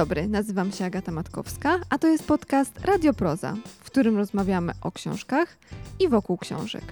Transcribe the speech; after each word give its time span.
dobry, 0.00 0.28
nazywam 0.28 0.72
się 0.72 0.84
Agata 0.84 1.12
Matkowska, 1.12 1.78
a 1.90 1.98
to 1.98 2.08
jest 2.08 2.24
podcast 2.24 2.80
Radioproza, 2.84 3.56
w 3.80 3.84
którym 3.84 4.16
rozmawiamy 4.16 4.72
o 4.80 4.92
książkach 4.92 5.58
i 5.98 6.08
wokół 6.08 6.38
książek. 6.38 6.82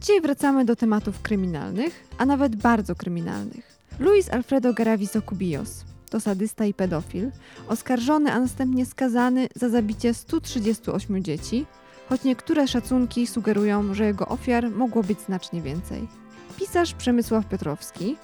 Dzisiaj 0.00 0.20
wracamy 0.20 0.64
do 0.64 0.76
tematów 0.76 1.22
kryminalnych, 1.22 2.08
a 2.18 2.26
nawet 2.26 2.56
bardzo 2.56 2.94
kryminalnych. 2.94 3.78
Luis 3.98 4.30
Alfredo 4.30 4.74
Garaviso 4.74 5.22
Cubillos 5.22 5.84
to 6.10 6.20
sadysta 6.20 6.64
i 6.64 6.74
pedofil, 6.74 7.30
oskarżony, 7.68 8.32
a 8.32 8.40
następnie 8.40 8.86
skazany 8.86 9.48
za 9.54 9.68
zabicie 9.68 10.14
138 10.14 11.24
dzieci, 11.24 11.66
choć 12.08 12.24
niektóre 12.24 12.68
szacunki 12.68 13.26
sugerują, 13.26 13.94
że 13.94 14.06
jego 14.06 14.28
ofiar 14.28 14.70
mogło 14.70 15.02
być 15.02 15.20
znacznie 15.20 15.62
więcej. 15.62 16.08
Pisarz 16.56 16.94
Przemysław 16.94 17.48
Piotrowski 17.48 18.16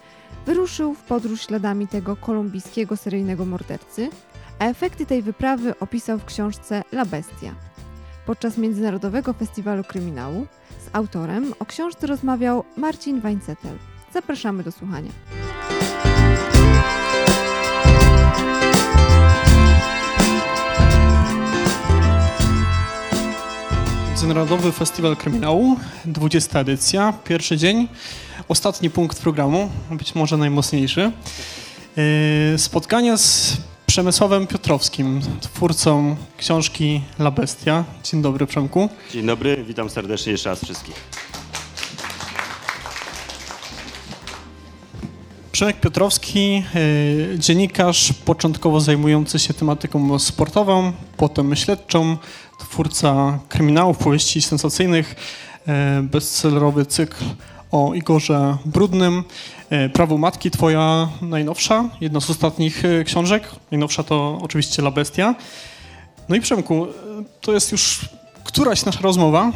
wyruszył 0.47 0.95
w 0.95 1.03
podróż 1.03 1.41
śladami 1.41 1.89
tego 1.89 2.17
kolumbijskiego 2.17 2.97
seryjnego 2.97 3.45
mordercy, 3.45 4.11
a 4.59 4.65
efekty 4.65 5.07
tej 5.07 5.23
wyprawy 5.23 5.79
opisał 5.79 6.19
w 6.19 6.25
książce 6.25 6.83
La 6.93 7.05
Bestia. 7.05 7.55
Podczas 8.27 8.59
Międzynarodowego 8.59 9.33
Festiwalu 9.33 9.85
Kryminału 9.85 10.47
z 10.87 10.97
autorem 10.97 11.55
o 11.59 11.67
książce 11.67 12.07
rozmawiał 12.07 12.65
Marcin 12.77 13.21
Weincetel. 13.21 13.79
Zapraszamy 14.13 14.63
do 14.63 14.73
słuchania. 14.73 15.11
Międzynarodowy 24.23 24.73
Festiwal 24.73 25.17
Kryminału, 25.17 25.77
20 26.05 26.61
edycja, 26.61 27.13
pierwszy 27.25 27.57
dzień, 27.57 27.89
ostatni 28.49 28.91
punkt 28.91 29.21
programu, 29.21 29.71
być 29.91 30.15
może 30.15 30.37
najmocniejszy. 30.37 31.13
Yy, 32.53 32.59
Spotkania 32.59 33.17
z 33.17 33.57
Przemysławem 33.87 34.47
Piotrowskim, 34.47 35.21
twórcą 35.41 36.17
książki 36.37 37.01
La 37.19 37.31
Bestia. 37.31 37.85
Dzień 38.05 38.23
dobry, 38.23 38.47
Przemku. 38.47 38.89
Dzień 39.13 39.27
dobry, 39.27 39.65
witam 39.69 39.91
serdecznie 39.91 40.33
jeszcze 40.33 40.51
raz 40.51 40.65
wszystkich. 40.65 40.95
Przemek 45.53 45.81
Piotrowski, 45.81 46.65
yy, 46.75 47.39
dziennikarz 47.39 48.13
początkowo 48.25 48.81
zajmujący 48.81 49.39
się 49.39 49.55
tematyką 49.55 50.19
sportową, 50.19 50.93
potem 51.17 51.57
śledczą, 51.57 52.17
twórca 52.73 53.39
kryminałów, 53.49 53.99
powieści 53.99 54.43
sensacyjnych, 54.43 55.15
yy, 55.67 56.03
bestsellerowy 56.03 56.87
cykl 56.87 57.25
o 57.71 57.95
Igorze 57.95 58.57
Brudnym. 58.65 59.25
Yy, 59.71 59.89
Prawo 59.91 60.19
Matki, 60.19 60.51
twoja 60.51 61.09
najnowsza, 61.23 61.85
jedna 62.01 62.21
z 62.21 62.31
ostatnich 62.31 62.83
yy, 62.83 63.05
książek. 63.05 63.49
Najnowsza 63.71 64.03
to 64.03 64.39
oczywiście 64.43 64.83
La 64.83 64.91
Bestia. 64.91 65.35
No 66.29 66.37
i 66.37 66.41
Przemku, 66.41 66.87
to 67.41 67.53
jest 67.53 67.73
już 67.73 68.01
któraś 68.45 68.85
nasza 68.85 69.01
rozmowa. 69.01 69.53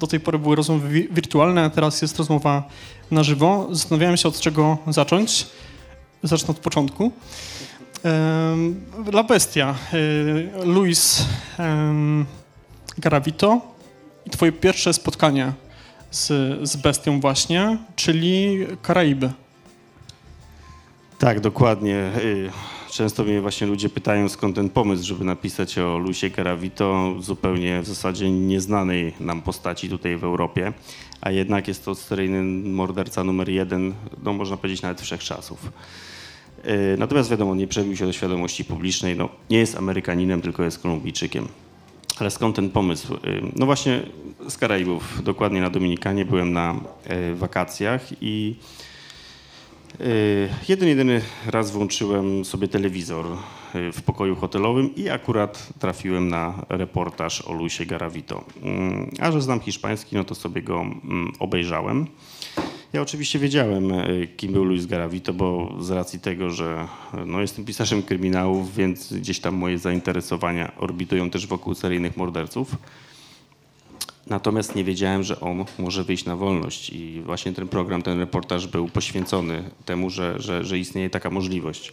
Do 0.00 0.06
tej 0.06 0.20
pory 0.20 0.38
były 0.38 0.56
rozmowy 0.56 0.88
wi- 0.88 1.08
wirtualne, 1.10 1.64
a 1.64 1.70
teraz 1.70 2.02
jest 2.02 2.18
rozmowa 2.18 2.62
na 3.10 3.22
żywo. 3.22 3.68
Zastanawiałem 3.70 4.16
się, 4.16 4.28
od 4.28 4.40
czego 4.40 4.78
zacząć. 4.88 5.46
Zacznę 6.22 6.48
od 6.50 6.58
początku. 6.58 7.12
La 9.12 9.22
Bestia, 9.22 9.74
y, 9.94 10.64
Luis 10.64 11.24
Garavito 12.98 13.60
i 14.26 14.30
twoje 14.30 14.52
pierwsze 14.52 14.92
spotkanie 14.92 15.52
z, 16.10 16.28
z 16.68 16.76
bestią 16.76 17.20
właśnie, 17.20 17.78
czyli 17.96 18.58
Karaiby. 18.82 19.32
Tak, 21.18 21.40
dokładnie. 21.40 22.10
Y, 22.24 22.50
Często 22.90 23.24
mnie 23.24 23.40
właśnie 23.40 23.66
ludzie 23.66 23.88
pytają, 23.88 24.28
skąd 24.28 24.56
ten 24.56 24.70
pomysł, 24.70 25.04
żeby 25.04 25.24
napisać 25.24 25.78
o 25.78 25.98
Luisie 25.98 26.30
Caravito, 26.30 27.14
zupełnie 27.20 27.82
w 27.82 27.86
zasadzie 27.86 28.30
nieznanej 28.30 29.14
nam 29.20 29.42
postaci 29.42 29.88
tutaj 29.88 30.16
w 30.16 30.24
Europie, 30.24 30.72
a 31.20 31.30
jednak 31.30 31.68
jest 31.68 31.84
to 31.84 31.94
seryjny 31.94 32.42
morderca 32.70 33.24
numer 33.24 33.48
jeden, 33.48 33.94
no 34.22 34.32
można 34.32 34.56
powiedzieć 34.56 34.82
nawet 34.82 35.00
wszechczasów. 35.00 35.66
Y, 35.66 36.15
Natomiast 36.98 37.30
wiadomo, 37.30 37.54
nie 37.54 37.66
przebił 37.66 37.96
się 37.96 38.06
do 38.06 38.12
świadomości 38.12 38.64
publicznej, 38.64 39.16
no, 39.16 39.28
nie 39.50 39.58
jest 39.58 39.76
Amerykaninem, 39.76 40.42
tylko 40.42 40.62
jest 40.62 40.78
Kolumbijczykiem. 40.78 41.48
Ale 42.18 42.30
skąd 42.30 42.56
ten 42.56 42.70
pomysł? 42.70 43.14
Y, 43.14 43.18
No 43.56 43.66
właśnie 43.66 44.02
z 44.48 44.58
Karaibów, 44.58 45.22
dokładnie 45.22 45.60
na 45.60 45.70
Dominikanie 45.70 46.24
byłem 46.24 46.52
na 46.52 46.80
y, 47.32 47.34
wakacjach 47.34 48.02
i 48.20 48.56
jeden, 50.68 50.88
jedyny 50.88 51.20
raz 51.46 51.70
włączyłem 51.70 52.44
sobie 52.44 52.68
telewizor 52.68 53.26
w 53.92 54.02
pokoju 54.02 54.36
hotelowym 54.36 54.94
i 54.94 55.08
akurat 55.08 55.68
trafiłem 55.78 56.28
na 56.28 56.64
reportaż 56.68 57.42
o 57.42 57.52
Luisie 57.52 57.86
Garavito. 57.86 58.44
Mm, 58.62 59.10
A 59.20 59.32
że 59.32 59.40
znam 59.42 59.60
hiszpański, 59.60 60.16
no 60.16 60.24
to 60.24 60.34
sobie 60.34 60.62
go 60.62 60.80
mm, 60.80 61.32
obejrzałem. 61.38 62.06
Ja 62.92 63.02
oczywiście 63.02 63.38
wiedziałem, 63.38 63.92
y, 63.92 64.28
kim 64.36 64.52
był 64.52 64.64
Luis 64.64 64.86
Garavito, 64.86 65.34
bo 65.34 65.74
z 65.80 65.90
racji 65.90 66.20
tego, 66.20 66.50
że 66.50 66.88
y, 67.14 67.26
no, 67.26 67.40
jestem 67.40 67.64
pisarzem 67.64 68.02
kryminałów, 68.02 68.74
więc 68.74 69.12
gdzieś 69.12 69.40
tam 69.40 69.54
moje 69.54 69.78
zainteresowania 69.78 70.72
orbitują 70.76 71.30
też 71.30 71.46
wokół 71.46 71.74
seryjnych 71.74 72.16
morderców. 72.16 72.76
Natomiast 74.26 74.74
nie 74.74 74.84
wiedziałem, 74.84 75.22
że 75.22 75.40
on 75.40 75.64
może 75.78 76.04
wyjść 76.04 76.24
na 76.24 76.36
wolność 76.36 76.90
i 76.90 77.22
właśnie 77.24 77.52
ten 77.52 77.68
program, 77.68 78.02
ten 78.02 78.18
reportaż 78.18 78.66
był 78.66 78.88
poświęcony 78.88 79.70
temu, 79.84 80.10
że, 80.10 80.34
że, 80.38 80.64
że 80.64 80.78
istnieje 80.78 81.10
taka 81.10 81.30
możliwość. 81.30 81.92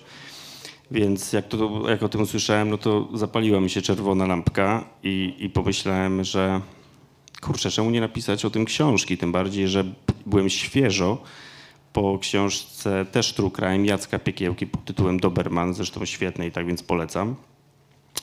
Więc 0.91 1.33
jak, 1.33 1.47
to, 1.47 1.83
jak 1.89 2.03
o 2.03 2.09
tym 2.09 2.21
usłyszałem, 2.21 2.69
no 2.69 2.77
to 2.77 3.09
zapaliła 3.13 3.61
mi 3.61 3.69
się 3.69 3.81
czerwona 3.81 4.27
lampka 4.27 4.83
i, 5.03 5.33
i 5.39 5.49
pomyślałem, 5.49 6.23
że 6.23 6.61
kurczę, 7.43 7.71
czemu 7.71 7.89
nie 7.89 8.01
napisać 8.01 8.45
o 8.45 8.49
tym 8.49 8.65
książki? 8.65 9.17
Tym 9.17 9.31
bardziej, 9.31 9.67
że 9.67 9.83
byłem 10.25 10.49
świeżo 10.49 11.17
po 11.93 12.19
książce 12.19 13.05
też 13.05 13.33
True 13.33 13.51
Crime 13.51 13.85
Jacka 13.85 14.19
Piekiełki 14.19 14.67
pod 14.67 14.85
tytułem 14.85 15.19
Doberman, 15.19 15.73
zresztą 15.73 16.05
świetnej, 16.05 16.51
tak 16.51 16.67
więc 16.67 16.83
polecam. 16.83 17.35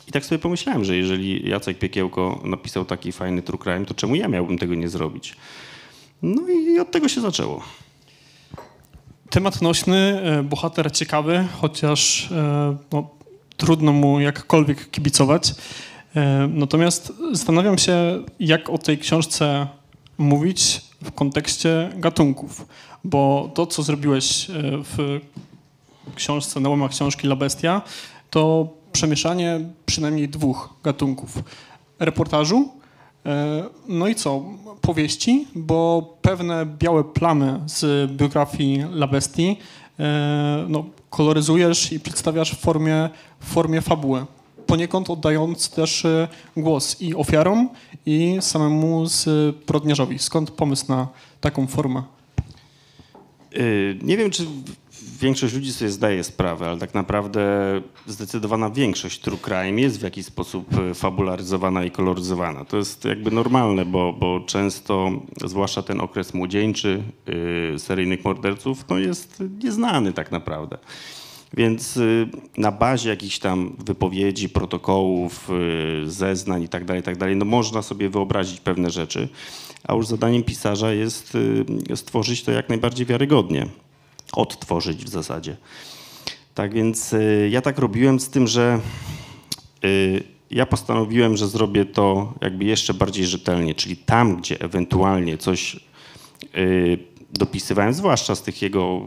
I 0.08 0.12
tak 0.12 0.24
sobie 0.24 0.38
pomyślałem, 0.38 0.84
że 0.84 0.96
jeżeli 0.96 1.48
Jacek 1.48 1.78
Piekiełko 1.78 2.40
napisał 2.44 2.84
taki 2.84 3.12
fajny 3.12 3.42
true 3.42 3.58
crime, 3.58 3.86
to 3.86 3.94
czemu 3.94 4.14
ja 4.14 4.28
miałbym 4.28 4.58
tego 4.58 4.74
nie 4.74 4.88
zrobić? 4.88 5.36
No 6.22 6.48
i 6.48 6.78
od 6.78 6.90
tego 6.90 7.08
się 7.08 7.20
zaczęło. 7.20 7.62
Temat 9.30 9.62
nośny, 9.62 10.20
e, 10.22 10.42
bohater 10.42 10.92
ciekawy, 10.92 11.46
chociaż 11.60 12.32
e, 12.32 12.76
no, 12.92 13.10
trudno 13.56 13.92
mu 13.92 14.20
jakkolwiek 14.20 14.90
kibicować. 14.90 15.54
E, 16.16 16.48
Natomiast 16.54 17.12
zastanawiam 17.32 17.78
się, 17.78 18.22
jak 18.40 18.70
o 18.70 18.78
tej 18.78 18.98
książce 18.98 19.66
mówić 20.18 20.80
w 21.04 21.12
kontekście 21.12 21.90
gatunków, 21.96 22.66
bo 23.04 23.50
to, 23.54 23.66
co 23.66 23.82
zrobiłeś 23.82 24.50
e, 24.50 24.52
w 24.62 25.20
książce, 26.14 26.60
na 26.60 26.68
łamach 26.68 26.90
książki 26.90 27.26
La 27.26 27.36
Bestia, 27.36 27.82
to 28.30 28.68
przemieszanie 28.92 29.60
przynajmniej 29.86 30.28
dwóch 30.28 30.68
gatunków. 30.84 31.38
Reportażu, 31.98 32.68
e, 33.26 33.64
no 33.88 34.08
i 34.08 34.14
co? 34.14 34.44
Powieści, 34.80 35.46
bo 35.54 36.14
pewne 36.22 36.66
białe 36.66 37.04
plamy 37.04 37.60
z 37.66 38.10
biografii 38.12 38.80
La 38.80 39.06
Bestii 39.06 39.58
no, 40.68 40.84
koloryzujesz 41.10 41.92
i 41.92 42.00
przedstawiasz 42.00 42.52
w 42.52 42.60
formie, 42.60 43.10
w 43.40 43.46
formie 43.46 43.80
fabuły. 43.80 44.26
Poniekąd 44.70 45.10
oddając 45.10 45.70
też 45.70 46.04
e, 46.04 46.28
głos 46.56 47.00
i 47.00 47.14
ofiarom, 47.14 47.68
i 48.06 48.36
samemu 48.40 49.06
zbrodniarzowi. 49.06 50.18
Skąd 50.18 50.50
pomysł 50.50 50.84
na 50.88 51.08
taką 51.40 51.66
formę? 51.66 52.02
Yy, 53.52 53.98
Nie 54.02 54.16
wiem, 54.16 54.30
czy 54.30 54.46
większość 55.20 55.54
ludzi 55.54 55.72
sobie 55.72 55.90
zdaje 55.90 56.24
sprawę, 56.24 56.66
ale 56.66 56.78
tak 56.78 56.94
naprawdę 56.94 57.40
zdecydowana 58.06 58.70
większość 58.70 59.20
true 59.20 59.38
crime 59.38 59.80
jest 59.80 60.00
w 60.00 60.02
jakiś 60.02 60.26
sposób 60.26 60.66
fabularyzowana 60.94 61.84
i 61.84 61.90
koloryzowana. 61.90 62.64
To 62.64 62.76
jest 62.76 63.04
jakby 63.04 63.30
normalne, 63.30 63.84
bo, 63.84 64.12
bo 64.12 64.40
często, 64.40 65.10
zwłaszcza 65.44 65.82
ten 65.82 66.00
okres 66.00 66.34
młodzieńczy 66.34 67.02
yy, 67.72 67.78
seryjnych 67.78 68.24
morderców, 68.24 68.84
no 68.88 68.98
jest 68.98 69.42
nieznany 69.64 70.12
tak 70.12 70.32
naprawdę. 70.32 70.78
Więc 71.54 71.96
y, 71.96 72.28
na 72.56 72.72
bazie 72.72 73.10
jakichś 73.10 73.38
tam 73.38 73.76
wypowiedzi, 73.86 74.48
protokołów, 74.48 75.50
y, 76.04 76.10
zeznań 76.10 76.62
itd., 76.62 76.96
itd., 76.96 77.34
no 77.34 77.44
można 77.44 77.82
sobie 77.82 78.08
wyobrazić 78.08 78.60
pewne 78.60 78.90
rzeczy, 78.90 79.28
a 79.84 79.94
już 79.94 80.06
zadaniem 80.06 80.42
pisarza 80.42 80.92
jest 80.92 81.34
y, 81.90 81.96
stworzyć 81.96 82.42
to 82.42 82.52
jak 82.52 82.68
najbardziej 82.68 83.06
wiarygodnie, 83.06 83.66
odtworzyć 84.32 85.04
w 85.04 85.08
zasadzie. 85.08 85.56
Tak 86.54 86.74
więc 86.74 87.14
ja 87.50 87.60
tak 87.60 87.78
robiłem 87.78 88.20
z 88.20 88.28
tym, 88.28 88.46
że 88.46 88.80
ja 90.50 90.66
postanowiłem, 90.66 91.36
że 91.36 91.48
zrobię 91.48 91.84
to 91.84 92.34
jakby 92.40 92.64
jeszcze 92.64 92.94
bardziej 92.94 93.26
rzetelnie, 93.26 93.74
czyli 93.74 93.96
tam, 93.96 94.36
gdzie 94.36 94.60
ewentualnie 94.60 95.38
coś 95.38 95.80
dopisywałem, 97.32 97.94
zwłaszcza 97.94 98.34
z 98.34 98.42
tych 98.42 98.62
jego 98.62 99.00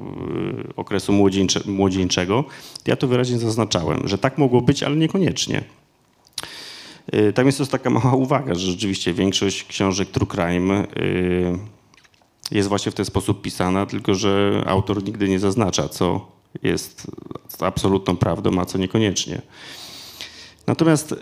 y, 0.70 0.76
okresu 0.76 1.14
młodzieńcze, 1.14 1.60
młodzieńczego, 1.66 2.44
ja 2.88 2.96
to 2.96 3.08
wyraźnie 3.08 3.38
zaznaczałem, 3.38 4.08
że 4.08 4.18
tak 4.18 4.38
mogło 4.38 4.62
być, 4.62 4.84
ale 4.84 4.96
niekoniecznie. 4.96 5.64
Y, 7.16 7.34
Tam 7.34 7.46
jest 7.46 7.58
też 7.58 7.68
taka 7.68 7.90
mała 7.90 8.14
uwaga, 8.16 8.56
że 8.56 8.72
rzeczywiście 8.72 9.14
większość 9.14 9.64
książek 9.64 10.10
True 10.10 10.28
Crime 10.28 10.88
y, 10.98 11.60
jest 12.52 12.70
właśnie 12.70 12.92
w 12.92 12.96
ten 12.96 13.06
sposób 13.06 13.42
pisana, 13.42 13.86
tylko 13.86 14.16
że 14.16 14.64
autor 14.66 15.04
nigdy 15.04 15.30
nie 15.30 15.40
zaznacza, 15.40 15.90
co 15.90 16.28
jest 16.64 17.08
absolutną 17.60 18.18
prawdą, 18.18 18.60
a 18.60 18.66
co 18.66 18.78
niekoniecznie. 18.78 19.42
Natomiast 20.68 21.16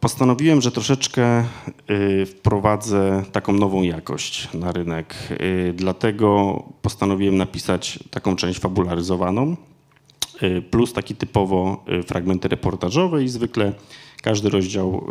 postanowiłem, 0.00 0.60
że 0.60 0.72
troszeczkę 0.72 1.44
y, 1.90 2.26
wprowadzę 2.26 3.24
taką 3.32 3.52
nową 3.52 3.82
jakość 3.82 4.48
na 4.54 4.72
rynek. 4.72 5.14
Y, 5.30 5.72
Dlatego 5.76 6.62
postanowiłem 6.82 7.36
napisać 7.36 7.98
taką 8.10 8.36
część 8.36 8.58
fabularyzowaną, 8.60 9.56
y, 10.42 10.62
plus 10.62 10.92
taki 10.92 11.14
typowo 11.14 11.84
fragmenty 12.06 12.48
reportażowe 12.48 13.24
i 13.24 13.28
zwykle 13.28 13.72
każdy 14.22 14.50
rozdział 14.50 15.06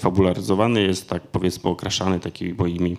fabularyzowany 0.00 0.82
jest 0.82 1.08
tak 1.08 1.22
powiedzmy 1.22 1.70
okraszany 1.70 2.20
takimi 2.20 2.54
moimi 2.54 2.96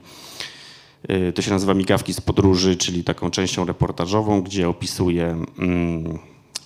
to 1.36 1.42
się 1.42 1.52
nazywa 1.52 1.74
Migawki 1.74 2.14
z 2.14 2.22
podróży, 2.22 2.78
czyli 2.78 3.04
taką 3.04 3.32
częścią 3.32 3.66
reportażową, 3.66 4.42
gdzie 4.42 4.70
opisuję 4.70 5.44
mm, 5.60 6.20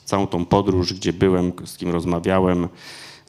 całą 0.06 0.28
tą 0.28 0.46
podróż, 0.46 0.94
gdzie 0.94 1.14
byłem, 1.14 1.52
z 1.66 1.78
kim 1.78 1.90
rozmawiałem, 1.90 2.68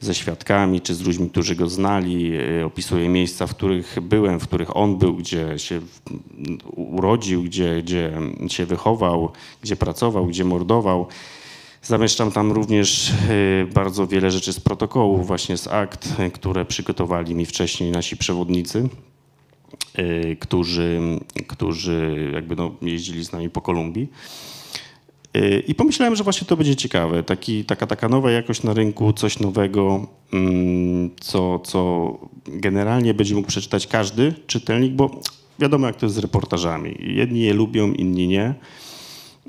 ze 0.00 0.14
świadkami 0.14 0.80
czy 0.80 0.94
z 0.94 1.00
ludźmi, 1.00 1.30
którzy 1.30 1.56
go 1.56 1.68
znali. 1.68 2.34
Y, 2.60 2.64
Opisuję 2.64 3.08
miejsca, 3.08 3.46
w 3.46 3.54
których 3.54 3.96
byłem, 4.02 4.40
w 4.40 4.48
których 4.48 4.76
on 4.76 4.98
był, 4.98 5.14
gdzie 5.14 5.58
się 5.58 5.80
urodził, 6.76 7.42
gdzie, 7.42 7.82
gdzie 7.82 8.12
się 8.48 8.66
wychował, 8.66 9.32
gdzie 9.62 9.76
pracował, 9.76 10.26
gdzie 10.26 10.44
mordował. 10.44 11.06
Zamieszczam 11.82 12.32
tam 12.32 12.52
również 12.52 13.10
y, 13.10 13.68
bardzo 13.74 14.06
wiele 14.06 14.30
rzeczy 14.30 14.52
z 14.52 14.60
protokołów, 14.60 15.26
właśnie 15.26 15.56
z 15.56 15.66
akt, 15.66 16.08
które 16.34 16.64
przygotowali 16.64 17.34
mi 17.34 17.46
wcześniej 17.46 17.90
nasi 17.90 18.16
przewodnicy 18.16 18.88
y, 19.98 20.36
którzy, 20.40 21.00
którzy 21.46 22.30
jakby 22.34 22.56
no, 22.56 22.74
jeździli 22.82 23.24
z 23.24 23.32
nami 23.32 23.50
po 23.50 23.60
Kolumbii. 23.60 24.08
I 25.66 25.74
pomyślałem, 25.74 26.16
że 26.16 26.24
właśnie 26.24 26.46
to 26.46 26.56
będzie 26.56 26.76
ciekawe. 26.76 27.22
Taki, 27.22 27.64
taka, 27.64 27.86
taka 27.86 28.08
nowa 28.08 28.30
jakość 28.30 28.62
na 28.62 28.74
rynku, 28.74 29.12
coś 29.12 29.38
nowego, 29.38 30.06
mm, 30.32 31.10
co, 31.20 31.58
co 31.58 32.10
generalnie 32.46 33.14
będzie 33.14 33.34
mógł 33.34 33.48
przeczytać 33.48 33.86
każdy 33.86 34.34
czytelnik, 34.46 34.92
bo 34.92 35.20
wiadomo, 35.58 35.86
jak 35.86 35.96
to 35.96 36.06
jest 36.06 36.16
z 36.16 36.18
reportażami. 36.18 36.96
Jedni 37.00 37.40
je 37.40 37.54
lubią, 37.54 37.92
inni 37.92 38.28
nie. 38.28 38.54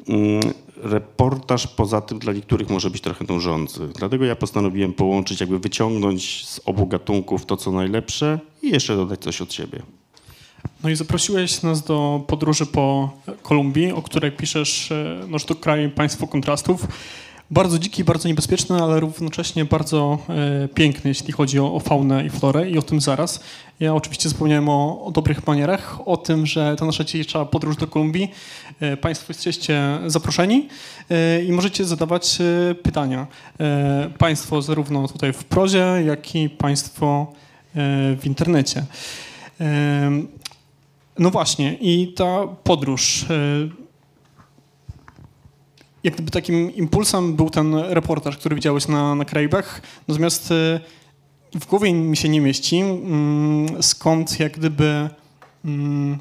Mm, 0.07 0.41
Reportaż 0.77 1.67
poza 1.67 2.01
tym 2.01 2.19
dla 2.19 2.33
niektórych 2.33 2.69
może 2.69 2.89
być 2.89 3.01
trochę 3.01 3.25
nużący. 3.29 3.79
Dlatego 3.95 4.25
ja 4.25 4.35
postanowiłem 4.35 4.93
połączyć, 4.93 5.39
jakby 5.39 5.59
wyciągnąć 5.59 6.45
z 6.47 6.61
obu 6.65 6.87
gatunków 6.87 7.45
to, 7.45 7.57
co 7.57 7.71
najlepsze 7.71 8.39
i 8.61 8.69
jeszcze 8.69 8.95
dodać 8.95 9.19
coś 9.19 9.41
od 9.41 9.53
siebie. 9.53 9.81
No 10.83 10.89
i 10.89 10.95
zaprosiłeś 10.95 11.61
nas 11.61 11.83
do 11.83 12.23
podróży 12.27 12.65
po 12.65 13.13
Kolumbii, 13.41 13.91
o 13.91 14.01
której 14.01 14.31
piszesz, 14.31 14.93
no, 15.27 15.39
że 15.39 15.45
to 15.45 15.55
kraj 15.55 15.89
państwo 15.89 16.27
kontrastów. 16.27 16.87
Bardzo 17.51 17.79
dziki, 17.79 18.03
bardzo 18.03 18.27
niebezpieczny, 18.27 18.83
ale 18.83 18.99
równocześnie 18.99 19.65
bardzo 19.65 20.17
e, 20.29 20.67
piękny, 20.67 21.09
jeśli 21.09 21.33
chodzi 21.33 21.59
o, 21.59 21.73
o 21.73 21.79
faunę 21.79 22.25
i 22.25 22.29
florę 22.29 22.69
i 22.69 22.77
o 22.77 22.81
tym 22.81 23.01
zaraz. 23.01 23.39
Ja 23.79 23.95
oczywiście 23.95 24.29
zapomniałem 24.29 24.69
o, 24.69 25.05
o 25.05 25.11
dobrych 25.11 25.47
manierach, 25.47 26.07
o 26.07 26.17
tym, 26.17 26.45
że 26.45 26.75
ta 26.75 26.85
nasza 26.85 27.03
dzisiejsza 27.03 27.45
podróż 27.45 27.77
do 27.77 27.87
Kolumbii, 27.87 28.31
e, 28.79 28.97
Państwo 28.97 29.25
jesteście 29.29 29.99
zaproszeni 30.07 30.69
e, 31.09 31.43
i 31.43 31.51
możecie 31.51 31.85
zadawać 31.85 32.37
pytania. 32.83 33.27
Państwo 34.17 34.61
zarówno 34.61 35.07
tutaj 35.07 35.33
w 35.33 35.43
prozie, 35.43 35.85
jak 36.05 36.35
i 36.35 36.49
Państwo 36.49 37.33
w 38.17 38.21
internecie. 38.23 38.85
No 41.19 41.29
właśnie, 41.31 41.73
i 41.81 42.13
ta 42.13 42.47
podróż. 42.63 43.23
y, 43.23 43.69
Jak 46.03 46.13
gdyby 46.13 46.31
takim 46.31 46.75
impulsem 46.75 47.35
był 47.35 47.49
ten 47.49 47.75
reportaż, 47.75 48.37
który 48.37 48.55
widziałeś 48.55 48.87
na, 48.87 49.15
na 49.15 49.25
Karaibach. 49.25 49.81
Natomiast 50.07 50.51
y, 50.51 50.79
w 51.59 51.65
głowie 51.65 51.93
mi 51.93 52.17
się 52.17 52.29
nie 52.29 52.41
mieści, 52.41 52.79
mm, 52.79 53.83
skąd 53.83 54.39
jak 54.39 54.57
gdyby. 54.57 55.09
mm, 55.65 56.17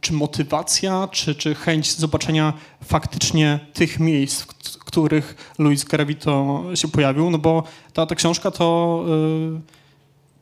Czy 0.00 0.12
motywacja, 0.12 1.08
czy, 1.12 1.34
czy 1.34 1.54
chęć 1.54 1.92
zobaczenia 1.96 2.52
faktycznie 2.84 3.60
tych 3.74 4.00
miejsc, 4.00 4.42
w 4.78 4.84
których 4.84 5.54
Luis 5.58 5.84
Garavito 5.84 6.64
się 6.74 6.88
pojawił? 6.88 7.30
No 7.30 7.38
bo 7.38 7.62
ta, 7.92 8.06
ta 8.06 8.14
książka 8.14 8.50
to 8.50 9.04
y, 9.08 9.77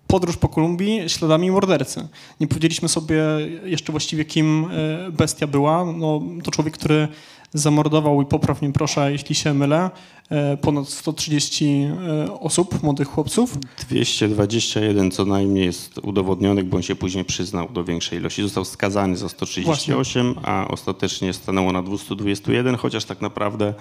podróż 0.07 0.37
po 0.37 0.49
Kolumbii 0.49 1.09
śladami 1.09 1.51
mordercy. 1.51 2.09
Nie 2.41 2.47
powiedzieliśmy 2.47 2.89
sobie 2.89 3.23
jeszcze 3.65 3.93
właściwie, 3.93 4.25
kim 4.25 4.67
e, 4.71 5.11
bestia 5.11 5.47
była. 5.47 5.85
No, 5.85 6.23
to 6.45 6.51
człowiek, 6.51 6.75
który 6.75 7.09
zamordował, 7.55 8.23
i 8.23 8.27
popraw 8.27 8.63
mnie 8.63 8.73
proszę, 8.73 9.13
jeśli 9.13 9.35
się 9.35 9.55
mylę, 9.55 9.91
e, 10.31 10.57
ponad 10.57 10.89
130 10.89 11.65
e, 11.67 12.41
osób, 12.41 12.83
młodych 12.83 13.09
chłopców. 13.09 13.59
221 13.89 15.11
co 15.11 15.25
najmniej 15.25 15.65
jest 15.65 15.99
udowodnionych, 15.99 16.65
bo 16.65 16.77
on 16.77 16.83
się 16.83 16.95
później 16.95 17.25
przyznał 17.25 17.69
do 17.69 17.85
większej 17.85 18.19
ilości. 18.19 18.43
Został 18.43 18.65
skazany 18.65 19.17
za 19.17 19.29
138, 19.29 20.35
a 20.43 20.69
ostatecznie 20.69 21.33
stanęło 21.33 21.73
na 21.73 21.83
221, 21.83 22.77
chociaż 22.77 23.05
tak 23.05 23.21
naprawdę 23.21 23.75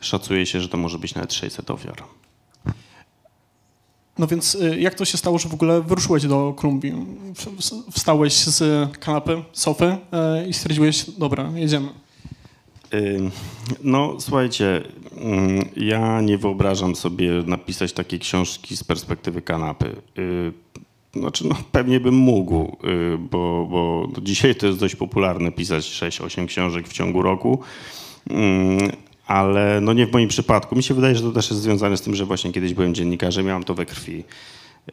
szacuje 0.00 0.46
się, 0.46 0.60
że 0.60 0.68
to 0.68 0.76
może 0.76 0.98
być 0.98 1.14
nawet 1.14 1.32
600 1.32 1.70
ofiar. 1.70 2.02
No 4.18 4.26
więc 4.26 4.54
e, 4.62 4.80
jak 4.80 4.94
to 4.94 5.04
się 5.04 5.18
stało, 5.18 5.38
że 5.38 5.48
w 5.48 5.54
ogóle 5.54 5.82
wyruszyłeś 5.82 6.26
do 6.26 6.54
Kolumbii? 6.56 6.94
Wstałeś 7.90 8.34
z 8.34 8.62
kanapy, 8.98 9.42
sofy 9.52 9.96
e, 10.12 10.48
i 10.48 10.52
stwierdziłeś, 10.52 11.10
dobra, 11.10 11.50
jedziemy. 11.54 11.88
No, 13.82 14.16
słuchajcie, 14.20 14.82
ym, 15.24 15.68
ja 15.76 16.20
nie 16.20 16.38
wyobrażam 16.38 16.96
sobie 16.96 17.30
napisać 17.46 17.92
takiej 17.92 18.18
książki 18.18 18.76
z 18.76 18.84
perspektywy 18.84 19.42
kanapy. 19.42 19.96
Y, 20.18 20.52
Znaczy, 21.14 21.46
no, 21.48 21.54
pewnie 21.72 22.00
bym 22.00 22.14
mógł, 22.14 22.76
y, 23.14 23.18
bo, 23.18 23.66
bo 23.70 24.08
dzisiaj 24.22 24.54
to 24.54 24.66
jest 24.66 24.78
dość 24.78 24.96
popularne 24.96 25.52
pisać 25.52 25.84
6-8 25.84 26.46
książek 26.46 26.88
w 26.88 26.92
ciągu 26.92 27.22
roku, 27.22 27.58
Ym, 28.30 28.78
ale 29.28 29.80
no 29.80 29.92
nie 29.92 30.06
w 30.06 30.12
moim 30.12 30.28
przypadku. 30.28 30.76
Mi 30.76 30.82
się 30.82 30.94
wydaje, 30.94 31.14
że 31.14 31.22
to 31.22 31.32
też 31.32 31.50
jest 31.50 31.62
związane 31.62 31.96
z 31.96 32.02
tym, 32.02 32.14
że 32.14 32.24
właśnie 32.24 32.52
kiedyś 32.52 32.74
byłem 32.74 32.94
dziennikarzem, 32.94 33.46
miałem 33.46 33.64
to 33.64 33.74
we 33.74 33.86
krwi. 33.86 34.24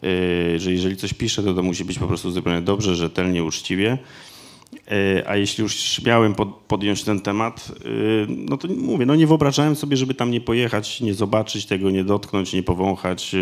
Y, 0.04 0.60
Że 0.60 0.72
jeżeli 0.72 0.98
coś 0.98 1.13
piszę, 1.13 1.44
to 1.44 1.54
to 1.54 1.63
musi 1.63 1.86
być 1.86 2.00
po 2.00 2.08
prostu 2.08 2.32
zrobione 2.32 2.62
dobrze, 2.62 2.96
rzetelnie, 2.96 3.44
uczciwie. 3.44 3.98
E, 4.92 5.30
A 5.30 5.36
jeśli 5.36 5.62
już 5.62 6.01
miałem 6.06 6.36
pod, 6.36 6.50
podjąć 6.50 7.04
ten 7.04 7.20
temat, 7.22 7.72
y, 7.86 8.27
no 8.30 8.58
to 8.58 8.68
mówię, 8.68 9.06
no 9.06 9.15
nie 9.15 9.27
wyobrażałem 9.27 9.75
sobie, 9.75 9.98
żeby 9.98 10.13
tam 10.13 10.32
nie 10.32 10.42
pojechać, 10.42 11.01
nie 11.01 11.13
zobaczyć 11.13 11.65
tego, 11.65 11.89
nie 11.89 12.04
dotknąć, 12.04 12.54
nie 12.54 12.63
powąchać, 12.63 13.36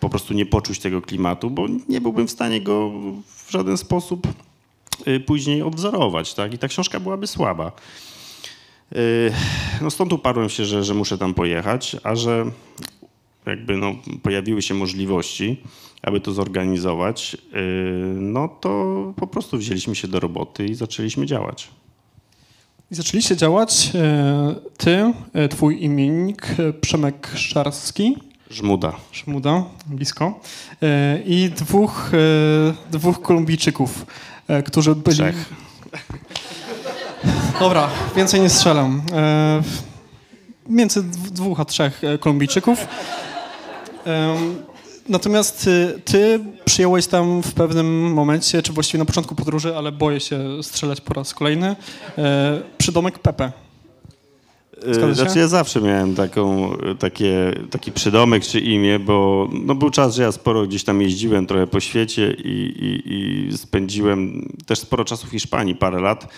po 0.00 0.08
prostu 0.08 0.34
nie 0.34 0.46
poczuć 0.46 0.78
tego 0.78 1.02
klimatu, 1.02 1.50
bo 1.50 1.66
nie 1.88 2.00
byłbym 2.00 2.26
w 2.26 2.30
stanie 2.30 2.60
go 2.60 2.90
w 3.46 3.50
żaden 3.50 3.76
sposób 3.76 4.26
później 5.26 5.62
odwzorować, 5.62 6.34
tak? 6.34 6.54
I 6.54 6.58
ta 6.58 6.68
książka 6.68 7.00
byłaby 7.00 7.26
słaba. 7.26 7.72
Y, 8.92 9.32
No 9.80 9.90
stąd 9.90 10.12
uparłem 10.12 10.48
się, 10.48 10.64
że, 10.64 10.84
że 10.84 10.94
muszę 10.94 11.18
tam 11.18 11.34
pojechać, 11.34 11.96
a 12.02 12.14
że 12.14 12.44
jakby 13.46 13.76
no, 13.76 13.94
pojawiły 14.22 14.62
się 14.62 14.74
możliwości, 14.74 15.62
aby 16.02 16.20
to 16.20 16.32
zorganizować, 16.32 17.36
yy, 17.52 17.60
no 18.20 18.48
to 18.48 19.12
po 19.16 19.26
prostu 19.26 19.58
wzięliśmy 19.58 19.94
się 19.94 20.08
do 20.08 20.20
roboty 20.20 20.66
i 20.66 20.74
zaczęliśmy 20.74 21.26
działać. 21.26 21.68
I 22.90 22.94
zaczęliście 22.94 23.36
działać, 23.36 23.90
e, 23.94 24.54
ty, 24.76 25.12
twój 25.50 25.82
imiennik 25.82 26.48
Przemek 26.80 27.32
Szarski, 27.34 28.16
Żmuda. 28.50 28.92
Szmuda, 29.12 29.64
blisko. 29.86 30.40
I 31.24 31.50
dwóch, 31.56 32.10
dwóch 32.90 33.22
Kolumbijczyków, 33.22 34.06
którzy 34.64 34.94
byli... 34.94 35.16
Trzech. 35.16 35.52
Dobra, 37.60 37.88
więcej 38.16 38.40
nie 38.40 38.50
strzelam. 38.50 39.02
E, 39.12 39.62
między 40.68 41.02
dw- 41.02 41.30
dwóch 41.30 41.60
a 41.60 41.64
trzech 41.64 42.04
e, 42.04 42.18
Kolumbijczyków. 42.18 42.86
Em, 44.04 44.56
Natomiast 45.08 45.66
y, 45.66 46.00
ty 46.04 46.40
przyjąłeś 46.64 47.06
tam 47.06 47.42
w 47.42 47.52
pewnym 47.52 48.12
momencie, 48.12 48.62
czy 48.62 48.72
właściwie 48.72 48.98
na 48.98 49.04
początku 49.04 49.34
podróży, 49.34 49.76
ale 49.76 49.92
boję 49.92 50.20
się 50.20 50.62
strzelać 50.62 51.00
po 51.00 51.14
raz 51.14 51.34
kolejny, 51.34 51.76
e, 52.18 52.60
przydomek 52.78 53.18
Pepe. 53.18 53.52
Się? 54.94 55.14
Znaczy 55.14 55.38
ja 55.38 55.48
zawsze 55.48 55.80
miałem 55.80 56.14
taką, 56.14 56.72
takie, 56.98 57.52
taki 57.70 57.92
przydomek 57.92 58.44
czy 58.44 58.60
imię, 58.60 58.98
bo 58.98 59.48
no 59.52 59.74
był 59.74 59.90
czas, 59.90 60.14
że 60.14 60.22
ja 60.22 60.32
sporo 60.32 60.66
gdzieś 60.66 60.84
tam 60.84 61.02
jeździłem 61.02 61.46
trochę 61.46 61.66
po 61.66 61.80
świecie 61.80 62.32
i, 62.32 62.74
i, 62.78 63.02
i 63.52 63.58
spędziłem 63.58 64.48
też 64.66 64.78
sporo 64.78 65.04
czasu 65.04 65.26
w 65.26 65.30
Hiszpanii, 65.30 65.74
parę 65.74 66.00
lat. 66.00 66.28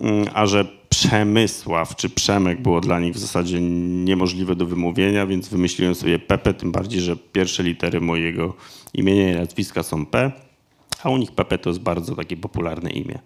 Mm, 0.00 0.26
a 0.34 0.46
że 0.46 0.64
Przemysław 0.88 1.96
czy 1.96 2.10
Przemek 2.10 2.62
było 2.62 2.80
dla 2.80 3.00
nich 3.00 3.14
w 3.14 3.18
zasadzie 3.18 3.60
niemożliwe 3.60 4.56
do 4.56 4.66
wymówienia, 4.66 5.26
więc 5.26 5.48
wymyśliłem 5.48 5.94
sobie 5.94 6.18
Pepe, 6.18 6.54
tym 6.54 6.72
bardziej, 6.72 7.00
że 7.00 7.16
pierwsze 7.16 7.62
litery 7.62 8.00
mojego 8.00 8.54
imienia 8.94 9.32
i 9.32 9.36
nazwiska 9.36 9.82
są 9.82 10.06
P, 10.06 10.32
a 11.02 11.10
u 11.10 11.16
nich 11.16 11.32
Pepe 11.32 11.58
to 11.58 11.70
jest 11.70 11.80
bardzo 11.80 12.16
takie 12.16 12.36
popularne 12.36 12.90
imię. 12.90 13.18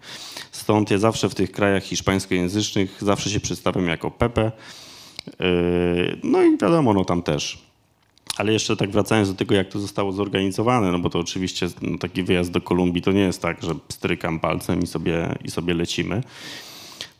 Stąd 0.51 0.91
ja 0.91 0.97
zawsze 0.97 1.29
w 1.29 1.35
tych 1.35 1.51
krajach 1.51 1.83
hiszpańskojęzycznych 1.83 2.97
zawsze 3.01 3.29
się 3.29 3.39
przedstawiam 3.39 3.87
jako 3.87 4.11
Pepe. 4.11 4.51
Yy, 5.39 6.19
no 6.23 6.43
i 6.43 6.57
wiadomo, 6.57 6.93
no 6.93 7.05
tam 7.05 7.23
też. 7.23 7.70
Ale 8.41 8.53
jeszcze 8.53 8.75
tak 8.75 8.89
wracając 8.89 9.29
do 9.29 9.35
tego, 9.35 9.55
jak 9.55 9.69
to 9.69 9.79
zostało 9.79 10.11
zorganizowane, 10.11 10.91
no 10.91 10.99
bo 10.99 11.09
to 11.09 11.19
oczywiście 11.19 11.67
no, 11.81 11.97
taki 11.97 12.23
wyjazd 12.23 12.51
do 12.51 12.61
Kolumbii 12.61 13.01
to 13.01 13.11
nie 13.11 13.21
jest 13.21 13.41
tak, 13.41 13.63
że 13.63 13.75
strykam 13.89 14.39
palcem 14.39 14.81
i 14.81 14.87
sobie, 14.87 15.35
i 15.43 15.51
sobie 15.51 15.73
lecimy. 15.73 16.23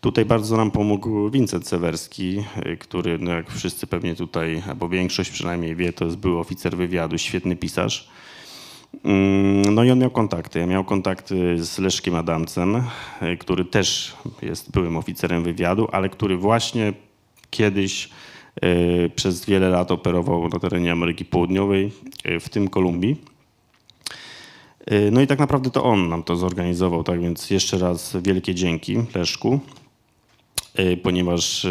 Tutaj 0.02 0.26
bardzo 0.26 0.58
nam 0.58 0.72
pomógł 0.72 1.30
Wincent 1.30 1.68
Sewerski, 1.68 2.44
yy, 2.66 2.78
który, 2.78 3.18
no 3.20 3.32
jak 3.32 3.52
wszyscy 3.52 3.88
pewnie 3.88 4.16
tutaj, 4.16 4.64
albo 4.70 4.90
większość 4.90 5.30
przynajmniej 5.30 5.76
wie, 5.76 5.94
to 5.94 6.06
jest 6.06 6.18
były 6.18 6.40
oficer 6.40 6.78
wywiadu, 6.78 7.18
świetny 7.18 7.56
pisarz. 7.56 8.10
Mm, 9.04 9.76
no 9.76 9.84
i 9.84 9.92
on 9.92 10.00
miał 10.00 10.12
kontakty. 10.12 10.60
Ja 10.60 10.66
miał 10.66 10.84
kontakty 10.84 11.64
z 11.64 11.80
Leszkiem 11.80 12.16
Adamcem, 12.16 12.84
yy, 13.22 13.38
który 13.38 13.66
też 13.66 14.16
jest 14.42 14.72
byłym 14.72 14.98
oficerem 14.98 15.44
wywiadu, 15.44 15.88
ale 15.92 16.10
który 16.10 16.38
właśnie 16.38 16.94
kiedyś 17.50 18.10
przez 19.16 19.46
wiele 19.46 19.70
lat 19.70 19.92
operował 19.92 20.50
na 20.50 20.60
terenie 20.60 20.92
Ameryki 20.92 21.26
Południowej, 21.26 21.92
e, 22.24 22.40
w 22.40 22.50
tym 22.50 22.68
Kolumbii. 22.68 23.16
E, 24.86 25.12
no 25.12 25.22
i 25.22 25.28
tak 25.28 25.40
naprawdę 25.40 25.70
to 25.70 25.84
on 25.84 26.10
nam 26.10 26.24
to 26.24 26.36
zorganizował, 26.36 27.04
tak 27.04 27.22
więc 27.22 27.50
jeszcze 27.50 27.78
raz 27.78 28.18
wielkie 28.22 28.56
dzięki 28.56 28.98
Leszku, 29.16 29.60
ponieważ 31.04 31.68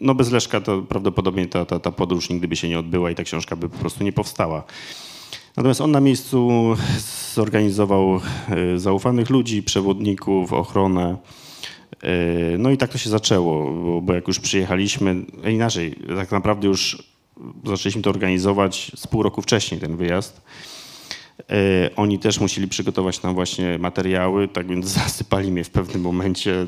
no 0.00 0.14
bez 0.14 0.30
Leszka 0.30 0.60
to 0.60 0.82
prawdopodobnie 0.82 1.46
ta, 1.46 1.64
ta, 1.64 1.78
ta 1.78 1.92
podróż 1.92 2.30
nigdy 2.30 2.48
by 2.48 2.56
się 2.56 2.68
nie 2.68 2.78
odbyła 2.78 3.10
i 3.10 3.14
ta 3.14 3.22
książka 3.22 3.56
by 3.56 3.68
po 3.68 3.78
prostu 3.78 4.04
nie 4.04 4.12
powstała. 4.12 4.64
Natomiast 5.56 5.80
on 5.80 5.90
na 5.90 6.00
miejscu 6.00 6.50
zorganizował 7.34 8.20
zaufanych 8.76 9.30
ludzi, 9.30 9.62
przewodników, 9.62 10.52
ochronę, 10.52 11.16
no 12.58 12.70
i 12.70 12.76
tak 12.76 12.90
to 12.90 12.98
się 12.98 13.10
zaczęło, 13.10 13.72
bo, 13.72 14.00
bo 14.00 14.12
jak 14.12 14.28
już 14.28 14.40
przyjechaliśmy, 14.40 15.16
e, 15.44 15.52
inaczej, 15.52 15.94
tak 16.16 16.32
naprawdę 16.32 16.68
już 16.68 17.02
zaczęliśmy 17.64 18.02
to 18.02 18.10
organizować 18.10 18.92
z 18.94 19.06
pół 19.06 19.22
roku 19.22 19.42
wcześniej, 19.42 19.80
ten 19.80 19.96
wyjazd. 19.96 20.42
E, 21.50 21.90
oni 21.96 22.18
też 22.18 22.40
musieli 22.40 22.68
przygotować 22.68 23.22
nam 23.22 23.34
właśnie 23.34 23.78
materiały, 23.78 24.48
tak 24.48 24.66
więc 24.68 24.86
zasypali 25.04 25.52
mnie 25.52 25.64
w 25.64 25.70
pewnym 25.70 26.02
momencie 26.02 26.66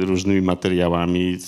różnymi 0.00 0.42
materiałami, 0.42 1.38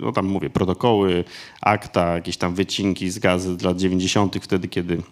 no 0.00 0.12
tam 0.12 0.26
mówię, 0.26 0.50
protokoły, 0.50 1.24
akta, 1.60 2.14
jakieś 2.14 2.36
tam 2.36 2.54
wycinki 2.54 3.10
z 3.10 3.18
gazy 3.18 3.56
z 3.58 3.62
lat 3.62 3.76
90., 3.76 4.36
wtedy 4.42 4.68
kiedy 4.68 5.02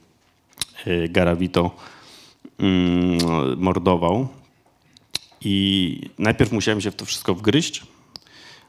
Garavito 1.09 1.71
mm, 2.59 3.19
mordował. 3.61 4.29
I 5.45 6.01
najpierw 6.19 6.53
musiałem 6.53 6.81
się 6.81 6.91
w 6.91 6.97
to 6.97 7.05
wszystko 7.05 7.35
wgryźć, 7.35 7.83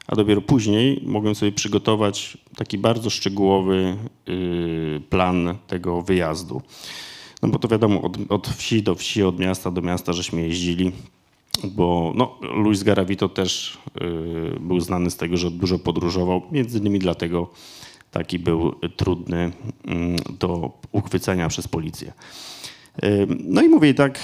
a 0.06 0.16
dopiero 0.16 0.40
później 0.40 1.02
mogłem 1.06 1.34
sobie 1.34 1.52
przygotować 1.52 2.38
taki 2.56 2.78
bardzo 2.78 3.10
szczegółowy 3.10 3.96
y, 4.28 5.00
plan 5.10 5.56
tego 5.66 6.02
wyjazdu. 6.02 6.62
No 7.42 7.48
bo 7.48 7.58
to 7.58 7.68
wiadomo, 7.68 8.02
od, 8.02 8.16
od, 8.28 8.48
wsi 8.48 8.82
do 8.82 8.94
wsi, 8.94 9.22
od 9.22 9.38
miasta 9.38 9.70
do 9.70 9.82
miasta 9.82 10.12
żeśmy 10.12 10.42
jeździli, 10.42 10.92
bo 11.64 12.12
no, 12.16 12.38
Luis 12.40 12.82
Garavito 12.82 13.28
też 13.28 13.78
y, 14.56 14.60
był 14.60 14.80
znany 14.80 15.10
z 15.10 15.16
tego, 15.16 15.36
że 15.36 15.50
dużo 15.50 15.78
podróżował, 15.78 16.42
między 16.52 16.78
innymi 16.78 16.98
dlatego 16.98 17.50
taki 18.10 18.38
był 18.38 18.74
trudny 18.96 19.52
y, 20.28 20.32
do 20.38 20.78
uchwycenia 20.92 21.48
przez 21.48 21.68
policję. 21.68 22.12
No 23.44 23.62
i 23.62 23.68
mówię, 23.68 23.94
tak 23.94 24.18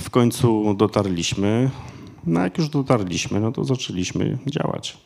w 0.00 0.10
końcu 0.10 0.74
dotarliśmy. 0.78 1.70
No 2.26 2.40
jak 2.40 2.58
już 2.58 2.68
dotarliśmy, 2.68 3.40
no 3.40 3.52
to 3.52 3.64
zaczęliśmy 3.64 4.38
działać. 4.46 4.96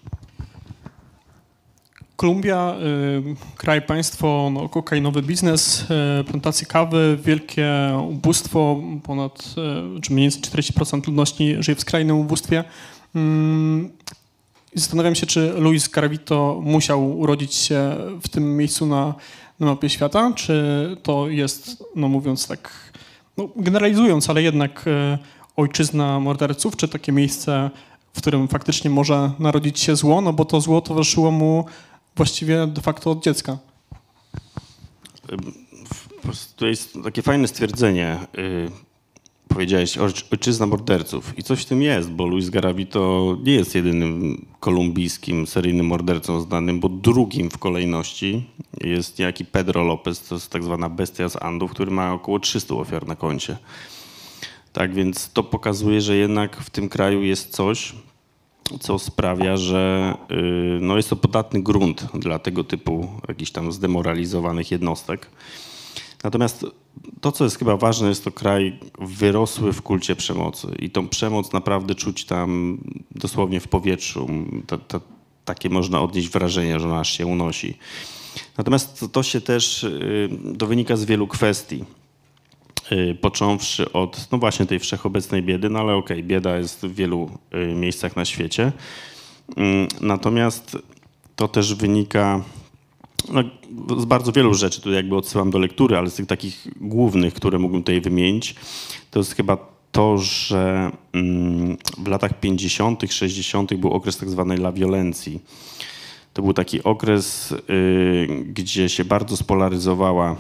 Kolumbia, 2.16 2.74
y, 2.82 3.56
kraj, 3.56 3.82
państwo, 3.82 4.50
no, 4.52 4.68
kokainowy 4.68 5.22
biznes, 5.22 5.86
y, 6.20 6.24
plantacje 6.24 6.66
kawy, 6.66 7.18
wielkie 7.24 7.70
ubóstwo, 8.08 8.80
ponad, 9.02 9.54
y, 9.98 10.00
czy 10.00 10.12
mniej 10.12 10.24
więcej 10.24 10.42
40% 10.42 11.06
ludności 11.06 11.56
żyje 11.60 11.76
w 11.76 11.80
skrajnym 11.80 12.16
ubóstwie. 12.16 12.64
Mm, 13.14 13.90
zastanawiam 14.74 15.14
się, 15.14 15.26
czy 15.26 15.52
Luis 15.56 15.88
Garavito 15.88 16.60
musiał 16.64 17.18
urodzić 17.18 17.54
się 17.54 17.96
w 18.22 18.28
tym 18.28 18.56
miejscu 18.56 18.86
na, 18.86 19.14
na 19.60 19.66
mapie 19.66 19.88
świata, 19.88 20.32
czy 20.36 20.96
to 21.02 21.28
jest, 21.28 21.84
no 21.96 22.08
mówiąc 22.08 22.48
tak, 22.48 22.92
no, 23.36 23.48
generalizując, 23.56 24.30
ale 24.30 24.42
jednak 24.42 24.84
ojczyzna 25.58 26.20
morderców, 26.20 26.76
czy 26.76 26.88
takie 26.88 27.12
miejsce, 27.12 27.70
w 28.12 28.18
którym 28.18 28.48
faktycznie 28.48 28.90
może 28.90 29.30
narodzić 29.38 29.80
się 29.80 29.96
zło, 29.96 30.20
no 30.20 30.32
bo 30.32 30.44
to 30.44 30.60
zło 30.60 30.80
towarzyszyło 30.80 31.30
mu 31.30 31.64
właściwie 32.16 32.66
de 32.66 32.80
facto 32.80 33.10
od 33.10 33.24
dziecka. 33.24 33.58
To 36.56 36.66
jest 36.66 36.98
takie 37.04 37.22
fajne 37.22 37.48
stwierdzenie. 37.48 38.18
Y, 38.38 38.70
powiedziałeś 39.48 39.98
ojczyzna 40.32 40.66
morderców 40.66 41.38
i 41.38 41.42
coś 41.42 41.62
w 41.62 41.64
tym 41.64 41.82
jest, 41.82 42.10
bo 42.10 42.26
Luis 42.26 42.50
Garavito 42.50 43.36
nie 43.42 43.52
jest 43.52 43.74
jedynym 43.74 44.46
kolumbijskim 44.60 45.46
seryjnym 45.46 45.86
mordercą 45.86 46.40
znanym, 46.40 46.80
bo 46.80 46.88
drugim 46.88 47.50
w 47.50 47.58
kolejności 47.58 48.46
jest 48.80 49.18
niejaki 49.18 49.44
Pedro 49.44 49.84
Lopez, 49.84 50.28
to 50.28 50.34
jest 50.34 50.50
tak 50.50 50.64
zwana 50.64 50.88
bestia 50.88 51.28
z 51.28 51.42
Andów, 51.42 51.70
który 51.70 51.90
ma 51.90 52.12
około 52.12 52.38
300 52.38 52.74
ofiar 52.74 53.06
na 53.06 53.14
koncie. 53.14 53.58
Tak 54.72 54.94
więc 54.94 55.32
to 55.32 55.42
pokazuje, 55.42 56.00
że 56.00 56.16
jednak 56.16 56.56
w 56.56 56.70
tym 56.70 56.88
kraju 56.88 57.22
jest 57.22 57.50
coś, 57.50 57.94
co 58.80 58.98
sprawia, 58.98 59.56
że 59.56 60.14
y, 60.30 60.78
no 60.80 60.96
jest 60.96 61.10
to 61.10 61.16
podatny 61.16 61.62
grunt 61.62 62.06
dla 62.14 62.38
tego 62.38 62.64
typu 62.64 63.08
jakichś 63.28 63.50
tam 63.50 63.72
zdemoralizowanych 63.72 64.70
jednostek. 64.70 65.30
Natomiast 66.24 66.66
to, 67.20 67.32
co 67.32 67.44
jest 67.44 67.58
chyba 67.58 67.76
ważne, 67.76 68.08
jest 68.08 68.24
to 68.24 68.32
kraj 68.32 68.78
wyrosły 68.98 69.72
w 69.72 69.82
kulcie 69.82 70.16
przemocy 70.16 70.68
i 70.78 70.90
tą 70.90 71.08
przemoc 71.08 71.52
naprawdę 71.52 71.94
czuć 71.94 72.24
tam 72.24 72.78
dosłownie 73.10 73.60
w 73.60 73.68
powietrzu. 73.68 74.28
To, 74.66 74.78
to, 74.78 75.00
takie 75.44 75.68
można 75.68 76.00
odnieść 76.00 76.28
wrażenie, 76.28 76.80
że 76.80 76.86
ona 76.86 77.00
aż 77.00 77.12
się 77.18 77.26
unosi. 77.26 77.78
Natomiast 78.58 79.04
to 79.12 79.22
się 79.22 79.40
też 79.40 79.84
y, 79.84 80.28
to 80.58 80.66
wynika 80.66 80.96
z 80.96 81.04
wielu 81.04 81.26
kwestii. 81.26 81.84
Y, 82.92 83.14
począwszy 83.20 83.92
od, 83.92 84.28
no 84.32 84.38
właśnie 84.38 84.66
tej 84.66 84.78
wszechobecnej 84.78 85.42
biedy, 85.42 85.70
no 85.70 85.78
ale 85.78 85.94
okej, 85.94 86.16
okay, 86.16 86.28
bieda 86.28 86.58
jest 86.58 86.86
w 86.86 86.94
wielu 86.94 87.30
y, 87.54 87.74
miejscach 87.74 88.16
na 88.16 88.24
świecie. 88.24 88.72
Mm, 89.56 89.88
natomiast 90.00 90.78
to 91.36 91.48
też 91.48 91.74
wynika 91.74 92.44
no, 93.32 93.42
z 94.00 94.04
bardzo 94.04 94.32
wielu 94.32 94.54
rzeczy, 94.54 94.80
tu 94.80 94.92
jakby 94.92 95.16
odsyłam 95.16 95.50
do 95.50 95.58
lektury, 95.58 95.96
ale 95.96 96.10
z 96.10 96.14
tych 96.14 96.26
takich 96.26 96.66
głównych, 96.80 97.34
które 97.34 97.58
mógłbym 97.58 97.82
tutaj 97.82 98.00
wymienić, 98.00 98.54
to 99.10 99.20
jest 99.20 99.34
chyba 99.34 99.56
to, 99.92 100.18
że 100.18 100.90
mm, 101.12 101.76
w 101.98 102.08
latach 102.08 102.40
50., 102.40 103.12
60. 103.12 103.74
był 103.74 103.92
okres 103.92 104.16
tak 104.16 104.30
zwanej 104.30 104.58
la 104.58 104.72
violencji. 104.72 105.40
To 106.32 106.42
był 106.42 106.52
taki 106.52 106.82
okres, 106.82 107.52
y, 107.52 108.44
gdzie 108.46 108.88
się 108.88 109.04
bardzo 109.04 109.36
spolaryzowała 109.36 110.36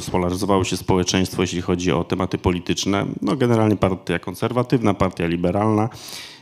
spolaryzowało 0.00 0.64
się 0.64 0.76
społeczeństwo, 0.76 1.42
jeśli 1.42 1.60
chodzi 1.60 1.92
o 1.92 2.04
tematy 2.04 2.38
polityczne. 2.38 3.06
No, 3.22 3.36
generalnie 3.36 3.76
partia 3.76 4.18
konserwatywna, 4.18 4.94
partia 4.94 5.26
liberalna. 5.26 5.88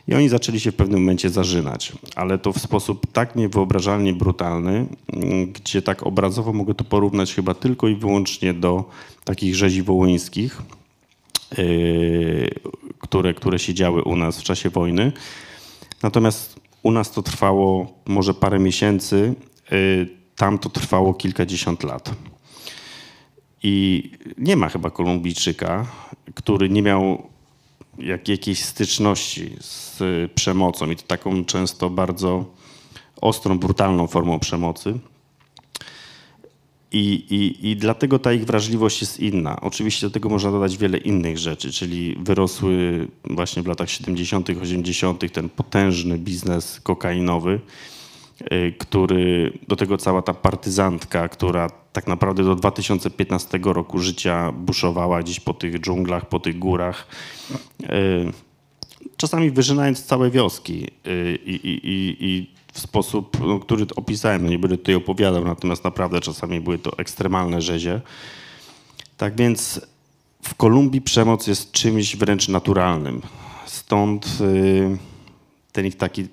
I 0.09 0.15
oni 0.15 0.29
zaczęli 0.29 0.61
się 0.61 0.73
w 0.73 0.75
pewnym 0.77 1.01
momencie 1.01 1.31
zażynać, 1.31 1.93
ale 2.17 2.39
to 2.39 2.53
w 2.53 2.59
sposób 2.59 3.07
tak 3.13 3.37
niewyobrażalnie 3.37 4.13
brutalny, 4.13 4.87
mm, 5.13 5.53
gdzie 5.53 5.83
tak 5.83 6.03
obrazowo 6.03 6.53
mogę 6.53 6.75
to 6.75 6.85
porównać 6.85 7.35
chyba 7.35 7.55
tylko 7.55 7.89
i 7.89 7.95
wyłącznie 7.95 8.55
do 8.55 8.85
takich 9.25 9.55
rzezi 9.55 9.83
wołyńskich, 9.83 10.63
yy, 11.59 12.51
które, 12.99 13.35
które 13.35 13.59
się 13.59 13.75
działy 13.75 14.03
u 14.03 14.17
nas 14.17 14.41
w 14.41 14.43
czasie 14.43 14.71
wojny. 14.71 15.13
Natomiast 16.03 16.61
u 16.83 16.91
nas 16.91 17.11
to 17.11 17.23
trwało 17.23 17.93
może 18.07 18.35
parę 18.35 18.59
miesięcy, 18.59 19.35
yy, 19.71 20.09
tam 20.37 20.59
to 20.59 20.69
trwało 20.69 21.15
kilkadziesiąt 21.15 21.83
lat. 21.83 22.11
I 23.63 24.11
nie 24.39 24.57
ma 24.57 24.69
chyba 24.69 24.91
Kolumbijczyka, 24.91 25.87
który 26.35 26.69
nie 26.69 26.83
miał 26.83 27.23
jak, 27.99 28.29
jakiejś 28.29 28.65
styczności 28.65 29.57
z 29.61 30.03
przemocą 30.35 30.91
i 30.91 30.97
to 30.97 31.03
taką 31.03 31.45
często 31.45 31.91
bardzo 31.91 32.45
ostrą, 33.21 33.59
brutalną 33.59 34.07
formą 34.07 34.39
przemocy. 34.39 34.99
I, 36.93 37.25
i, 37.31 37.71
I 37.71 37.77
dlatego 37.77 38.19
ta 38.19 38.33
ich 38.33 38.45
wrażliwość 38.45 39.01
jest 39.01 39.21
inna. 39.21 39.61
Oczywiście 39.61 40.07
do 40.07 40.11
tego 40.11 40.29
można 40.29 40.51
dodać 40.51 40.77
wiele 40.77 40.99
innych 40.99 41.39
rzeczy, 41.39 41.73
czyli 41.73 42.17
wyrosły 42.21 43.09
właśnie 43.25 43.63
w 43.63 43.67
latach 43.67 43.91
70., 43.91 44.51
80. 44.51 45.33
ten 45.33 45.49
potężny 45.49 46.19
biznes 46.19 46.81
kokainowy, 46.81 47.61
który 48.79 49.53
do 49.69 49.77
tego 49.77 49.99
cała 49.99 50.23
ta 50.23 50.35
partyzantka, 50.35 51.29
która 51.29 51.71
tak 51.93 52.07
naprawdę 52.07 52.45
do 52.45 52.55
2015 52.55 53.59
roku 53.63 53.99
życia 53.99 54.53
buszowała 54.53 55.23
gdzieś 55.23 55.41
po 55.41 55.55
tych 55.55 55.81
dżunglach, 55.81 56.29
po 56.29 56.41
tych 56.41 56.59
górach, 56.59 57.07
y, 57.83 57.87
czasami 59.17 59.51
wyżynając 59.51 60.05
całe 60.05 60.31
wioski 60.31 60.87
y, 61.07 61.39
i, 61.47 61.55
i, 61.55 62.17
i, 62.21 62.51
w 62.73 62.81
sposób, 62.81 63.37
no, 63.47 63.59
który 63.59 63.87
opisałem, 63.97 64.45
no 64.45 64.51
nie 64.51 64.59
będę 64.59 64.79
tutaj 64.79 64.95
opowiadał, 64.95 65.45
natomiast 65.45 65.85
naprawdę 65.85 66.21
czasami 66.21 66.61
były 66.61 66.79
to 66.79 66.99
ekstremalne 66.99 67.63
rzezie. 67.63 68.01
Tak 69.17 69.37
więc 69.37 69.81
w 70.43 70.55
Kolumbii 70.55 71.01
przemoc 71.01 71.47
jest 71.47 71.73
czymś 71.73 72.17
wręcz 72.17 72.49
naturalnym. 72.49 73.23
Stąd 73.67 74.39
y, 74.41 74.99
ten 75.73 75.87
ich 75.87 75.97
taki 75.97 76.29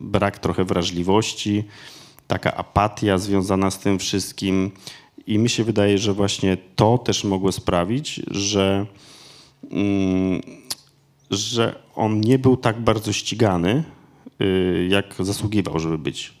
brak 0.00 0.38
trochę 0.38 0.64
wrażliwości, 0.64 1.64
taka 2.26 2.56
apatia 2.56 3.18
związana 3.18 3.70
z 3.70 3.78
tym 3.78 3.98
wszystkim. 3.98 4.70
I 5.26 5.38
mi 5.38 5.48
się 5.48 5.64
wydaje, 5.64 5.98
że 5.98 6.12
właśnie 6.12 6.56
to 6.76 6.98
też 6.98 7.24
mogło 7.24 7.52
sprawić, 7.52 8.20
że, 8.30 8.86
mm, 9.70 10.42
że 11.30 11.82
on 11.94 12.20
nie 12.20 12.38
był 12.38 12.56
tak 12.56 12.80
bardzo 12.80 13.12
ścigany, 13.12 13.84
Y, 14.40 14.88
jak 14.90 15.14
zasługiwał, 15.18 15.78
żeby 15.78 15.98
być. 15.98 16.32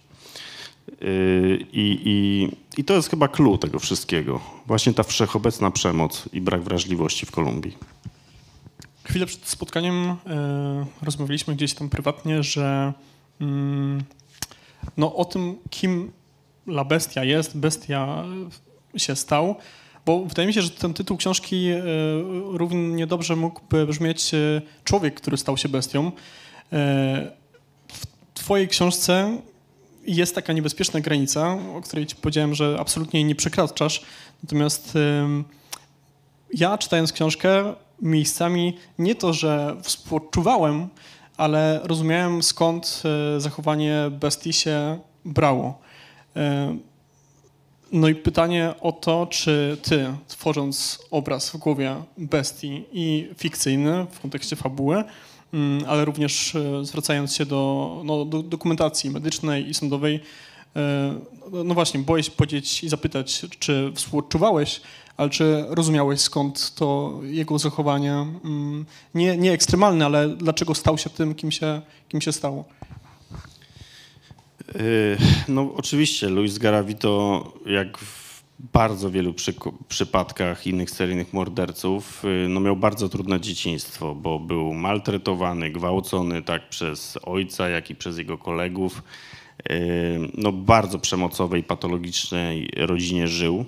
Y, 1.02 1.66
I, 1.72 2.00
i, 2.04 2.48
I 2.80 2.84
to 2.84 2.94
jest 2.94 3.10
chyba 3.10 3.28
clue 3.28 3.58
tego 3.58 3.78
wszystkiego. 3.78 4.40
Właśnie 4.66 4.94
ta 4.94 5.02
wszechobecna 5.02 5.70
przemoc 5.70 6.28
i 6.32 6.40
brak 6.40 6.62
wrażliwości 6.62 7.26
w 7.26 7.30
Kolumbii. 7.30 7.76
Chwilę 9.04 9.26
przed 9.26 9.46
spotkaniem 9.46 10.10
y, 10.10 10.16
rozmawialiśmy 11.02 11.54
gdzieś 11.54 11.74
tam 11.74 11.88
prywatnie, 11.88 12.42
że 12.42 12.92
no, 14.96 15.16
o 15.16 15.24
tym, 15.24 15.56
kim 15.70 16.12
La 16.66 16.84
Bestia 16.84 17.24
jest, 17.24 17.58
Bestia 17.58 18.24
się 18.96 19.16
stał, 19.16 19.54
bo 20.06 20.24
wydaje 20.24 20.48
mi 20.48 20.54
się, 20.54 20.62
że 20.62 20.70
ten 20.70 20.94
tytuł 20.94 21.16
książki 21.16 21.68
równie 22.44 23.06
dobrze 23.06 23.36
mógłby 23.36 23.86
brzmieć 23.86 24.30
Człowiek, 24.84 25.14
który 25.14 25.36
stał 25.36 25.56
się 25.56 25.68
bestią 25.68 26.12
twojej 28.34 28.68
książce 28.68 29.38
jest 30.06 30.34
taka 30.34 30.52
niebezpieczna 30.52 31.00
granica, 31.00 31.58
o 31.76 31.80
której 31.80 32.06
ci 32.06 32.16
powiedziałem, 32.16 32.54
że 32.54 32.76
absolutnie 32.80 33.20
jej 33.20 33.28
nie 33.28 33.34
przekraczasz. 33.34 34.02
Natomiast 34.42 34.98
ja 36.54 36.78
czytając 36.78 37.12
książkę 37.12 37.74
miejscami 38.02 38.76
nie 38.98 39.14
to, 39.14 39.32
że 39.32 39.76
współczuwałem, 39.82 40.88
ale 41.38 41.80
rozumiałem 41.84 42.42
skąd 42.42 43.02
e, 43.36 43.40
zachowanie 43.40 44.10
bestii 44.10 44.52
się 44.52 44.98
brało. 45.24 45.78
No 47.92 48.08
i 48.08 48.14
pytanie 48.14 48.74
o 48.80 48.92
to, 48.92 49.26
czy 49.26 49.76
ty, 49.82 50.06
tworząc 50.28 50.98
obraz 51.10 51.50
w 51.50 51.56
głowie 51.56 51.96
bestii 52.18 52.84
i 52.92 53.28
fikcyjny 53.36 54.06
w 54.10 54.20
kontekście 54.20 54.56
fabuły, 54.56 55.04
Mm, 55.52 55.84
ale 55.86 56.04
również 56.04 56.54
e, 56.54 56.84
zwracając 56.84 57.34
się 57.34 57.46
do, 57.46 58.02
no, 58.04 58.24
do 58.24 58.42
dokumentacji 58.42 59.10
medycznej 59.10 59.68
i 59.68 59.74
sądowej, 59.74 60.20
e, 60.76 61.14
no 61.64 61.74
właśnie, 61.74 62.00
boję 62.00 62.22
się 62.22 62.30
powiedzieć 62.30 62.84
i 62.84 62.88
zapytać, 62.88 63.46
czy 63.58 63.92
współczuwałeś, 63.94 64.80
ale 65.18 65.30
czy 65.30 65.64
rozumiałeś 65.68 66.20
skąd 66.20 66.74
to 66.74 67.20
jego 67.22 67.58
zachowanie, 67.58 68.12
mm, 68.12 68.86
nie, 69.14 69.36
nie 69.36 69.52
ekstremalne, 69.52 70.06
ale 70.06 70.28
dlaczego 70.28 70.74
stał 70.74 70.98
się 70.98 71.10
tym, 71.10 71.34
kim 71.34 71.50
się, 71.50 71.80
kim 72.08 72.20
się 72.20 72.32
stało? 72.32 72.64
E, 74.68 74.80
no 75.48 75.74
oczywiście, 75.76 76.28
Luis 76.28 76.58
Garavito, 76.58 77.44
jak 77.66 77.98
w 77.98 78.28
bardzo 78.72 79.10
wielu 79.10 79.34
przy, 79.34 79.54
przypadkach 79.88 80.66
innych 80.66 80.90
seryjnych 80.90 81.32
morderców 81.32 82.24
y, 82.24 82.48
no 82.48 82.60
miał 82.60 82.76
bardzo 82.76 83.08
trudne 83.08 83.40
dzieciństwo, 83.40 84.14
bo 84.14 84.38
był 84.38 84.74
maltretowany, 84.74 85.70
gwałcony 85.70 86.42
tak 86.42 86.68
przez 86.68 87.18
ojca, 87.22 87.68
jak 87.68 87.90
i 87.90 87.94
przez 87.94 88.18
jego 88.18 88.38
kolegów. 88.38 89.02
Y, 89.70 90.18
no 90.34 90.52
bardzo 90.52 90.98
przemocowej, 90.98 91.62
patologicznej 91.62 92.70
rodzinie 92.76 93.28
żył. 93.28 93.64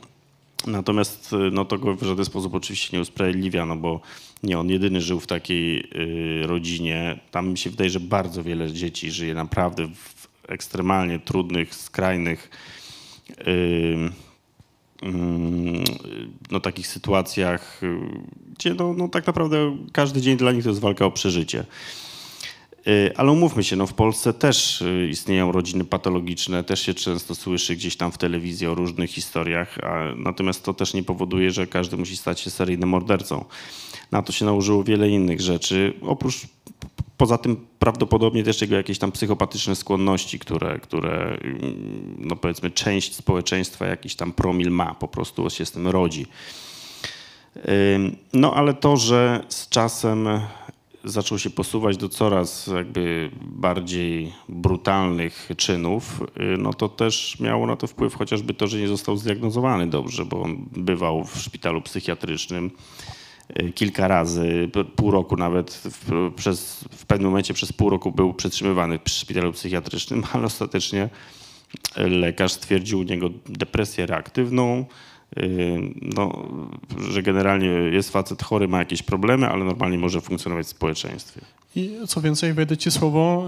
Natomiast 0.66 1.32
y, 1.32 1.36
no, 1.36 1.64
to 1.64 1.78
go 1.78 1.94
w 1.94 2.02
żaden 2.02 2.24
sposób 2.24 2.54
oczywiście 2.54 2.96
nie 2.96 3.00
usprawiedliwia, 3.00 3.66
no 3.66 3.76
bo 3.76 4.00
nie 4.42 4.58
on 4.58 4.70
jedyny 4.70 5.00
żył 5.00 5.20
w 5.20 5.26
takiej 5.26 5.78
y, 6.42 6.46
rodzinie. 6.46 7.20
Tam 7.30 7.48
mi 7.48 7.58
się 7.58 7.70
wydaje, 7.70 7.90
że 7.90 8.00
bardzo 8.00 8.42
wiele 8.42 8.72
dzieci 8.72 9.10
żyje 9.10 9.34
naprawdę 9.34 9.88
w 9.88 10.28
ekstremalnie 10.48 11.18
trudnych, 11.18 11.74
skrajnych 11.74 12.50
y, 13.48 14.10
no, 16.50 16.60
takich 16.60 16.86
sytuacjach, 16.86 17.82
y, 17.82 17.98
gdzie 18.58 18.74
no, 18.74 18.92
no, 18.92 19.08
tak 19.08 19.26
naprawdę 19.26 19.76
każdy 19.92 20.20
dzień 20.20 20.36
dla 20.36 20.52
nich 20.52 20.62
to 20.62 20.68
jest 20.68 20.80
walka 20.80 21.06
o 21.06 21.10
przeżycie. 21.10 21.64
Y, 22.86 23.16
ale 23.16 23.32
umówmy 23.32 23.64
się, 23.64 23.76
no 23.76 23.86
w 23.86 23.94
Polsce 23.94 24.32
też 24.32 24.82
y, 24.82 25.08
istnieją 25.10 25.52
rodziny 25.52 25.84
patologiczne, 25.84 26.64
też 26.64 26.80
się 26.80 26.94
często 26.94 27.34
słyszy 27.34 27.76
gdzieś 27.76 27.96
tam 27.96 28.12
w 28.12 28.18
telewizji 28.18 28.66
o 28.66 28.74
różnych 28.74 29.10
historiach, 29.10 29.78
a, 29.78 30.14
natomiast 30.16 30.64
to 30.64 30.74
też 30.74 30.94
nie 30.94 31.02
powoduje, 31.02 31.50
że 31.50 31.66
każdy 31.66 31.96
musi 31.96 32.16
stać 32.16 32.40
się 32.40 32.50
seryjnym 32.50 32.88
mordercą. 32.88 33.44
Na 34.12 34.22
to 34.22 34.32
się 34.32 34.44
nałożyło 34.44 34.84
wiele 34.84 35.08
innych 35.08 35.40
rzeczy, 35.40 35.94
oprócz 36.02 36.46
Poza 37.16 37.38
tym 37.38 37.66
prawdopodobnie 37.78 38.44
też 38.44 38.60
jego 38.60 38.76
jakieś 38.76 38.98
tam 38.98 39.12
psychopatyczne 39.12 39.76
skłonności, 39.76 40.38
które, 40.38 40.78
które 40.78 41.38
mm, 41.42 42.14
no 42.18 42.36
powiedzmy 42.36 42.70
część 42.70 43.14
społeczeństwa 43.14 43.86
jakiś 43.86 44.14
tam 44.14 44.32
promil 44.32 44.70
ma, 44.70 44.94
po 44.94 45.08
prostu 45.08 45.50
się 45.50 45.66
z 45.66 45.72
tym 45.72 45.88
rodzi. 45.88 46.26
No 48.32 48.54
ale 48.54 48.74
to, 48.74 48.96
że 48.96 49.44
z 49.48 49.68
czasem 49.68 50.28
zaczął 51.04 51.38
się 51.38 51.50
posuwać 51.50 51.96
do 51.96 52.08
coraz 52.08 52.66
jakby 52.66 53.30
bardziej 53.40 54.32
brutalnych 54.48 55.48
czynów, 55.56 56.22
y, 56.22 56.56
no 56.58 56.74
to 56.74 56.88
też 56.88 57.40
miało 57.40 57.66
na 57.66 57.76
to 57.76 57.86
wpływ 57.86 58.14
chociażby 58.14 58.54
to, 58.54 58.66
że 58.66 58.78
nie 58.78 58.88
został 58.88 59.16
zdiagnozowany 59.16 59.86
dobrze, 59.86 60.24
bo 60.24 60.42
on 60.42 60.68
bywał 60.72 61.24
w 61.24 61.38
szpitalu 61.38 61.82
psychiatrycznym 61.82 62.70
Y, 63.58 63.72
kilka 63.72 64.08
razy, 64.08 64.70
pół 64.96 65.10
roku 65.10 65.36
nawet, 65.36 65.70
w, 65.70 66.32
przez, 66.36 66.84
w 66.92 67.06
pewnym 67.06 67.30
momencie 67.30 67.54
przez 67.54 67.72
pół 67.72 67.90
roku 67.90 68.12
był 68.12 68.34
przetrzymywany 68.34 68.98
w 69.04 69.10
szpitalu 69.10 69.52
psychiatrycznym, 69.52 70.24
ale 70.32 70.46
ostatecznie 70.46 71.08
lekarz 71.96 72.52
stwierdził 72.52 72.98
u 72.98 73.02
niego 73.02 73.30
depresję 73.46 74.06
reaktywną, 74.06 74.84
no, 76.02 76.48
że 77.10 77.22
generalnie 77.22 77.66
jest 77.66 78.10
facet 78.10 78.42
chory, 78.42 78.68
ma 78.68 78.78
jakieś 78.78 79.02
problemy, 79.02 79.48
ale 79.48 79.64
normalnie 79.64 79.98
może 79.98 80.20
funkcjonować 80.20 80.66
w 80.66 80.70
społeczeństwie. 80.70 81.40
I 81.76 81.96
co 82.08 82.20
więcej, 82.20 82.52
wejdę 82.52 82.76
ci 82.76 82.90
słowo, 82.90 83.46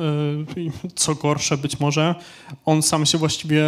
y, 0.57 0.91
co 0.95 1.15
gorsze 1.15 1.57
być 1.57 1.81
może, 1.81 2.15
on 2.65 2.83
sam 2.83 3.07
się 3.07 3.19
właściwie 3.19 3.65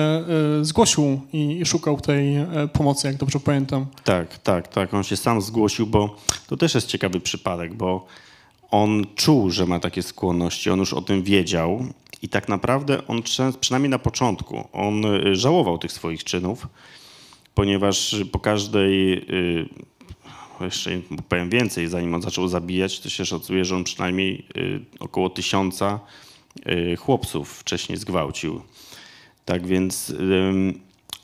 y, 0.61 0.65
zgłosił 0.65 1.21
i 1.33 1.67
szukał 1.67 2.01
tej 2.01 2.37
y, 2.37 2.47
pomocy, 2.73 3.07
jak 3.07 3.17
dobrze 3.17 3.41
pamiętam. 3.41 3.87
Tak, 4.05 4.39
tak, 4.39 4.69
tak. 4.69 4.95
On 4.95 5.05
się 5.05 5.17
sam 5.17 5.43
zgłosił, 5.43 5.87
bo 5.87 6.17
to 6.47 6.57
też 6.57 6.75
jest 6.75 6.87
ciekawy 6.87 7.21
przypadek, 7.21 7.75
bo 7.75 8.07
on 8.71 9.05
czuł, 9.15 9.51
że 9.51 9.67
ma 9.67 9.81
takie 9.81 10.03
skłonności, 10.03 10.71
on 10.71 10.79
już 10.79 10.93
o 10.93 11.03
tym 11.03 11.23
wiedział 11.23 11.85
i 12.23 12.29
tak 12.29 12.49
naprawdę 12.49 13.07
on 13.07 13.23
przynajmniej 13.61 13.91
na 13.91 13.99
początku, 13.99 14.69
on 14.73 15.03
żałował 15.33 15.79
tych 15.79 15.93
swoich 15.93 16.25
czynów, 16.25 16.67
ponieważ 17.55 18.17
po 18.33 18.41
każdej 18.41 19.27
jeszcze 20.61 21.01
powiem 21.29 21.51
więcej, 21.51 21.89
zanim 21.89 22.15
on 22.15 22.23
zaczął 22.23 22.49
zabijać, 22.49 23.01
to 23.01 23.09
się 23.09 23.27
szacuje, 23.27 23.65
że 23.65 23.77
on 23.77 23.85
przynajmniej 23.85 24.47
y, 24.57 24.81
około 25.01 25.31
tysiąca 25.31 26.01
y, 26.69 26.97
chłopców 26.97 27.59
wcześniej 27.59 27.99
zgwałcił. 27.99 28.63
Tak 29.45 29.67
więc 29.67 30.15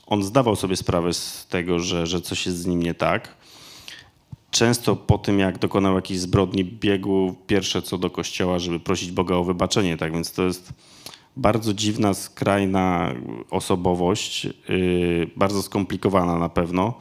on 0.05 0.23
zdawał 0.23 0.55
sobie 0.55 0.75
sprawę 0.75 1.13
z 1.13 1.47
tego, 1.47 1.79
że, 1.79 2.07
że 2.07 2.21
coś 2.21 2.45
jest 2.45 2.57
z 2.57 2.65
nim 2.65 2.83
nie 2.83 2.93
tak. 2.93 3.35
Często 4.51 4.95
po 4.95 5.17
tym, 5.17 5.39
jak 5.39 5.57
dokonał 5.57 5.95
jakiejś 5.95 6.19
zbrodni, 6.19 6.65
biegł 6.65 7.35
pierwsze 7.47 7.81
co 7.81 7.97
do 7.97 8.09
kościoła, 8.09 8.59
żeby 8.59 8.79
prosić 8.79 9.11
Boga 9.11 9.35
o 9.35 9.43
wybaczenie. 9.43 9.97
Tak 9.97 10.13
więc 10.13 10.31
to 10.31 10.43
jest 10.43 10.73
bardzo 11.37 11.73
dziwna, 11.73 12.13
skrajna 12.13 13.15
osobowość, 13.49 14.45
y, 14.69 15.29
bardzo 15.35 15.61
skomplikowana 15.61 16.39
na 16.39 16.49
pewno. 16.49 16.93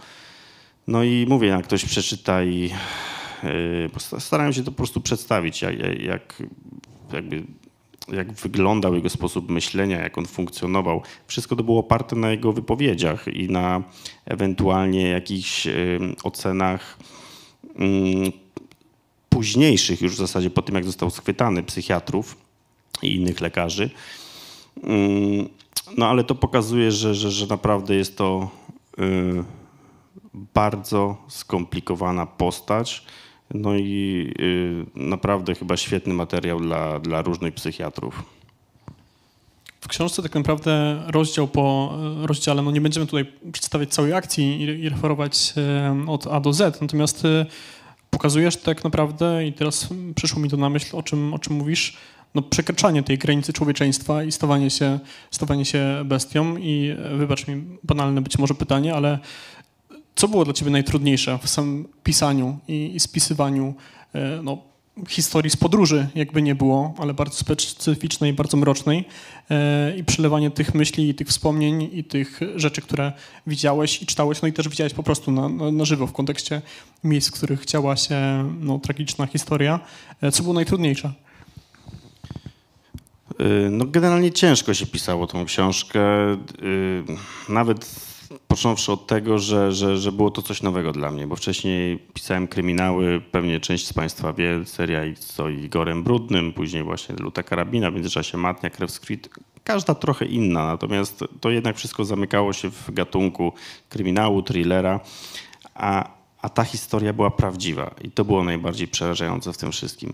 No 0.86 1.04
i 1.04 1.26
mówię, 1.28 1.48
jak 1.48 1.64
ktoś 1.64 1.84
przeczyta 1.84 2.44
i 2.44 2.70
yy, 3.42 4.20
starałem 4.20 4.52
się 4.52 4.62
to 4.64 4.70
po 4.70 4.76
prostu 4.76 5.00
przedstawić, 5.00 5.62
jak, 5.62 5.78
jak 6.02 6.42
jakby 7.12 7.42
jak 8.12 8.32
wyglądał 8.32 8.94
jego 8.94 9.10
sposób 9.10 9.50
myślenia, 9.50 10.00
jak 10.00 10.18
on 10.18 10.26
funkcjonował. 10.26 11.02
Wszystko 11.26 11.56
to 11.56 11.64
było 11.64 11.80
oparte 11.80 12.16
na 12.16 12.30
jego 12.30 12.52
wypowiedziach 12.52 13.28
i 13.28 13.48
na 13.48 13.82
ewentualnie 14.24 15.08
jakichś 15.08 15.68
ocenach 16.24 16.98
mm, 17.74 18.32
późniejszych, 19.28 20.02
już 20.02 20.12
w 20.12 20.18
zasadzie 20.18 20.50
po 20.50 20.62
tym, 20.62 20.74
jak 20.74 20.84
został 20.84 21.10
schwytany, 21.10 21.62
psychiatrów 21.62 22.36
i 23.02 23.14
innych 23.14 23.40
lekarzy. 23.40 23.90
Mm, 24.82 25.48
no 25.96 26.06
ale 26.06 26.24
to 26.24 26.34
pokazuje, 26.34 26.92
że, 26.92 27.14
że, 27.14 27.30
że 27.30 27.46
naprawdę 27.46 27.94
jest 27.94 28.16
to 28.16 28.50
y, 28.98 29.44
bardzo 30.54 31.16
skomplikowana 31.28 32.26
postać. 32.26 33.04
No 33.54 33.76
i 33.76 34.32
y, 34.40 34.86
naprawdę 34.94 35.54
chyba 35.54 35.76
świetny 35.76 36.14
materiał 36.14 36.60
dla, 36.60 36.98
dla 36.98 37.22
różnych 37.22 37.54
psychiatrów. 37.54 38.22
W 39.80 39.88
książce 39.88 40.22
tak 40.22 40.34
naprawdę 40.34 41.02
rozdział 41.06 41.48
po 41.48 41.94
rozdziale, 42.22 42.62
no 42.62 42.70
nie 42.70 42.80
będziemy 42.80 43.06
tutaj 43.06 43.32
przedstawiać 43.52 43.88
całej 43.88 44.12
akcji 44.12 44.60
i, 44.60 44.88
referować 44.88 45.54
od 46.06 46.26
A 46.26 46.40
do 46.40 46.52
Z, 46.52 46.80
natomiast 46.80 47.24
y, 47.24 47.46
pokazujesz 48.10 48.56
tak 48.56 48.84
naprawdę, 48.84 49.46
i 49.46 49.52
teraz 49.52 49.88
przyszło 50.14 50.40
mi 50.40 50.50
to 50.50 50.56
na 50.56 50.70
myśl, 50.70 50.96
o 50.96 51.02
czym, 51.02 51.34
o 51.34 51.38
czym 51.38 51.56
mówisz, 51.56 51.96
no, 52.34 52.42
przekraczanie 52.42 53.02
tej 53.02 53.18
granicy 53.18 53.52
człowieczeństwa 53.52 54.24
i 54.24 54.32
stawanie 54.32 54.70
się, 54.70 54.98
stawanie 55.30 55.64
się 55.64 56.02
bestią. 56.04 56.56
I 56.56 56.96
wybacz 57.16 57.48
mi 57.48 57.62
banalne 57.84 58.20
być 58.20 58.38
może 58.38 58.54
pytanie, 58.54 58.94
ale 58.94 59.18
co 60.14 60.28
było 60.28 60.44
dla 60.44 60.54
ciebie 60.54 60.70
najtrudniejsze 60.70 61.38
w 61.42 61.48
samym 61.48 61.88
pisaniu 62.04 62.58
i, 62.68 62.90
i 62.94 63.00
spisywaniu 63.00 63.74
e, 64.14 64.40
no, 64.42 64.58
historii 65.08 65.50
z 65.50 65.56
podróży, 65.56 66.08
jakby 66.14 66.42
nie 66.42 66.54
było, 66.54 66.94
ale 66.98 67.14
bardzo 67.14 67.36
specyficznej, 67.36 68.32
bardzo 68.32 68.56
mrocznej 68.56 69.04
e, 69.50 69.96
i 69.96 70.04
przelewanie 70.04 70.50
tych 70.50 70.74
myśli 70.74 71.08
i 71.08 71.14
tych 71.14 71.28
wspomnień 71.28 71.90
i 71.92 72.04
tych 72.04 72.40
rzeczy, 72.56 72.82
które 72.82 73.12
widziałeś 73.46 74.02
i 74.02 74.06
czytałeś, 74.06 74.42
no 74.42 74.48
i 74.48 74.52
też 74.52 74.68
widziałeś 74.68 74.94
po 74.94 75.02
prostu 75.02 75.32
na, 75.32 75.48
na, 75.48 75.70
na 75.70 75.84
żywo 75.84 76.06
w 76.06 76.12
kontekście 76.12 76.62
miejsc, 77.04 77.28
w 77.28 77.32
których 77.32 77.66
działa 77.66 77.96
się 77.96 78.50
no, 78.60 78.78
tragiczna 78.78 79.26
historia. 79.26 79.80
E, 80.22 80.32
co 80.32 80.42
było 80.42 80.54
najtrudniejsze? 80.54 81.12
No 83.70 83.84
generalnie 83.84 84.32
ciężko 84.32 84.74
się 84.74 84.86
pisało 84.86 85.26
tą 85.26 85.44
książkę. 85.44 86.00
Nawet 87.48 88.10
począwszy 88.48 88.92
od 88.92 89.06
tego, 89.06 89.38
że, 89.38 89.72
że, 89.72 89.98
że 89.98 90.12
było 90.12 90.30
to 90.30 90.42
coś 90.42 90.62
nowego 90.62 90.92
dla 90.92 91.10
mnie, 91.10 91.26
bo 91.26 91.36
wcześniej 91.36 91.98
pisałem 92.14 92.48
kryminały, 92.48 93.20
pewnie 93.32 93.60
część 93.60 93.86
z 93.86 93.92
Państwa 93.92 94.32
wie, 94.32 94.64
seria 94.64 95.00
co 95.18 95.48
Igorem 95.48 96.02
Brudnym, 96.02 96.52
później 96.52 96.82
właśnie 96.82 97.14
Luta 97.18 97.42
Karabina, 97.42 97.90
w 97.90 97.94
międzyczasie 97.94 98.38
Matnia, 98.38 98.70
Krew 98.70 98.90
każda 99.64 99.94
trochę 99.94 100.24
inna, 100.24 100.66
natomiast 100.66 101.24
to 101.40 101.50
jednak 101.50 101.76
wszystko 101.76 102.04
zamykało 102.04 102.52
się 102.52 102.70
w 102.70 102.90
gatunku 102.92 103.52
kryminału, 103.88 104.42
thrillera, 104.42 105.00
a, 105.74 106.10
a 106.42 106.48
ta 106.48 106.64
historia 106.64 107.12
była 107.12 107.30
prawdziwa 107.30 107.94
i 108.04 108.10
to 108.10 108.24
było 108.24 108.44
najbardziej 108.44 108.88
przerażające 108.88 109.52
w 109.52 109.58
tym 109.58 109.72
wszystkim. 109.72 110.12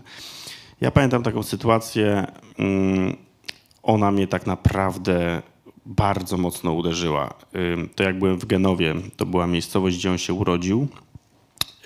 Ja 0.81 0.91
pamiętam 0.91 1.23
taką 1.23 1.43
sytuację, 1.43 2.27
mm, 2.59 3.17
ona 3.83 4.11
mnie 4.11 4.27
tak 4.27 4.45
naprawdę 4.45 5.41
bardzo 5.85 6.37
mocno 6.37 6.73
uderzyła. 6.73 7.33
To 7.95 8.03
jak 8.03 8.19
byłem 8.19 8.39
w 8.39 8.45
Genowie, 8.45 8.95
to 9.17 9.25
była 9.25 9.47
miejscowość, 9.47 9.97
gdzie 9.97 10.11
on 10.11 10.17
się 10.17 10.33
urodził 10.33 10.87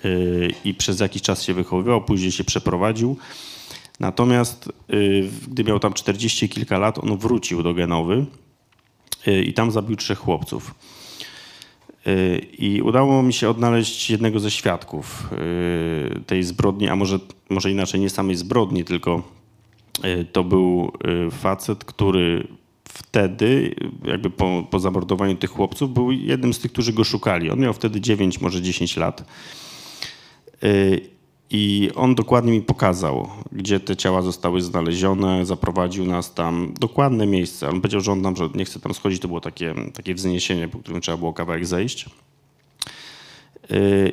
y, 0.04 0.50
i 0.64 0.74
przez 0.74 1.00
jakiś 1.00 1.22
czas 1.22 1.42
się 1.42 1.54
wychowywał, 1.54 2.04
później 2.04 2.32
się 2.32 2.44
przeprowadził. 2.44 3.16
Natomiast 4.00 4.72
y, 4.92 5.28
gdy 5.48 5.64
miał 5.64 5.78
tam 5.78 5.92
40 5.92 6.48
kilka 6.48 6.78
lat, 6.78 6.98
on 6.98 7.18
wrócił 7.18 7.62
do 7.62 7.74
Genowy 7.74 8.26
y, 9.28 9.42
i 9.42 9.52
tam 9.52 9.70
zabił 9.70 9.96
trzech 9.96 10.18
chłopców. 10.18 10.74
I 12.58 12.82
udało 12.84 13.22
mi 13.22 13.32
się 13.32 13.50
odnaleźć 13.50 14.10
jednego 14.10 14.40
ze 14.40 14.50
świadków 14.50 15.28
tej 16.26 16.42
zbrodni, 16.42 16.88
a 16.88 16.96
może, 16.96 17.18
może 17.50 17.70
inaczej, 17.70 18.00
nie 18.00 18.10
samej 18.10 18.36
zbrodni, 18.36 18.84
tylko 18.84 19.22
to 20.32 20.44
był 20.44 20.92
facet, 21.30 21.84
który 21.84 22.46
wtedy, 22.84 23.74
jakby 24.04 24.30
po, 24.30 24.66
po 24.70 24.80
zamordowaniu 24.80 25.36
tych 25.36 25.50
chłopców, 25.50 25.94
był 25.94 26.12
jednym 26.12 26.54
z 26.54 26.58
tych, 26.58 26.72
którzy 26.72 26.92
go 26.92 27.04
szukali. 27.04 27.50
On 27.50 27.58
miał 27.58 27.72
wtedy 27.72 28.00
9, 28.00 28.40
może 28.40 28.62
10 28.62 28.96
lat. 28.96 29.24
Y, 31.52 31.56
I 31.56 31.90
on 31.94 32.14
dokładnie 32.14 32.52
mi 32.52 32.62
pokazał, 32.62 33.28
gdzie 33.52 33.80
te 33.80 33.96
ciała 33.96 34.22
zostały 34.22 34.62
znalezione, 34.62 35.46
zaprowadził 35.46 36.04
nas 36.04 36.34
tam, 36.34 36.74
dokładne 36.80 37.26
miejsce. 37.26 37.68
On 37.68 37.80
powiedział, 37.80 38.00
że 38.00 38.12
on 38.12 38.36
że 38.36 38.48
nie 38.54 38.64
chce 38.64 38.80
tam 38.80 38.94
schodzić, 38.94 39.22
to 39.22 39.28
było 39.28 39.40
takie, 39.40 39.74
takie 39.94 40.14
wzniesienie, 40.14 40.68
po 40.68 40.78
którym 40.78 41.00
trzeba 41.00 41.16
było 41.18 41.32
kawałek 41.32 41.66
zejść. 41.66 42.06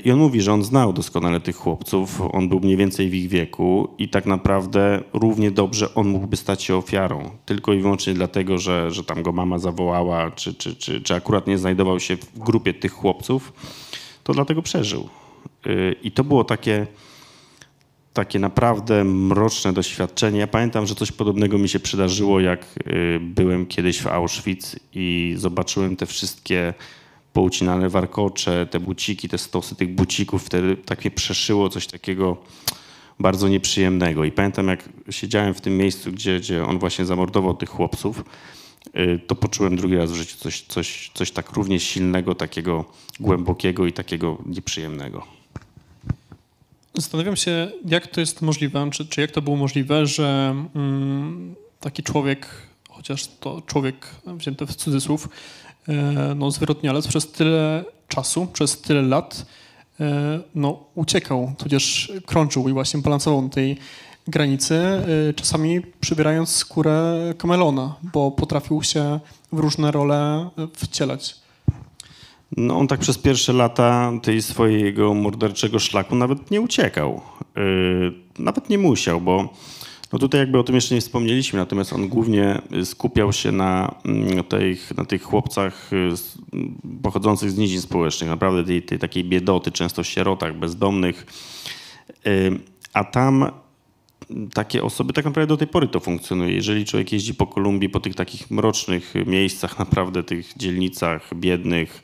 I 0.03 0.11
on 0.11 0.19
mówi, 0.19 0.41
że 0.41 0.53
on 0.53 0.63
znał 0.63 0.93
doskonale 0.93 1.39
tych 1.39 1.55
chłopców, 1.55 2.21
on 2.31 2.49
był 2.49 2.59
mniej 2.59 2.77
więcej 2.77 3.09
w 3.09 3.13
ich 3.13 3.29
wieku 3.29 3.89
i 3.97 4.09
tak 4.09 4.25
naprawdę 4.25 5.03
równie 5.13 5.51
dobrze 5.51 5.95
on 5.95 6.07
mógłby 6.07 6.37
stać 6.37 6.63
się 6.63 6.75
ofiarą. 6.75 7.29
Tylko 7.45 7.73
i 7.73 7.81
wyłącznie 7.81 8.13
dlatego, 8.13 8.57
że, 8.57 8.91
że 8.91 9.03
tam 9.03 9.23
go 9.23 9.31
mama 9.31 9.59
zawołała, 9.59 10.31
czy, 10.31 10.53
czy, 10.53 10.75
czy, 10.75 11.01
czy 11.01 11.15
akurat 11.15 11.47
nie 11.47 11.57
znajdował 11.57 11.99
się 11.99 12.17
w 12.17 12.39
grupie 12.39 12.73
tych 12.73 12.91
chłopców, 12.91 13.53
to 14.23 14.33
dlatego 14.33 14.61
przeżył. 14.61 15.09
Y, 15.67 15.95
I 16.03 16.11
to 16.11 16.23
było 16.23 16.43
takie, 16.43 16.87
takie 18.19 18.39
naprawdę 18.39 19.03
mroczne 19.03 19.73
doświadczenie. 19.73 20.39
Ja 20.39 20.47
pamiętam, 20.47 20.87
że 20.87 20.95
coś 20.95 21.11
podobnego 21.11 21.57
mi 21.57 21.69
się 21.69 21.79
przydarzyło, 21.79 22.39
jak 22.39 22.65
y, 22.87 23.19
byłem 23.21 23.65
kiedyś 23.65 24.01
w 24.01 24.07
Auschwitz 24.07 24.75
i 24.93 25.33
zobaczyłem 25.37 25.95
te 25.95 26.05
wszystkie 26.05 26.73
poucinane 27.33 27.89
warkocze, 27.89 28.67
te 28.71 28.79
buciki, 28.79 29.29
te 29.29 29.37
stosy 29.37 29.75
tych 29.75 29.95
bucików, 29.95 30.45
wtedy 30.45 30.77
tak 30.77 30.99
mnie 31.05 31.11
przeszyło 31.11 31.69
coś 31.69 31.87
takiego 31.87 32.37
bardzo 33.19 33.47
nieprzyjemnego. 33.47 34.25
I 34.25 34.31
pamiętam, 34.31 34.67
jak 34.67 34.89
siedziałem 35.09 35.53
w 35.53 35.61
tym 35.61 35.77
miejscu, 35.77 36.11
gdzie, 36.11 36.39
gdzie 36.39 36.65
on 36.65 36.79
właśnie 36.79 37.05
zamordował 37.05 37.53
tych 37.53 37.69
chłopców, 37.69 38.23
y, 38.95 39.19
to 39.27 39.35
poczułem 39.35 39.75
drugi 39.75 39.95
raz 39.95 40.11
w 40.11 40.15
życiu 40.15 40.37
coś, 40.37 40.61
coś, 40.61 41.11
coś 41.13 41.31
tak 41.31 41.51
równie 41.51 41.79
silnego, 41.79 42.35
takiego 42.35 42.85
głębokiego 43.19 43.85
i 43.85 43.93
takiego 43.93 44.37
nieprzyjemnego. 44.45 45.38
Zastanawiam 46.93 47.35
się, 47.35 47.71
jak 47.85 48.07
to 48.07 48.19
jest 48.19 48.41
możliwe, 48.41 48.89
czy, 48.91 49.05
czy 49.05 49.21
jak 49.21 49.31
to 49.31 49.41
było 49.41 49.55
możliwe, 49.55 50.05
że 50.05 50.55
mm, 50.75 51.55
taki 51.79 52.03
człowiek, 52.03 52.47
chociaż 52.89 53.27
to 53.27 53.61
człowiek 53.61 54.07
wzięty 54.25 54.65
w 54.65 54.75
cudzysłów, 54.75 55.29
E, 55.89 56.35
no, 56.35 56.51
zwyrodnialec 56.51 57.07
przez 57.07 57.31
tyle 57.31 57.83
czasu, 58.07 58.47
przez 58.53 58.81
tyle 58.81 59.01
lat 59.01 59.45
e, 59.99 60.39
no, 60.55 60.83
uciekał, 60.95 61.53
tudzież 61.57 62.11
krączył 62.25 62.69
i 62.69 62.73
właśnie 62.73 63.01
balansował 63.01 63.41
na 63.41 63.49
tej 63.49 63.77
granicy, 64.27 64.75
e, 64.75 65.33
czasami 65.33 65.81
przybierając 65.81 66.49
skórę 66.49 67.17
kamelona, 67.37 67.95
bo 68.13 68.31
potrafił 68.31 68.83
się 68.83 69.19
w 69.51 69.59
różne 69.59 69.91
role 69.91 70.49
wcielać. 70.75 71.35
No 72.57 72.77
on 72.77 72.87
tak 72.87 72.99
przez 72.99 73.17
pierwsze 73.17 73.53
lata 73.53 74.11
tej 74.21 74.41
swojego 74.41 75.13
morderczego 75.13 75.79
szlaku 75.79 76.15
nawet 76.15 76.51
nie 76.51 76.61
uciekał. 76.61 77.21
Nawet 78.39 78.69
nie 78.69 78.77
musiał, 78.77 79.21
bo 79.21 79.49
no 80.13 80.19
tutaj 80.19 80.39
jakby 80.39 80.59
o 80.59 80.63
tym 80.63 80.75
jeszcze 80.75 80.95
nie 80.95 81.01
wspomnieliśmy, 81.01 81.59
natomiast 81.59 81.93
on 81.93 82.07
głównie 82.07 82.61
skupiał 82.83 83.33
się 83.33 83.51
na, 83.51 83.95
mm, 84.05 84.43
tych, 84.43 84.97
na 84.97 85.05
tych 85.05 85.23
chłopcach 85.23 85.93
y, 85.93 86.13
pochodzących 87.03 87.51
z 87.51 87.57
nizin 87.57 87.81
społecznych, 87.81 88.29
naprawdę 88.29 88.63
tej, 88.63 88.81
tej 88.81 88.99
takiej 88.99 89.23
biedoty, 89.23 89.71
często 89.71 90.03
sierotach, 90.03 90.57
bezdomnych. 90.57 91.25
Y, 92.27 92.59
a 92.93 93.03
tam 93.03 93.51
takie 94.53 94.83
osoby, 94.83 95.13
tak 95.13 95.25
naprawdę 95.25 95.47
do 95.47 95.57
tej 95.57 95.67
pory 95.67 95.87
to 95.87 95.99
funkcjonuje. 95.99 96.53
Jeżeli 96.53 96.85
człowiek 96.85 97.11
jeździ 97.11 97.35
po 97.35 97.47
Kolumbii, 97.47 97.89
po 97.89 97.99
tych 97.99 98.15
takich 98.15 98.51
mrocznych 98.51 99.13
miejscach, 99.25 99.79
naprawdę 99.85 100.23
tych 100.23 100.57
dzielnicach 100.57 101.35
biednych, 101.35 102.03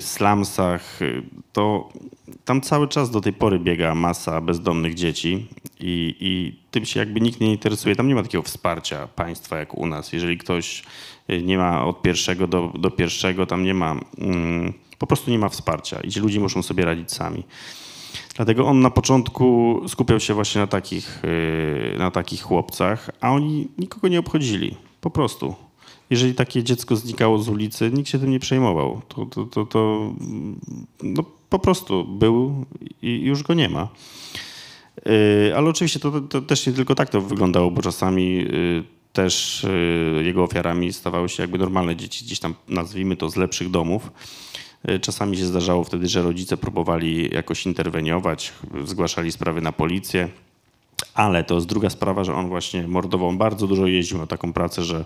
slumsach, 0.00 0.98
to 1.52 1.88
tam 2.44 2.60
cały 2.60 2.88
czas 2.88 3.10
do 3.10 3.20
tej 3.20 3.32
pory 3.32 3.58
biega 3.58 3.94
masa 3.94 4.40
bezdomnych 4.40 4.94
dzieci 4.94 5.46
i, 5.80 6.16
i 6.20 6.60
tym 6.70 6.84
się 6.84 7.00
jakby 7.00 7.20
nikt 7.20 7.40
nie 7.40 7.52
interesuje. 7.52 7.96
Tam 7.96 8.08
nie 8.08 8.14
ma 8.14 8.22
takiego 8.22 8.42
wsparcia 8.42 9.08
państwa 9.08 9.58
jak 9.58 9.78
u 9.78 9.86
nas. 9.86 10.12
Jeżeli 10.12 10.38
ktoś 10.38 10.82
y, 11.30 11.42
nie 11.42 11.58
ma 11.58 11.84
od 11.84 12.02
pierwszego 12.02 12.46
do, 12.46 12.72
do 12.78 12.90
pierwszego, 12.90 13.46
tam 13.46 13.64
nie 13.64 13.74
ma, 13.74 13.96
mm, 14.18 14.72
po 14.98 15.06
prostu 15.06 15.30
nie 15.30 15.38
ma 15.38 15.48
wsparcia 15.48 16.00
i 16.00 16.10
ci 16.10 16.20
ludzie 16.20 16.40
muszą 16.40 16.62
sobie 16.62 16.84
radzić 16.84 17.12
sami. 17.12 17.44
Dlatego 18.36 18.66
on 18.66 18.80
na 18.80 18.90
początku 18.90 19.80
skupiał 19.88 20.20
się 20.20 20.34
właśnie 20.34 20.60
na 20.60 20.66
takich, 20.66 21.24
y, 21.24 21.98
na 21.98 22.10
takich 22.10 22.42
chłopcach, 22.42 23.10
a 23.20 23.30
oni 23.32 23.68
nikogo 23.78 24.08
nie 24.08 24.18
obchodzili. 24.18 24.76
Po 25.00 25.10
prostu. 25.10 25.69
Jeżeli 26.10 26.34
takie 26.34 26.64
dziecko 26.64 26.96
znikało 26.96 27.38
z 27.38 27.48
ulicy, 27.48 27.90
nikt 27.94 28.08
się 28.08 28.18
tym 28.18 28.30
nie 28.30 28.40
przejmował. 28.40 29.00
To, 29.08 29.26
to, 29.26 29.44
to, 29.44 29.66
to 29.66 30.12
no, 31.02 31.24
po 31.50 31.58
prostu 31.58 32.04
był 32.04 32.66
i 33.02 33.20
już 33.20 33.42
go 33.42 33.54
nie 33.54 33.68
ma. 33.68 33.88
Y, 35.06 35.52
ale 35.56 35.70
oczywiście 35.70 36.00
to, 36.00 36.20
to 36.20 36.42
też 36.42 36.66
nie 36.66 36.72
tylko 36.72 36.94
tak 36.94 37.08
to 37.08 37.20
wyglądało, 37.20 37.70
bo 37.70 37.82
czasami 37.82 38.40
y, 38.40 38.84
też 39.12 39.64
y, 39.64 40.22
jego 40.24 40.44
ofiarami 40.44 40.92
stawały 40.92 41.28
się 41.28 41.42
jakby 41.42 41.58
normalne 41.58 41.96
dzieci, 41.96 42.24
gdzieś 42.24 42.38
tam 42.38 42.54
nazwijmy 42.68 43.16
to 43.16 43.30
z 43.30 43.36
lepszych 43.36 43.70
domów. 43.70 44.10
Czasami 45.00 45.36
się 45.36 45.44
zdarzało 45.44 45.84
wtedy, 45.84 46.08
że 46.08 46.22
rodzice 46.22 46.56
próbowali 46.56 47.34
jakoś 47.34 47.66
interweniować, 47.66 48.52
zgłaszali 48.84 49.32
sprawy 49.32 49.60
na 49.60 49.72
policję, 49.72 50.28
ale 51.14 51.44
to 51.44 51.54
jest 51.54 51.66
druga 51.66 51.90
sprawa, 51.90 52.24
że 52.24 52.34
on 52.34 52.48
właśnie 52.48 52.88
mordował. 52.88 53.28
On 53.28 53.38
bardzo 53.38 53.66
dużo 53.66 53.86
jeździł 53.86 54.18
na 54.18 54.26
taką 54.26 54.52
pracę, 54.52 54.84
że 54.84 55.04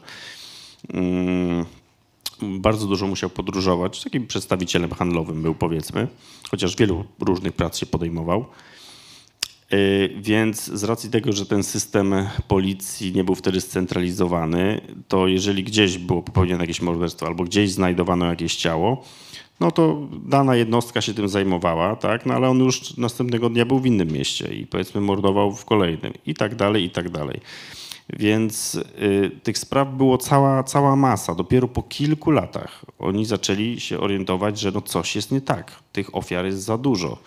bardzo 2.43 2.87
dużo 2.87 3.07
musiał 3.07 3.31
podróżować. 3.31 4.05
Takim 4.05 4.27
przedstawicielem 4.27 4.91
handlowym 4.91 5.43
był 5.43 5.55
powiedzmy, 5.55 6.09
chociaż 6.51 6.77
wielu 6.77 7.05
różnych 7.21 7.53
prac 7.53 7.79
się 7.79 7.87
podejmował. 7.87 8.45
Y, 9.73 10.15
więc 10.21 10.65
z 10.65 10.85
racji 10.85 11.11
tego, 11.11 11.33
że 11.33 11.47
ten 11.47 11.63
system 11.63 12.15
policji 12.49 13.13
nie 13.13 13.25
był 13.25 13.35
wtedy 13.35 13.61
scentralizowany, 13.61 14.81
to 15.09 15.29
jeżeli 15.29 15.65
gdzieś 15.65 15.99
było 15.99 16.23
popełnione 16.23 16.63
jakieś 16.63 16.83
morderstwo 16.83 17.27
albo 17.27 17.45
gdzieś 17.45 17.71
znajdowano 17.71 18.27
jakieś 18.27 18.57
ciało, 18.57 19.05
no 19.61 19.71
to 19.71 20.09
dana 20.27 20.57
jednostka 20.57 21.01
się 21.01 21.15
tym 21.15 21.29
zajmowała, 21.29 21.97
tak? 21.97 22.27
No 22.27 22.35
ale 22.35 22.49
on 22.49 22.59
już 22.59 22.97
następnego 22.97 23.51
dnia 23.51 23.67
był 23.67 23.79
w 23.79 23.87
innym 23.87 24.09
mieście 24.09 24.55
i 24.55 24.67
powiedzmy 24.67 25.01
mordował 25.01 25.53
w 25.53 25.65
kolejnym 25.65 26.13
i 26.27 26.35
tak 26.35 26.55
dalej, 26.55 26.85
i 26.85 26.91
tak 26.91 27.11
dalej. 27.11 27.41
Więc 28.13 28.75
y, 28.75 29.31
tych 29.43 29.59
spraw 29.59 29.89
było 29.97 30.19
cała, 30.19 30.63
cała 30.63 30.97
masa. 30.97 31.35
Dopiero 31.35 31.69
po 31.69 31.83
kilku 31.83 32.31
latach 32.31 32.85
oni 32.99 33.27
zaczęli 33.27 33.81
się 33.81 34.01
orientować, 34.01 34.61
że 34.61 34.71
no 34.71 34.81
coś 34.81 35.17
jest 35.17 35.33
nie 35.33 35.41
tak. 35.41 35.73
Tych 35.93 36.17
ofiar 36.17 36.45
jest 36.45 36.63
za 36.63 36.79
dużo. 36.79 37.19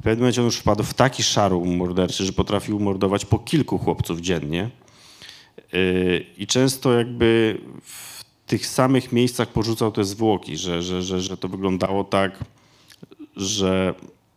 W 0.00 0.02
pewnym 0.02 0.18
momencie 0.18 0.40
on 0.40 0.44
już 0.44 0.56
wpadł 0.56 0.84
w 0.84 0.94
taki 0.94 1.22
szarł 1.22 1.64
morderczy, 1.64 2.24
że 2.24 2.32
potrafił 2.32 2.80
mordować 2.80 3.24
po 3.24 3.38
kilku 3.38 3.78
chłopców 3.78 4.20
dziennie. 4.20 4.70
Y, 5.74 6.26
I 6.38 6.46
często 6.46 6.92
jakby 6.92 7.60
w 7.82 8.24
tych 8.46 8.66
samych 8.66 9.12
miejscach 9.12 9.48
porzucał 9.48 9.92
te 9.92 10.04
zwłoki, 10.04 10.56
że, 10.56 10.82
że, 10.82 11.02
że, 11.02 11.20
że 11.20 11.36
to 11.36 11.48
wyglądało 11.48 12.04
tak, 12.04 12.44
że 13.36 13.94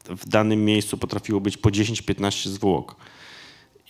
w 0.09 0.29
danym 0.29 0.65
miejscu 0.65 0.97
potrafiło 0.97 1.41
być 1.41 1.57
po 1.57 1.69
10-15 1.69 2.49
zwłok. 2.49 2.95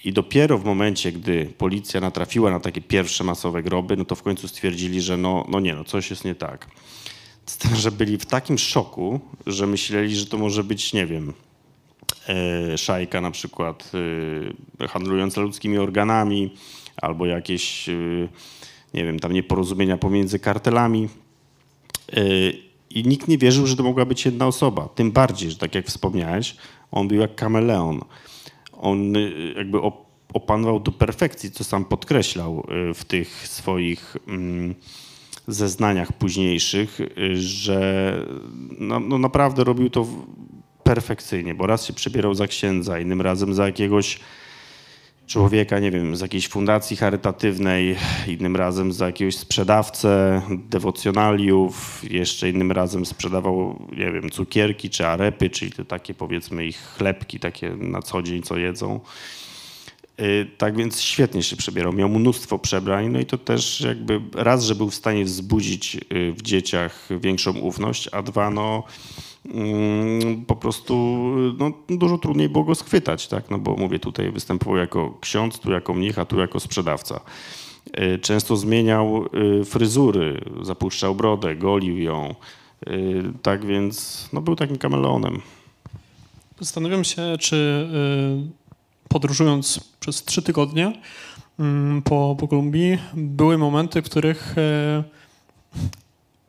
I 0.06 0.14
dopiero 0.14 0.58
w 0.58 0.66
momencie, 0.66 1.12
gdy 1.12 1.54
policja 1.58 2.02
natrafiła 2.02 2.52
na 2.52 2.60
takie 2.60 2.82
pierwsze 2.82 3.24
masowe 3.24 3.64
groby, 3.64 3.98
no 3.98 4.06
to 4.06 4.16
w 4.16 4.24
końcu 4.24 4.48
stwierdzili, 4.48 5.02
że 5.02 5.18
no, 5.18 5.46
no 5.50 5.60
nie, 5.60 5.76
no 5.76 5.84
coś 5.84 6.10
jest 6.10 6.26
nie 6.26 6.36
tak. 6.36 6.68
Z 7.46 7.58
tym, 7.58 7.76
że 7.76 7.92
byli 7.92 8.18
w 8.18 8.26
takim 8.26 8.58
szoku, 8.58 9.20
że 9.48 9.68
myśleli, 9.68 10.16
że 10.16 10.26
to 10.26 10.38
może 10.38 10.64
być, 10.64 10.94
nie 10.94 11.06
wiem, 11.06 11.34
E, 12.30 12.78
szajka 12.78 13.22
na 13.22 13.32
przykład 13.32 13.92
e, 14.80 14.88
handlująca 14.88 15.42
ludzkimi 15.42 15.78
organami 15.78 16.54
albo 17.02 17.26
jakieś, 17.26 17.90
e, 17.90 17.94
nie 18.94 19.06
wiem, 19.06 19.20
tam 19.20 19.34
nieporozumienia 19.34 19.98
pomiędzy 19.98 20.40
kartelami. 20.40 21.10
I 22.90 23.04
nikt 23.04 23.28
nie 23.28 23.38
wierzył, 23.38 23.68
że 23.68 23.76
to 23.76 23.84
mogła 23.84 24.06
być 24.06 24.26
jedna 24.26 24.48
osoba. 24.48 24.90
Tym 24.96 25.12
bardziej, 25.12 25.52
że 25.52 25.58
tak 25.58 25.76
jak 25.76 25.88
wspomniałeś, 25.88 26.56
on 26.92 27.08
był 27.08 27.20
jak 27.20 27.36
kameleon. 27.36 28.02
On 28.82 29.14
jakby 29.56 29.80
opanował 30.34 30.80
do 30.80 30.92
perfekcji, 30.92 31.52
co 31.52 31.64
sam 31.64 31.86
podkreślał 31.86 32.68
w 32.94 33.06
tych 33.06 33.48
swoich 33.48 34.18
mm, 34.28 34.76
zeznaniach 35.48 36.14
późniejszych, 36.14 37.00
że 37.34 38.14
no, 38.80 39.00
no 39.00 39.18
naprawdę 39.18 39.64
robił 39.64 39.90
to 39.90 40.08
perfekcyjnie, 40.84 41.56
bo 41.56 41.68
raz 41.68 41.86
się 41.86 41.94
przebierał 41.94 42.34
za 42.34 42.48
księdza, 42.48 43.00
innym 43.00 43.22
razem 43.22 43.54
za 43.54 43.66
jakiegoś 43.66 44.20
człowieka, 45.28 45.80
nie 45.80 45.92
wiem, 45.92 46.16
z 46.16 46.22
jakiejś 46.22 46.48
fundacji 46.48 46.98
charytatywnej, 46.98 47.96
innym 48.28 48.56
razem 48.56 48.94
za 48.94 49.06
jakiegoś 49.06 49.38
sprzedawcę 49.38 50.42
dewocjonaliów, 50.70 52.02
jeszcze 52.10 52.50
innym 52.50 52.72
razem 52.72 53.06
sprzedawał, 53.06 53.88
nie 53.98 54.12
wiem, 54.12 54.30
cukierki 54.30 54.90
czy 54.90 55.08
arepy, 55.08 55.50
czyli 55.50 55.72
te 55.72 55.86
takie 55.86 56.14
powiedzmy 56.14 56.66
ich 56.66 56.78
chlebki 56.78 57.40
takie 57.40 57.70
na 57.70 58.02
co 58.02 58.22
dzień, 58.22 58.44
co 58.44 58.58
jedzą. 58.58 59.00
Y, 60.20 60.48
tak 60.58 60.78
więc 60.78 61.02
świetnie 61.02 61.44
się 61.44 61.56
przebierał, 61.56 61.94
miał 61.94 62.10
mnóstwo 62.10 62.60
przebrań, 62.60 63.08
no 63.08 63.20
i 63.20 63.26
to 63.26 63.38
też 63.38 63.82
jakby 63.82 64.22
raz, 64.34 64.64
że 64.64 64.76
był 64.76 64.90
w 64.90 64.96
stanie 64.96 65.26
wzbudzić 65.26 65.96
y, 65.96 66.34
w 66.34 66.42
dzieciach 66.42 67.10
większą 67.22 67.52
ufność, 67.52 68.10
a 68.12 68.22
dwa, 68.22 68.50
no 68.50 68.84
po 70.48 70.56
prostu 70.56 70.96
no, 71.58 71.72
dużo 71.90 72.18
trudniej 72.18 72.50
było 72.50 72.64
go 72.64 72.76
schwytać, 72.76 73.28
tak? 73.28 73.50
no 73.50 73.58
bo 73.58 73.76
mówię, 73.76 74.00
tutaj 74.00 74.32
występował 74.32 74.78
jako 74.78 75.18
ksiądz, 75.22 75.60
tu 75.60 75.72
jako 75.72 75.94
mnich, 75.94 76.20
a 76.20 76.26
tu 76.26 76.40
jako 76.40 76.60
sprzedawca. 76.60 77.20
Y, 78.00 78.20
często 78.20 78.58
zmieniał 78.58 79.26
y, 79.62 79.66
fryzury, 79.66 80.42
zapuszczał 80.62 81.16
brodę, 81.16 81.56
golił 81.56 81.98
ją, 81.98 82.36
y, 82.88 83.24
tak 83.42 83.66
więc 83.66 84.28
no, 84.34 84.42
był 84.42 84.56
takim 84.56 84.78
kameleonem. 84.78 85.42
Zastanawiam 86.60 87.04
się, 87.04 87.22
czy 87.40 87.90
podróżując 89.10 89.80
przez 90.00 90.24
trzy 90.24 90.42
tygodnie 90.42 91.02
mm, 91.60 92.02
po, 92.02 92.36
po 92.40 92.48
Kolumbii, 92.48 92.98
były 93.14 93.58
momenty, 93.58 94.02
w 94.02 94.06
których 94.06 94.56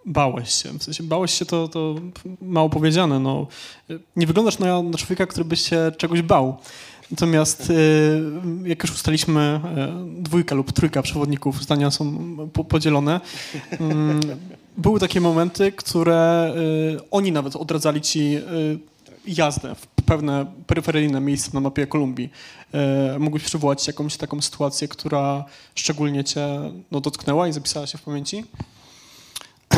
Bałeś 0.07 0.51
się, 0.51 0.79
w 0.79 0.83
sensie 0.83 1.03
bałeś 1.03 1.35
się 1.35 1.45
to, 1.45 1.69
to 1.69 1.95
mało 2.43 2.71
powiedziane. 2.71 3.19
No, 3.19 3.47
nie 4.17 4.27
wyglądasz 4.27 4.59
na, 4.59 4.83
na 4.83 4.99
człowieka, 4.99 5.27
który 5.27 5.45
by 5.45 5.57
się 5.57 5.93
czegoś 5.99 6.23
bał. 6.23 6.57
Natomiast 7.11 7.71
y, 7.71 8.23
jak 8.65 8.83
już 8.83 8.93
ustaliśmy, 8.93 9.61
y, 10.19 10.23
dwójka 10.23 10.55
lub 10.55 10.73
trójka 10.73 11.03
przewodników, 11.03 11.63
zdania 11.63 11.91
są 11.91 12.37
podzielone. 12.69 13.21
Mm, 13.81 14.21
były 14.77 15.01
takie 15.01 15.21
momenty, 15.21 15.73
które 15.73 16.55
y, 16.97 17.11
oni 17.11 17.33
nawet 17.33 17.57
odradzali 17.57 18.01
ci 18.01 18.39
jazdę 19.27 19.75
w 19.75 19.87
pewne 19.87 20.47
peryferyjne 20.67 21.21
miejsca 21.21 21.51
na 21.55 21.61
mapie 21.61 21.87
Kolumbii. 21.87 22.31
Mógłbyś 23.19 23.43
przywołać 23.43 23.87
jakąś 23.87 24.17
taką 24.17 24.41
sytuację, 24.41 24.89
która 24.89 25.45
szczególnie 25.75 26.25
cię 26.25 26.73
no, 26.91 27.01
dotknęła 27.01 27.49
i 27.49 27.53
zapisała 27.53 27.87
się 27.87 27.99
w 27.99 28.03
pamięci? 28.03 28.45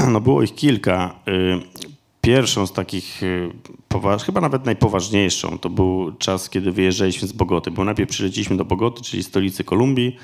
No 0.12 0.20
było 0.20 0.42
ich 0.42 0.54
kilka. 0.54 1.14
Y, 1.28 1.60
pierwszą 2.20 2.66
z 2.66 2.72
takich, 2.72 3.22
y, 3.22 3.50
chyba 4.26 4.40
nawet 4.40 4.64
najpoważniejszą, 4.64 5.58
to 5.58 5.70
był 5.70 6.12
czas, 6.18 6.50
kiedy 6.50 6.72
wyjeżdżaliśmy 6.72 7.28
z 7.28 7.32
Bogoty, 7.32 7.70
bo 7.70 7.84
najpierw 7.84 8.10
przyleciliśmy 8.10 8.56
do 8.56 8.64
Bogoty, 8.64 9.02
czyli 9.02 9.22
stolicy 9.22 9.64
Kolumbii. 9.64 10.16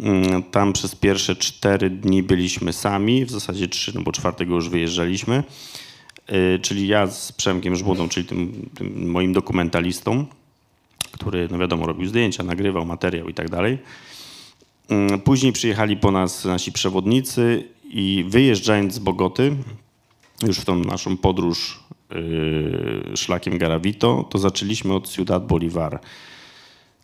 Y, 0.00 0.04
tam 0.50 0.72
przez 0.72 0.94
pierwsze 0.94 1.36
cztery 1.36 1.90
dni 1.90 2.22
byliśmy 2.22 2.72
sami, 2.72 3.24
w 3.24 3.30
zasadzie 3.30 3.68
trzy, 3.68 3.92
no 3.94 4.02
bo 4.02 4.12
czwartego 4.12 4.54
już 4.54 4.68
wyjeżdżaliśmy. 4.68 5.44
Czyli 6.62 6.88
ja 6.88 7.06
z 7.06 7.32
Przemkiem 7.32 7.76
Żbudą, 7.76 8.08
czyli 8.08 8.26
tym, 8.26 8.70
tym 8.74 9.10
moim 9.10 9.32
dokumentalistą, 9.32 10.26
który, 11.12 11.48
no 11.50 11.58
wiadomo, 11.58 11.86
robił 11.86 12.08
zdjęcia, 12.08 12.42
nagrywał 12.42 12.84
materiał 12.84 13.28
i 13.28 13.34
tak 13.34 13.50
dalej. 13.50 13.78
Później 15.24 15.52
przyjechali 15.52 15.96
po 15.96 16.10
nas 16.10 16.44
nasi 16.44 16.72
przewodnicy 16.72 17.64
i 17.88 18.24
wyjeżdżając 18.28 18.94
z 18.94 18.98
Bogoty, 18.98 19.56
już 20.46 20.58
w 20.58 20.64
tą 20.64 20.76
naszą 20.76 21.16
podróż 21.16 21.80
yy, 22.10 23.16
szlakiem 23.16 23.58
Garavito, 23.58 24.28
to 24.30 24.38
zaczęliśmy 24.38 24.94
od 24.94 25.08
Ciudad 25.08 25.46
Bolivar. 25.46 26.00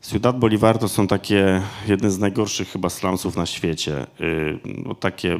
Ciudad 0.03 0.39
Bolivar 0.39 0.79
to 0.79 0.89
są 0.89 1.07
takie 1.07 1.63
jedne 1.89 2.11
z 2.11 2.19
najgorszych 2.19 2.69
chyba 2.69 2.91
slumsów 2.91 3.37
na 3.37 3.47
świecie. 3.47 4.07
Yy, 4.21 4.59
no 4.85 4.95
takie, 4.95 5.39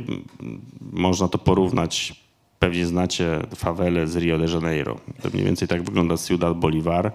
można 0.93 1.29
to 1.29 1.39
porównać, 1.39 2.25
pewnie 2.59 2.87
znacie 2.87 3.41
fawele 3.57 4.07
z 4.07 4.17
Rio 4.17 4.39
de 4.39 4.53
Janeiro. 4.53 5.01
To 5.23 5.29
mniej 5.31 5.45
więcej 5.45 5.69
tak 5.69 5.83
wygląda 5.83 6.17
Ciudad 6.17 6.59
Bolivar. 6.59 7.13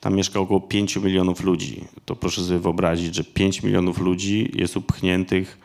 Tam 0.00 0.14
mieszka 0.14 0.40
około 0.40 0.60
5 0.60 0.96
milionów 0.96 1.44
ludzi. 1.44 1.84
To 2.04 2.16
proszę 2.16 2.44
sobie 2.44 2.58
wyobrazić, 2.58 3.14
że 3.14 3.24
5 3.24 3.62
milionów 3.62 3.98
ludzi 3.98 4.52
jest 4.54 4.76
upchniętych 4.76 5.58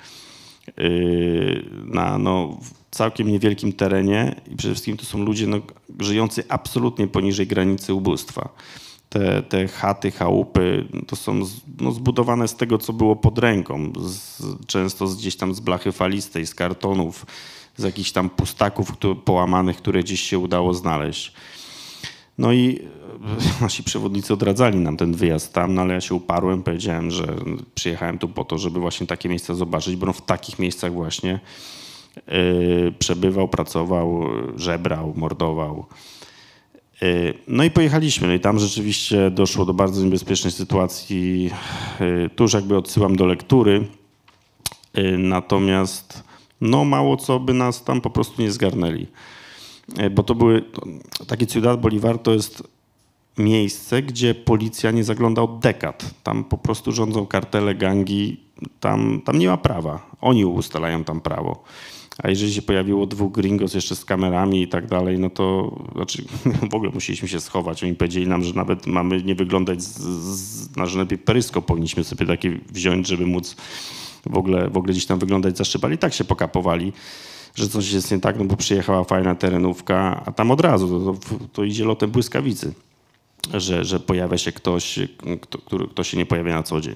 na 1.85 2.17
no, 2.17 2.57
całkiem 2.91 3.27
niewielkim 3.27 3.73
terenie 3.73 4.41
i 4.51 4.55
przede 4.55 4.73
wszystkim 4.73 4.97
to 4.97 5.05
są 5.05 5.23
ludzie 5.23 5.47
no, 5.47 5.61
żyjący 5.99 6.43
absolutnie 6.49 7.07
poniżej 7.07 7.47
granicy 7.47 7.93
ubóstwa. 7.93 8.49
Te, 9.09 9.43
te 9.43 9.67
chaty, 9.67 10.11
chałupy 10.11 10.87
to 11.07 11.15
są 11.15 11.41
no, 11.79 11.91
zbudowane 11.91 12.47
z 12.47 12.55
tego, 12.55 12.77
co 12.77 12.93
było 12.93 13.15
pod 13.15 13.39
ręką, 13.39 13.93
z, 13.99 14.41
często 14.67 15.07
z, 15.07 15.17
gdzieś 15.17 15.35
tam 15.35 15.55
z 15.55 15.59
blachy 15.59 15.91
falistej, 15.91 16.47
z 16.47 16.55
kartonów, 16.55 17.25
z 17.77 17.83
jakichś 17.83 18.11
tam 18.11 18.29
pustaków 18.29 18.91
które, 18.91 19.15
połamanych, 19.15 19.77
które 19.77 20.03
gdzieś 20.03 20.21
się 20.21 20.39
udało 20.39 20.73
znaleźć. 20.73 21.33
No 22.39 22.53
i 22.53 22.79
nasi 23.61 23.83
przewodnicy 23.83 24.33
odradzali 24.33 24.77
nam 24.77 24.97
ten 24.97 25.13
wyjazd 25.13 25.53
tam, 25.53 25.73
no 25.73 25.81
ale 25.81 25.93
ja 25.93 26.01
się 26.01 26.15
uparłem, 26.15 26.63
powiedziałem, 26.63 27.11
że 27.11 27.35
przyjechałem 27.75 28.17
tu 28.17 28.27
po 28.27 28.43
to, 28.45 28.57
żeby 28.57 28.79
właśnie 28.79 29.07
takie 29.07 29.29
miejsca 29.29 29.53
zobaczyć, 29.53 29.95
bo 29.95 30.07
on 30.07 30.13
w 30.13 30.21
takich 30.21 30.59
miejscach 30.59 30.93
właśnie 30.93 31.39
yy, 32.27 32.93
przebywał, 32.99 33.47
pracował, 33.47 34.25
żebrał, 34.55 35.13
mordował. 35.15 35.85
Y, 37.03 37.33
No 37.47 37.63
i 37.63 37.71
pojechaliśmy. 37.71 38.27
No 38.27 38.33
i 38.33 38.39
tam 38.39 38.59
rzeczywiście 38.59 39.31
doszło 39.31 39.65
do 39.65 39.73
bardzo 39.73 40.03
niebezpiecznej 40.03 40.51
sytuacji. 40.51 41.51
Tu 42.35 42.43
już 42.43 42.53
jakby 42.53 42.77
odsyłam 42.77 43.15
do 43.15 43.25
lektury. 43.25 43.87
Natomiast 45.17 46.23
no 46.61 46.85
mało 46.85 47.17
co 47.17 47.39
by 47.39 47.53
nas 47.53 47.83
tam 47.83 48.01
po 48.01 48.09
prostu 48.09 48.41
nie 48.41 48.51
zgarnęli. 48.51 49.07
Y, 49.99 50.09
Bo 50.09 50.23
to 50.23 50.35
były, 50.35 50.63
takie 51.27 51.47
Ciudad 51.47 51.81
Bolivar 51.81 52.19
to 52.19 52.33
jest 52.33 52.63
miejsce, 53.37 54.01
gdzie 54.01 54.35
policja 54.35 54.91
nie 54.91 55.03
zagląda 55.03 55.41
od 55.41 55.59
dekad. 55.59 56.13
Tam 56.23 56.43
po 56.43 56.57
prostu 56.57 56.91
rządzą 56.91 57.27
kartele, 57.27 57.75
gangi, 57.75 58.37
tam, 58.79 59.21
tam 59.25 59.39
nie 59.39 59.47
ma 59.47 59.57
prawa. 59.57 60.09
Oni 60.21 60.45
ustalają 60.45 61.03
tam 61.03 61.21
prawo. 61.21 61.63
A 62.23 62.29
jeżeli 62.29 62.53
się 62.53 62.61
pojawiło 62.61 63.05
dwóch 63.05 63.31
gringos 63.31 63.73
jeszcze 63.73 63.95
z 63.95 64.05
kamerami 64.05 64.61
i 64.61 64.67
tak 64.67 64.87
dalej, 64.87 65.19
no 65.19 65.29
to 65.29 65.75
znaczy, 65.95 66.23
w 66.71 66.73
ogóle 66.73 66.91
musieliśmy 66.91 67.27
się 67.27 67.39
schować. 67.39 67.83
Oni 67.83 67.95
powiedzieli 67.95 68.27
nam, 68.27 68.43
że 68.43 68.53
nawet 68.53 68.87
mamy 68.87 69.23
nie 69.23 69.35
wyglądać, 69.35 69.83
z, 69.83 70.75
na, 70.77 70.85
że 70.85 70.99
lepiej 70.99 71.17
perysko 71.17 71.61
powinniśmy 71.61 72.03
sobie 72.03 72.25
takie 72.25 72.59
wziąć, 72.69 73.07
żeby 73.07 73.25
móc 73.25 73.55
w 74.25 74.37
ogóle, 74.37 74.69
w 74.69 74.77
ogóle 74.77 74.93
gdzieś 74.93 75.05
tam 75.05 75.19
wyglądać 75.19 75.57
zaszczepali. 75.57 75.97
Tak 75.97 76.13
się 76.13 76.23
pokapowali, 76.23 76.93
że 77.55 77.67
coś 77.67 77.91
jest 77.91 78.11
nie 78.11 78.19
tak, 78.19 78.39
no 78.39 78.45
bo 78.45 78.55
przyjechała 78.55 79.03
fajna 79.03 79.35
terenówka, 79.35 80.23
a 80.25 80.31
tam 80.31 80.51
od 80.51 80.61
razu 80.61 81.15
to, 81.29 81.37
to, 81.53 81.63
idzie 81.63 81.85
lotem 81.85 82.11
błyskawicy 82.11 82.73
że, 83.53 83.85
że 83.85 83.99
pojawia 83.99 84.37
się 84.37 84.51
ktoś, 84.51 84.99
kto, 85.41 85.57
który, 85.57 85.87
kto 85.87 86.03
się 86.03 86.17
nie 86.17 86.25
pojawia 86.25 86.55
na 86.55 86.63
co 86.63 86.81
dzień. 86.81 86.95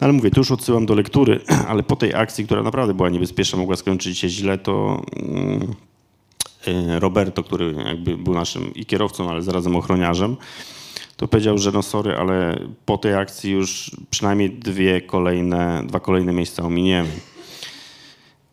No 0.00 0.04
ale 0.04 0.12
mówię, 0.12 0.30
tu 0.30 0.40
już 0.40 0.50
odsyłam 0.50 0.86
do 0.86 0.94
lektury, 0.94 1.40
ale 1.68 1.82
po 1.82 1.96
tej 1.96 2.14
akcji, 2.14 2.44
która 2.44 2.62
naprawdę 2.62 2.94
była 2.94 3.08
niebezpieczna, 3.08 3.58
mogła 3.58 3.76
skończyć 3.76 4.18
się 4.18 4.28
źle, 4.28 4.58
to 4.58 5.02
mm, 5.16 5.74
y, 6.68 7.00
Roberto, 7.00 7.42
który 7.42 7.74
jakby 7.86 8.16
był 8.16 8.34
naszym 8.34 8.74
i 8.74 8.86
kierowcą, 8.86 9.30
ale 9.30 9.42
zarazem 9.42 9.76
ochroniarzem, 9.76 10.36
to 11.16 11.28
powiedział, 11.28 11.58
że 11.58 11.72
no 11.72 11.82
sorry, 11.82 12.16
ale 12.16 12.60
po 12.86 12.98
tej 12.98 13.14
akcji 13.14 13.52
już 13.52 13.90
przynajmniej 14.10 14.50
dwie 14.50 15.00
kolejne, 15.00 15.82
dwa 15.86 16.00
kolejne 16.00 16.32
miejsca 16.32 16.62
ominiemy. 16.62 17.10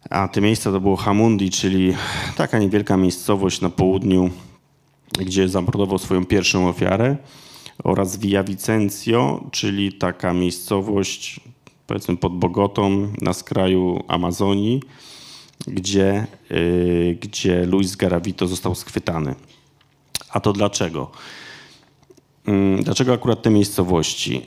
A 0.09 0.27
te 0.27 0.41
miejsca 0.41 0.71
to 0.71 0.79
było 0.79 0.95
Hamundi, 0.95 1.49
czyli 1.49 1.93
taka 2.37 2.59
niewielka 2.59 2.97
miejscowość 2.97 3.61
na 3.61 3.69
południu 3.69 4.29
gdzie 5.19 5.49
zamordował 5.49 5.97
swoją 5.97 6.25
pierwszą 6.25 6.69
ofiarę 6.69 7.17
oraz 7.83 8.17
Via 8.17 8.43
Vicencio, 8.43 9.43
czyli 9.51 9.93
taka 9.93 10.33
miejscowość 10.33 11.39
powiedzmy 11.87 12.17
pod 12.17 12.37
Bogotą 12.37 13.13
na 13.21 13.33
skraju 13.33 14.03
Amazonii, 14.07 14.81
gdzie, 15.67 16.27
yy, 16.49 17.17
gdzie 17.21 17.65
Luis 17.65 17.95
Garavito 17.95 18.47
został 18.47 18.75
schwytany. 18.75 19.35
A 20.29 20.39
to 20.39 20.53
dlaczego? 20.53 21.11
Yy, 22.47 22.83
dlaczego 22.83 23.13
akurat 23.13 23.41
te 23.41 23.49
miejscowości? 23.49 24.45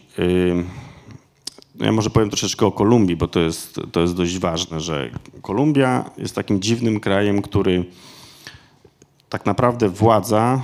Ja 1.81 1.93
może 1.93 2.11
powiem 2.11 2.31
troszeczkę 2.31 2.67
o 2.67 2.73
Kolumbii, 2.73 3.17
bo 3.17 3.29
to 3.29 3.41
jest, 3.41 3.81
to 3.93 4.01
jest 4.01 4.15
dość 4.15 4.39
ważne, 4.39 4.81
że 4.81 5.11
Kolumbia 5.43 6.11
jest 6.19 6.35
takim 6.35 6.61
dziwnym 6.61 7.01
krajem, 7.01 7.43
który 7.43 7.85
tak 9.29 9.47
naprawdę 9.47 9.89
władza, 9.89 10.63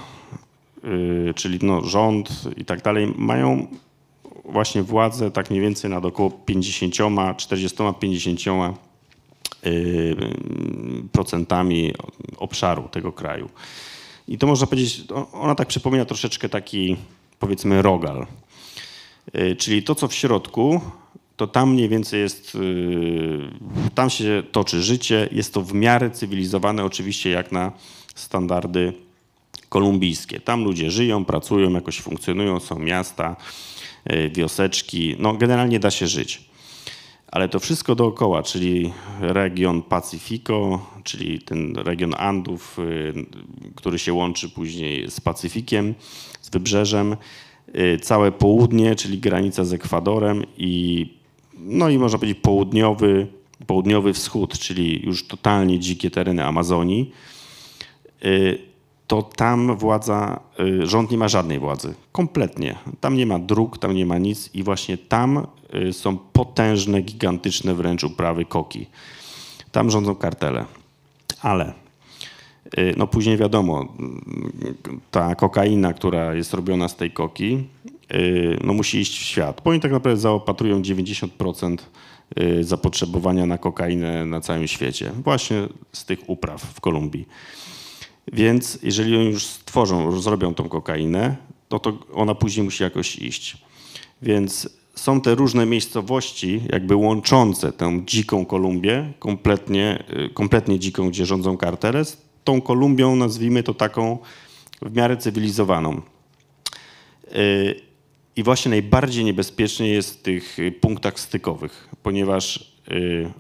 yy, 0.85 1.35
czyli 1.35 1.59
no, 1.62 1.81
rząd 1.81 2.42
i 2.57 2.64
tak 2.64 2.83
dalej, 2.83 3.14
mają 3.16 3.66
właśnie 4.44 4.83
władzę 4.83 5.31
tak 5.31 5.51
mniej 5.51 5.62
więcej 5.62 5.90
nad 5.90 6.05
około 6.05 6.31
50, 6.31 6.94
40, 7.37 7.79
50 8.01 8.40
yy, 8.46 10.16
procentami 11.12 11.92
obszaru 12.37 12.88
tego 12.88 13.12
kraju. 13.12 13.48
I 14.29 14.38
to 14.38 14.46
można 14.46 14.66
powiedzieć, 14.66 15.05
ona 15.33 15.55
tak 15.55 15.68
przypomina 15.68 16.05
troszeczkę 16.05 16.48
taki 16.48 16.96
powiedzmy 17.38 17.83
rogal. 17.83 18.27
Yy, 19.35 19.57
czyli 19.57 19.83
to, 19.83 19.95
co 19.95 20.09
w 20.09 20.15
środku, 20.15 20.81
to 21.37 21.47
tam 21.47 21.73
mniej 21.73 21.89
więcej 21.89 22.21
jest, 22.21 22.55
yy, 22.55 23.51
tam 23.95 24.11
się 24.11 24.43
toczy 24.53 24.83
życie, 24.83 25.29
jest 25.33 25.55
to 25.55 25.63
w 25.63 25.75
miarę 25.75 26.11
cywilizowane 26.11 26.85
oczywiście 26.85 27.31
jak 27.31 27.53
na 27.53 27.73
standardy 28.15 28.93
kolumbijskie. 29.73 30.41
Tam 30.41 30.65
ludzie 30.65 30.91
żyją, 30.91 31.25
pracują, 31.25 31.73
jakoś 31.73 32.01
funkcjonują, 32.01 32.61
są 32.61 32.79
miasta, 32.79 33.37
y, 34.13 34.31
wioseczki. 34.31 35.17
No 35.19 35.35
generalnie 35.35 35.81
da 35.81 35.91
się 35.91 36.07
żyć. 36.07 36.45
Ale 37.29 37.49
to 37.49 37.61
wszystko 37.61 37.95
dookoła, 37.95 38.43
czyli 38.43 38.93
region 39.21 39.83
Pacyfico, 39.83 40.87
czyli 41.05 41.39
ten 41.39 41.77
region 41.77 42.15
Andów, 42.19 42.79
y, 42.79 43.15
który 43.75 43.99
się 43.99 44.13
łączy 44.13 44.49
później 44.49 45.11
z 45.11 45.21
Pacyfikiem, 45.21 45.95
z 46.41 46.51
wybrzeżem, 46.51 47.13
y, 47.13 47.17
całe 48.03 48.33
południe, 48.33 48.97
czyli 48.97 49.19
granica 49.19 49.65
z 49.65 49.73
Ekwadorem 49.73 50.45
i 50.59 51.07
no 51.59 51.89
i 51.89 51.99
można 51.99 52.19
powiedzieć 52.19 52.39
południowy, 52.43 53.27
południowy 53.67 54.13
wschód, 54.13 54.59
czyli 54.59 55.07
już 55.07 55.27
totalnie 55.27 55.79
dzikie 55.79 56.11
tereny 56.11 56.45
Amazonii 56.45 57.13
to 59.07 59.23
tam 59.23 59.77
władza, 59.77 60.41
rząd 60.83 61.11
nie 61.11 61.19
ma 61.19 61.29
żadnej 61.29 61.59
władzy. 61.59 61.95
Kompletnie. 62.13 62.75
Tam 63.01 63.17
nie 63.17 63.27
ma 63.27 63.39
dróg, 63.39 63.79
tam 63.79 63.95
nie 63.95 64.07
ma 64.07 64.19
nic 64.19 64.51
i 64.55 64.63
właśnie 64.63 64.99
tam 64.99 65.47
są 65.93 66.19
potężne, 66.19 67.03
gigantyczne 67.03 67.75
wręcz 67.75 68.05
uprawy 68.05 68.45
koki. 68.45 68.87
Tam 69.73 69.91
rządzą 69.91 70.15
kartele. 70.15 70.65
Ale 71.43 71.73
no 72.96 73.07
później 73.07 73.37
wiadomo, 73.37 73.94
ta 75.11 75.35
kokaina, 75.35 75.92
która 75.92 76.35
jest 76.35 76.55
robiona 76.55 76.88
z 76.88 76.96
tej 76.96 77.11
koki, 77.11 77.64
no 78.64 78.72
musi 78.72 78.98
iść 78.98 79.18
w 79.18 79.22
świat, 79.22 79.61
bo 79.64 79.70
oni 79.70 79.81
tak 79.81 79.92
naprawdę 79.92 80.20
zaopatrują 80.20 80.83
90% 80.83 81.77
zapotrzebowania 82.61 83.46
na 83.46 83.59
kokainę 83.59 84.27
na 84.27 84.40
całym 84.40 84.68
świecie. 84.68 85.12
Właśnie 85.25 85.68
z 85.92 86.05
tych 86.05 86.31
upraw 86.31 86.62
w 86.62 86.81
Kolumbii. 86.81 87.29
Więc 88.33 88.79
jeżeli 88.83 89.16
oni 89.16 89.27
już 89.27 89.46
stworzą, 89.46 90.05
już 90.05 90.22
zrobią 90.22 90.55
tą 90.55 90.68
kokainę, 90.68 91.37
no 91.70 91.79
to 91.79 91.98
ona 92.14 92.35
później 92.35 92.64
musi 92.64 92.83
jakoś 92.83 93.16
iść. 93.16 93.57
Więc 94.22 94.68
są 94.94 95.20
te 95.20 95.35
różne 95.35 95.66
miejscowości, 95.66 96.61
jakby 96.72 96.96
łączące 96.96 97.72
tę 97.72 98.01
dziką 98.07 98.46
Kolumbię, 98.46 99.12
kompletnie, 99.18 100.05
kompletnie 100.35 100.79
dziką, 100.79 101.09
gdzie 101.09 101.27
rządzą 101.27 101.57
kartele, 101.57 102.05
z 102.05 102.16
tą 102.44 102.61
Kolumbią, 102.61 103.16
nazwijmy 103.16 103.62
to 103.62 103.74
taką 103.74 104.18
w 104.83 104.96
miarę 104.96 105.16
cywilizowaną. 105.16 106.02
I 108.37 108.42
właśnie 108.42 108.70
najbardziej 108.70 109.24
niebezpiecznie 109.24 109.88
jest 109.88 110.18
w 110.18 110.22
tych 110.22 110.57
punktach 110.81 111.20
stykowych, 111.20 111.88
ponieważ 112.02 112.72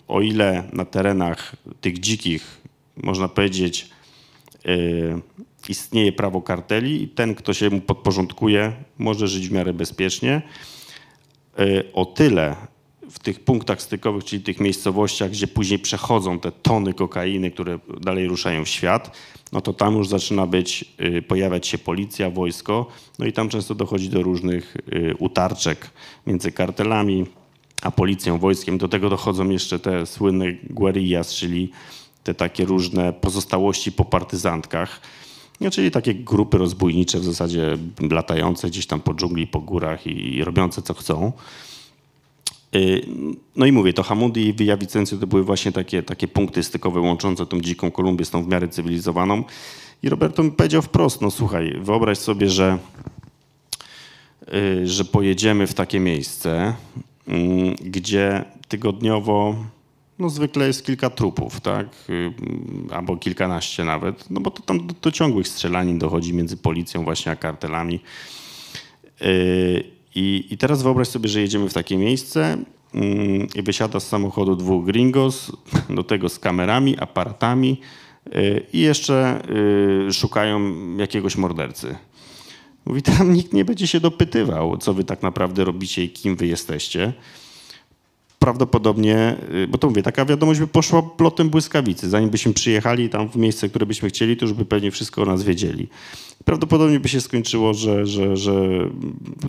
o 0.08 0.20
ile 0.20 0.68
na 0.72 0.84
terenach 0.84 1.56
tych 1.80 1.98
dzikich, 1.98 2.60
można 2.96 3.28
powiedzieć, 3.28 3.90
istnieje 5.68 6.12
prawo 6.12 6.42
karteli 6.42 7.02
i 7.02 7.08
ten, 7.08 7.34
kto 7.34 7.54
się 7.54 7.70
mu 7.70 7.80
podporządkuje, 7.80 8.72
może 8.98 9.28
żyć 9.28 9.48
w 9.48 9.52
miarę 9.52 9.72
bezpiecznie. 9.72 10.42
O 11.92 12.04
tyle 12.04 12.56
w 13.12 13.18
tych 13.18 13.40
punktach 13.40 13.82
stykowych, 13.82 14.24
czyli 14.24 14.42
tych 14.42 14.60
miejscowościach, 14.60 15.30
gdzie 15.30 15.46
później 15.46 15.78
przechodzą 15.78 16.38
te 16.38 16.52
tony 16.52 16.94
kokainy, 16.94 17.50
które 17.50 17.78
dalej 18.00 18.28
ruszają 18.28 18.64
w 18.64 18.68
świat, 18.68 19.16
no 19.52 19.60
to 19.60 19.72
tam 19.72 19.94
już 19.96 20.08
zaczyna 20.08 20.46
być, 20.46 20.84
pojawiać 21.28 21.66
się 21.66 21.78
policja, 21.78 22.30
wojsko, 22.30 22.86
no 23.18 23.26
i 23.26 23.32
tam 23.32 23.48
często 23.48 23.74
dochodzi 23.74 24.08
do 24.08 24.22
różnych 24.22 24.76
utarczek 25.18 25.90
między 26.26 26.52
kartelami 26.52 27.26
a 27.82 27.90
policją, 27.90 28.38
wojskiem. 28.38 28.78
Do 28.78 28.88
tego 28.88 29.10
dochodzą 29.10 29.48
jeszcze 29.50 29.78
te 29.78 30.06
słynne 30.06 30.52
guerillas, 30.70 31.34
czyli 31.34 31.70
te 32.24 32.34
takie 32.34 32.64
różne 32.64 33.12
pozostałości 33.12 33.92
po 33.92 34.04
partyzantkach, 34.04 35.00
no, 35.60 35.70
czyli 35.70 35.90
takie 35.90 36.14
grupy 36.14 36.58
rozbójnicze 36.58 37.20
w 37.20 37.24
zasadzie 37.24 37.78
latające 38.10 38.68
gdzieś 38.68 38.86
tam 38.86 39.00
po 39.00 39.14
dżungli, 39.14 39.46
po 39.46 39.60
górach 39.60 40.06
i, 40.06 40.34
i 40.36 40.44
robiące 40.44 40.82
co 40.82 40.94
chcą. 40.94 41.32
No 43.56 43.66
i 43.66 43.72
mówię, 43.72 43.92
to 43.92 44.02
Hamundi 44.02 44.46
i 44.46 44.54
Villa 44.54 44.76
Vicencio 44.76 45.16
to 45.16 45.26
były 45.26 45.44
właśnie 45.44 45.72
takie, 45.72 46.02
takie 46.02 46.28
punkty 46.28 46.62
stykowe 46.62 47.00
łączące 47.00 47.46
tą 47.46 47.60
dziką 47.60 47.90
Kolumbię 47.90 48.24
z 48.24 48.30
tą 48.30 48.44
w 48.44 48.48
miarę 48.48 48.68
cywilizowaną. 48.68 49.44
I 50.02 50.08
Roberto 50.08 50.42
mi 50.42 50.50
powiedział 50.50 50.82
wprost, 50.82 51.20
no 51.20 51.30
słuchaj, 51.30 51.76
wyobraź 51.80 52.18
sobie, 52.18 52.48
że, 52.50 52.78
że 54.84 55.04
pojedziemy 55.04 55.66
w 55.66 55.74
takie 55.74 56.00
miejsce, 56.00 56.74
gdzie 57.84 58.44
tygodniowo 58.68 59.56
no 60.18 60.30
zwykle 60.30 60.66
jest 60.66 60.86
kilka 60.86 61.10
trupów, 61.10 61.60
tak? 61.60 61.86
Albo 62.90 63.16
kilkanaście 63.16 63.84
nawet, 63.84 64.30
no 64.30 64.40
bo 64.40 64.50
to 64.50 64.62
tam 64.62 64.86
do, 64.86 64.94
do 65.02 65.12
ciągłych 65.12 65.48
strzelanin 65.48 65.98
dochodzi 65.98 66.34
między 66.34 66.56
policją 66.56 67.04
właśnie 67.04 67.32
a 67.32 67.36
kartelami. 67.36 68.00
I, 70.14 70.46
I 70.50 70.58
teraz 70.58 70.82
wyobraź 70.82 71.08
sobie, 71.08 71.28
że 71.28 71.40
jedziemy 71.40 71.68
w 71.68 71.74
takie 71.74 71.96
miejsce 71.96 72.58
i 73.54 73.62
wysiada 73.62 74.00
z 74.00 74.08
samochodu 74.08 74.56
dwóch 74.56 74.84
gringos, 74.84 75.52
do 75.96 76.04
tego 76.04 76.28
z 76.28 76.38
kamerami, 76.38 76.98
aparatami 76.98 77.80
i 78.72 78.80
jeszcze 78.80 79.42
szukają 80.12 80.72
jakiegoś 80.96 81.36
mordercy. 81.36 81.96
Mówi, 82.86 83.02
tam 83.02 83.32
nikt 83.32 83.52
nie 83.52 83.64
będzie 83.64 83.86
się 83.86 84.00
dopytywał, 84.00 84.76
co 84.76 84.94
wy 84.94 85.04
tak 85.04 85.22
naprawdę 85.22 85.64
robicie 85.64 86.04
i 86.04 86.10
kim 86.10 86.36
wy 86.36 86.46
jesteście. 86.46 87.12
Prawdopodobnie, 88.42 89.36
y, 89.54 89.68
bo 89.68 89.78
to 89.78 89.88
mówię, 89.88 90.02
taka 90.02 90.24
wiadomość 90.24 90.60
by 90.60 90.66
poszła 90.66 91.02
plotem 91.02 91.50
błyskawicy. 91.50 92.10
Zanim 92.10 92.30
byśmy 92.30 92.52
przyjechali 92.52 93.08
tam 93.08 93.28
w 93.28 93.36
miejsce, 93.36 93.68
które 93.68 93.86
byśmy 93.86 94.08
chcieli, 94.08 94.36
to 94.36 94.44
już 94.44 94.54
by 94.54 94.64
pewnie 94.64 94.90
wszystko 94.90 95.22
o 95.22 95.24
nas 95.24 95.42
wiedzieli. 95.42 95.88
Prawdopodobnie 96.44 97.00
by 97.00 97.08
się 97.08 97.20
skończyło, 97.20 97.74
że, 97.74 98.06
że, 98.06 98.36
że 98.36 98.52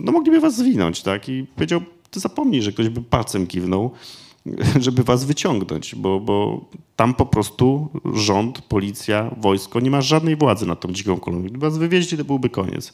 no 0.00 0.12
mogliby 0.12 0.40
was 0.40 0.56
zwinąć, 0.56 1.02
tak? 1.02 1.28
I 1.28 1.46
powiedział, 1.56 1.80
zapomnij, 2.12 2.62
że 2.62 2.72
ktoś 2.72 2.88
by 2.88 3.02
palcem 3.02 3.46
kiwnął, 3.46 3.90
żeby 4.80 5.02
was 5.02 5.24
wyciągnąć, 5.24 5.94
bo, 5.94 6.20
bo 6.20 6.64
tam 6.96 7.14
po 7.14 7.26
prostu 7.26 7.88
rząd, 8.14 8.60
policja, 8.60 9.30
wojsko 9.40 9.80
nie 9.80 9.90
ma 9.90 10.00
żadnej 10.00 10.36
władzy 10.36 10.66
nad 10.66 10.80
tą 10.80 10.92
dziką 10.92 11.20
Kolumbią. 11.20 11.48
Gdyby 11.48 11.66
was 11.66 11.78
wywieźli, 11.78 12.18
to 12.18 12.24
byłby 12.24 12.50
koniec. 12.50 12.92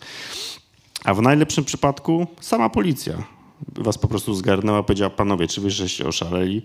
A 1.05 1.15
w 1.15 1.23
najlepszym 1.23 1.65
przypadku 1.65 2.27
sama 2.41 2.69
policja 2.69 3.40
was 3.77 3.99
po 3.99 4.09
prostu 4.09 4.35
zgarnęła, 4.35 4.83
powiedziała, 4.83 5.11
panowie, 5.11 5.49
czy 5.49 5.61
wy 5.61 5.71
żeście 5.71 6.07
oszaleli? 6.07 6.63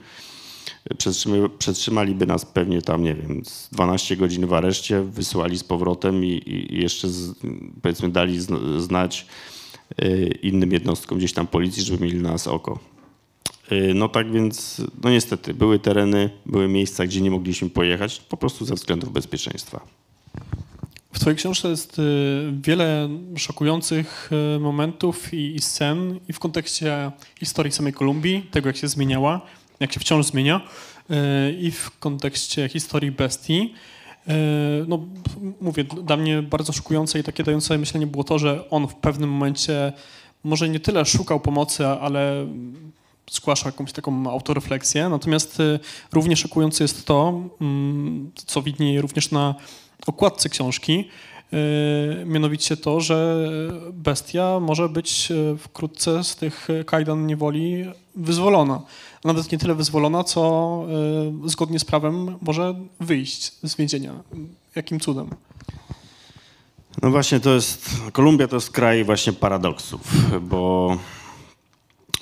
Przetrzymy, 0.98 1.50
przetrzymaliby 1.50 2.26
nas 2.26 2.46
pewnie 2.46 2.82
tam, 2.82 3.04
nie 3.04 3.16
wiem, 3.16 3.46
z 3.46 3.70
12 3.72 4.18
godzin 4.18 4.48
w 4.48 4.54
areszcie, 4.54 5.02
wysłali 5.02 5.58
z 5.58 5.64
powrotem 5.64 6.26
i, 6.26 6.42
i 6.48 6.82
jeszcze 6.82 7.10
z, 7.10 7.36
powiedzmy 7.82 8.10
dali 8.10 8.40
znać 8.78 9.26
y, 10.02 10.40
innym 10.42 10.72
jednostkom 10.72 11.18
gdzieś 11.18 11.34
tam 11.34 11.48
policji, 11.48 11.84
żeby 11.84 12.04
mieli 12.04 12.22
na 12.22 12.32
nas 12.32 12.48
oko. 12.48 12.80
Y, 13.72 13.94
no 13.96 14.10
tak 14.10 14.32
więc, 14.32 14.82
no 15.04 15.10
niestety, 15.10 15.54
były 15.54 15.80
tereny, 15.80 16.30
były 16.46 16.68
miejsca, 16.68 17.06
gdzie 17.06 17.22
nie 17.22 17.32
mogliśmy 17.32 17.70
pojechać, 17.70 18.20
po 18.20 18.38
prostu 18.38 18.66
ze 18.66 18.76
względów 18.76 19.14
bezpieczeństwa. 19.14 19.88
W 21.16 21.20
Twojej 21.20 21.38
książce 21.38 21.70
jest 21.70 22.00
y, 22.00 22.54
wiele 22.62 23.10
szokujących 23.38 24.30
y, 24.56 24.60
momentów 24.60 25.34
i, 25.34 25.62
scen 25.62 26.20
i 26.30 26.34
w 26.34 26.40
kontekście 26.40 27.12
historii 27.40 27.72
samej 27.72 27.94
Kolumbii, 27.94 28.42
tego 28.42 28.70
jak 28.70 28.78
się 28.78 28.88
zmieniała, 28.88 29.42
jak 29.80 29.94
się 29.94 30.00
wciąż 30.00 30.26
zmienia 30.26 30.62
i 31.62 31.72
w 31.72 31.92
kontekście 32.00 32.70
historii 32.70 33.12
bestii. 33.12 33.74
No, 34.88 35.00
mówię, 35.62 35.84
dla 35.84 36.18
mnie 36.18 36.42
bardzo 36.42 36.74
szokujące 36.74 37.20
i 37.20 37.24
takie 37.24 37.44
dające 37.44 37.78
myślenie 37.78 38.08
było 38.08 38.24
to, 38.24 38.40
że 38.40 38.70
on 38.70 38.88
w 38.88 38.96
pewnym 38.96 39.30
momencie 39.30 39.94
może 40.44 40.70
nie 40.70 40.80
tyle 40.80 41.06
szukał 41.06 41.40
pomocy, 41.40 41.88
ale 41.88 42.48
zgłaszał 43.32 43.72
jakąś 43.72 43.92
taką 43.92 44.30
autorefleksję. 44.30 45.10
Natomiast 45.10 45.60
y, 45.60 45.80
równie 46.12 46.36
szokujące 46.36 46.84
jest 46.84 47.06
to, 47.06 47.42
mm, 47.62 48.32
co 48.36 48.62
widnieje 48.62 49.02
również 49.02 49.32
na 49.32 49.56
okładce 50.08 50.50
książki, 50.50 51.10
y, 51.54 52.26
mianowicie 52.26 52.78
to, 52.78 53.02
że 53.02 53.50
bestia 53.94 54.60
może 54.60 54.90
być 54.90 55.32
y, 55.32 55.58
wkrótce 55.58 56.24
z 56.24 56.36
tych 56.36 56.68
kajdan 56.86 57.28
niewoli 57.28 57.86
wyzwolona. 58.16 58.82
Nawet 59.24 59.52
nie 59.52 59.58
tyle 59.58 59.76
wyzwolona, 59.76 60.24
co 60.24 60.84
zgodnie 61.46 61.80
z 61.80 61.86
prawem 61.86 62.38
może 62.42 62.76
wyjść 63.00 63.52
z 63.64 63.76
więzienia. 63.76 64.14
Jakim 64.76 65.00
cudem? 65.00 65.30
No 67.02 67.12
właśnie 67.12 67.40
to 67.40 67.54
jest, 67.54 67.90
Kolumbia 68.14 68.48
to 68.48 68.56
jest 68.56 68.72
kraj 68.72 69.04
właśnie 69.04 69.34
paradoksów, 69.34 70.02
bo 70.42 70.98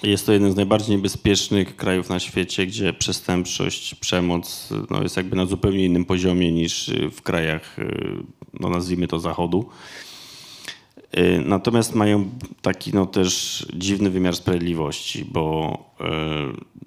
jest 0.04 0.26
to 0.26 0.34
jeden 0.34 0.52
z 0.52 0.56
najbardziej 0.56 0.96
niebezpiecznych 0.96 1.76
krajów 1.76 2.10
na 2.10 2.20
świecie, 2.20 2.66
gdzie 2.66 2.94
przestępczość, 2.94 3.96
przemoc 3.96 4.70
no, 4.90 5.04
jest 5.04 5.18
jakby 5.18 5.36
na 5.36 5.46
zupełnie 5.46 5.86
innym 5.86 6.06
poziomie 6.06 6.52
niż 6.52 6.92
w 7.12 7.22
krajach, 7.22 7.80
y, 7.80 8.24
no, 8.60 8.70
nazwijmy 8.70 9.08
to, 9.08 9.20
zachodu. 9.20 9.70
Y, 11.18 11.42
natomiast 11.46 11.96
mają 11.96 12.30
taki 12.62 12.94
no, 12.94 13.06
też 13.06 13.66
dziwny 13.74 14.10
wymiar 14.10 14.36
sprawiedliwości, 14.36 15.26
bo 15.26 15.78
y, 16.02 16.04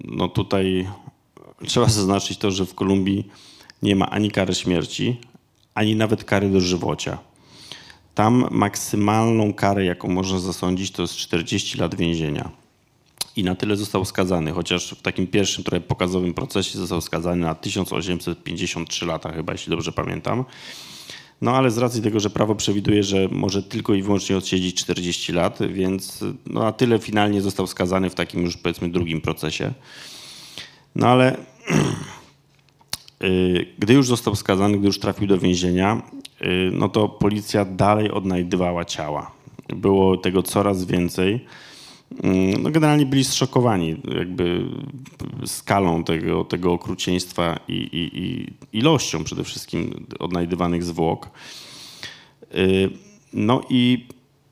no, 0.03 0.27
tutaj 0.27 0.87
trzeba 1.67 1.89
zaznaczyć 1.89 2.37
to, 2.37 2.51
że 2.51 2.65
w 2.65 2.75
Kolumbii 2.75 3.27
nie 3.83 3.95
ma 3.95 4.09
ani 4.09 4.31
kary 4.31 4.55
śmierci, 4.55 5.17
ani 5.73 5.95
nawet 5.95 6.23
kary 6.23 6.49
dożywocia. 6.49 7.17
Tam 8.15 8.47
maksymalną 8.51 9.53
karę, 9.53 9.85
jaką 9.85 10.07
można 10.07 10.39
zasądzić, 10.39 10.91
to 10.91 11.01
jest 11.01 11.15
40 11.15 11.77
lat 11.77 11.95
więzienia 11.95 12.66
i 13.37 13.43
na 13.43 13.55
tyle 13.55 13.75
został 13.75 14.05
skazany, 14.05 14.51
chociaż 14.51 14.91
w 14.91 15.01
takim 15.01 15.27
pierwszym, 15.27 15.63
trochę 15.63 15.81
pokazowym 15.81 16.33
procesie 16.33 16.79
został 16.79 17.01
skazany 17.01 17.41
na 17.41 17.55
1853 17.55 19.05
lata 19.05 19.31
chyba, 19.31 19.53
jeśli 19.53 19.69
dobrze 19.69 19.91
pamiętam. 19.91 20.45
No 21.41 21.55
ale 21.55 21.71
z 21.71 21.77
racji 21.77 22.01
tego, 22.01 22.19
że 22.19 22.29
prawo 22.29 22.55
przewiduje, 22.55 23.03
że 23.03 23.27
może 23.31 23.63
tylko 23.63 23.93
i 23.93 24.01
wyłącznie 24.01 24.37
odsiedzieć 24.37 24.75
40 24.75 25.33
lat, 25.33 25.59
więc 25.69 26.23
no, 26.45 26.59
na 26.59 26.71
tyle 26.71 26.99
finalnie 26.99 27.41
został 27.41 27.67
skazany 27.67 28.09
w 28.09 28.15
takim 28.15 28.41
już 28.41 28.57
powiedzmy 28.57 28.89
drugim 28.89 29.21
procesie. 29.21 29.73
No 30.95 31.07
ale 31.07 31.37
y, 33.23 33.65
gdy 33.79 33.93
już 33.93 34.07
został 34.07 34.35
skazany, 34.35 34.77
gdy 34.77 34.87
już 34.87 34.99
trafił 34.99 35.27
do 35.27 35.37
więzienia, 35.37 36.01
y, 36.41 36.69
no 36.73 36.89
to 36.89 37.09
policja 37.09 37.65
dalej 37.65 38.11
odnajdywała 38.11 38.85
ciała. 38.85 39.31
Było 39.69 40.17
tego 40.17 40.43
coraz 40.43 40.85
więcej. 40.85 41.45
Mm, 42.23 42.63
no 42.63 42.71
generalnie 42.71 43.05
byli 43.05 43.23
zszokowani 43.23 43.95
jakby 44.17 44.63
skalą 45.45 46.03
tego, 46.03 46.43
tego 46.43 46.73
okrucieństwa 46.73 47.59
i, 47.67 47.73
i, 47.73 48.19
i 48.23 48.53
ilością 48.79 49.23
przede 49.23 49.43
wszystkim 49.43 50.05
odnajdywanych 50.19 50.83
zwłok. 50.83 51.29
Y, 52.55 52.89
no 53.33 53.61
i 53.69 54.07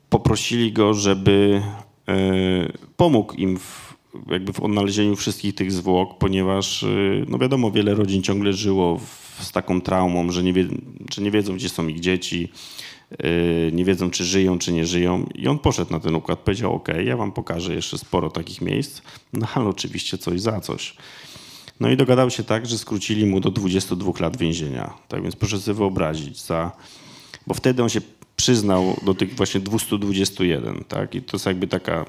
poprosili 0.08 0.72
go, 0.72 0.94
żeby 0.94 1.62
y, 2.08 2.72
pomógł 2.96 3.34
im 3.34 3.58
w, 3.58 3.96
jakby 4.26 4.52
w 4.52 4.60
odnalezieniu 4.60 5.16
wszystkich 5.16 5.54
tych 5.54 5.72
zwłok, 5.72 6.18
ponieważ 6.18 6.82
y, 6.82 7.26
no 7.28 7.38
wiadomo, 7.38 7.70
wiele 7.70 7.94
rodzin 7.94 8.22
ciągle 8.22 8.52
żyło 8.52 8.98
w, 8.98 9.44
z 9.44 9.52
taką 9.52 9.80
traumą, 9.80 10.30
że 10.32 10.42
nie, 10.42 10.52
wie, 10.52 10.68
że 11.14 11.22
nie 11.22 11.30
wiedzą, 11.30 11.54
gdzie 11.54 11.68
są 11.68 11.88
ich 11.88 12.00
dzieci, 12.00 12.48
nie 13.72 13.84
wiedzą, 13.84 14.10
czy 14.10 14.24
żyją, 14.24 14.58
czy 14.58 14.72
nie 14.72 14.86
żyją. 14.86 15.26
I 15.34 15.48
on 15.48 15.58
poszedł 15.58 15.92
na 15.92 16.00
ten 16.00 16.14
układ, 16.14 16.38
powiedział: 16.38 16.74
OK, 16.74 16.88
ja 17.04 17.16
wam 17.16 17.32
pokażę 17.32 17.74
jeszcze 17.74 17.98
sporo 17.98 18.30
takich 18.30 18.60
miejsc, 18.60 19.02
no 19.32 19.46
ale 19.54 19.68
oczywiście 19.68 20.18
coś 20.18 20.40
za 20.40 20.60
coś. 20.60 20.96
No 21.80 21.90
i 21.90 21.96
dogadał 21.96 22.30
się 22.30 22.42
tak, 22.42 22.66
że 22.66 22.78
skrócili 22.78 23.26
mu 23.26 23.40
do 23.40 23.50
22 23.50 24.12
lat 24.20 24.36
więzienia. 24.36 24.94
Tak 25.08 25.22
więc 25.22 25.36
proszę 25.36 25.60
sobie 25.60 25.74
wyobrazić, 25.74 26.42
za, 26.42 26.72
bo 27.46 27.54
wtedy 27.54 27.82
on 27.82 27.88
się 27.88 28.00
przyznał 28.36 28.96
do 29.02 29.14
tych 29.14 29.34
właśnie 29.34 29.60
221, 29.60 30.84
tak? 30.88 31.14
I 31.14 31.22
to 31.22 31.36
jest 31.36 31.46
jakby 31.46 31.66
taka 31.66 32.06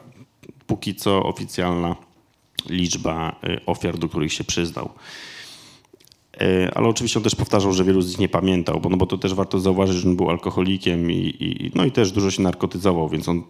póki 0.67 0.95
co 0.95 1.23
oficjalna 1.23 1.95
liczba 2.69 3.35
y, 3.43 3.65
ofiar, 3.65 3.97
do 3.97 4.09
których 4.09 4.33
się 4.33 4.43
przyznał. 4.43 4.89
E, 6.41 6.71
ale 6.77 6.87
oczywiście 6.87 7.19
on 7.19 7.23
też 7.23 7.35
powtarzał, 7.35 7.73
że 7.73 7.83
wielu 7.83 8.01
z 8.01 8.09
nich 8.09 8.19
nie 8.19 8.29
pamiętał, 8.29 8.79
bo, 8.79 8.89
no 8.89 8.97
bo 8.97 9.05
to 9.05 9.17
też 9.17 9.33
warto 9.33 9.59
zauważyć, 9.59 9.97
że 9.97 10.09
on 10.09 10.15
był 10.15 10.29
alkoholikiem 10.29 11.11
i, 11.11 11.35
i, 11.39 11.71
no 11.75 11.85
i 11.85 11.91
też 11.91 12.11
dużo 12.11 12.31
się 12.31 12.41
narkotyzował, 12.41 13.09
więc 13.09 13.29
on 13.29 13.43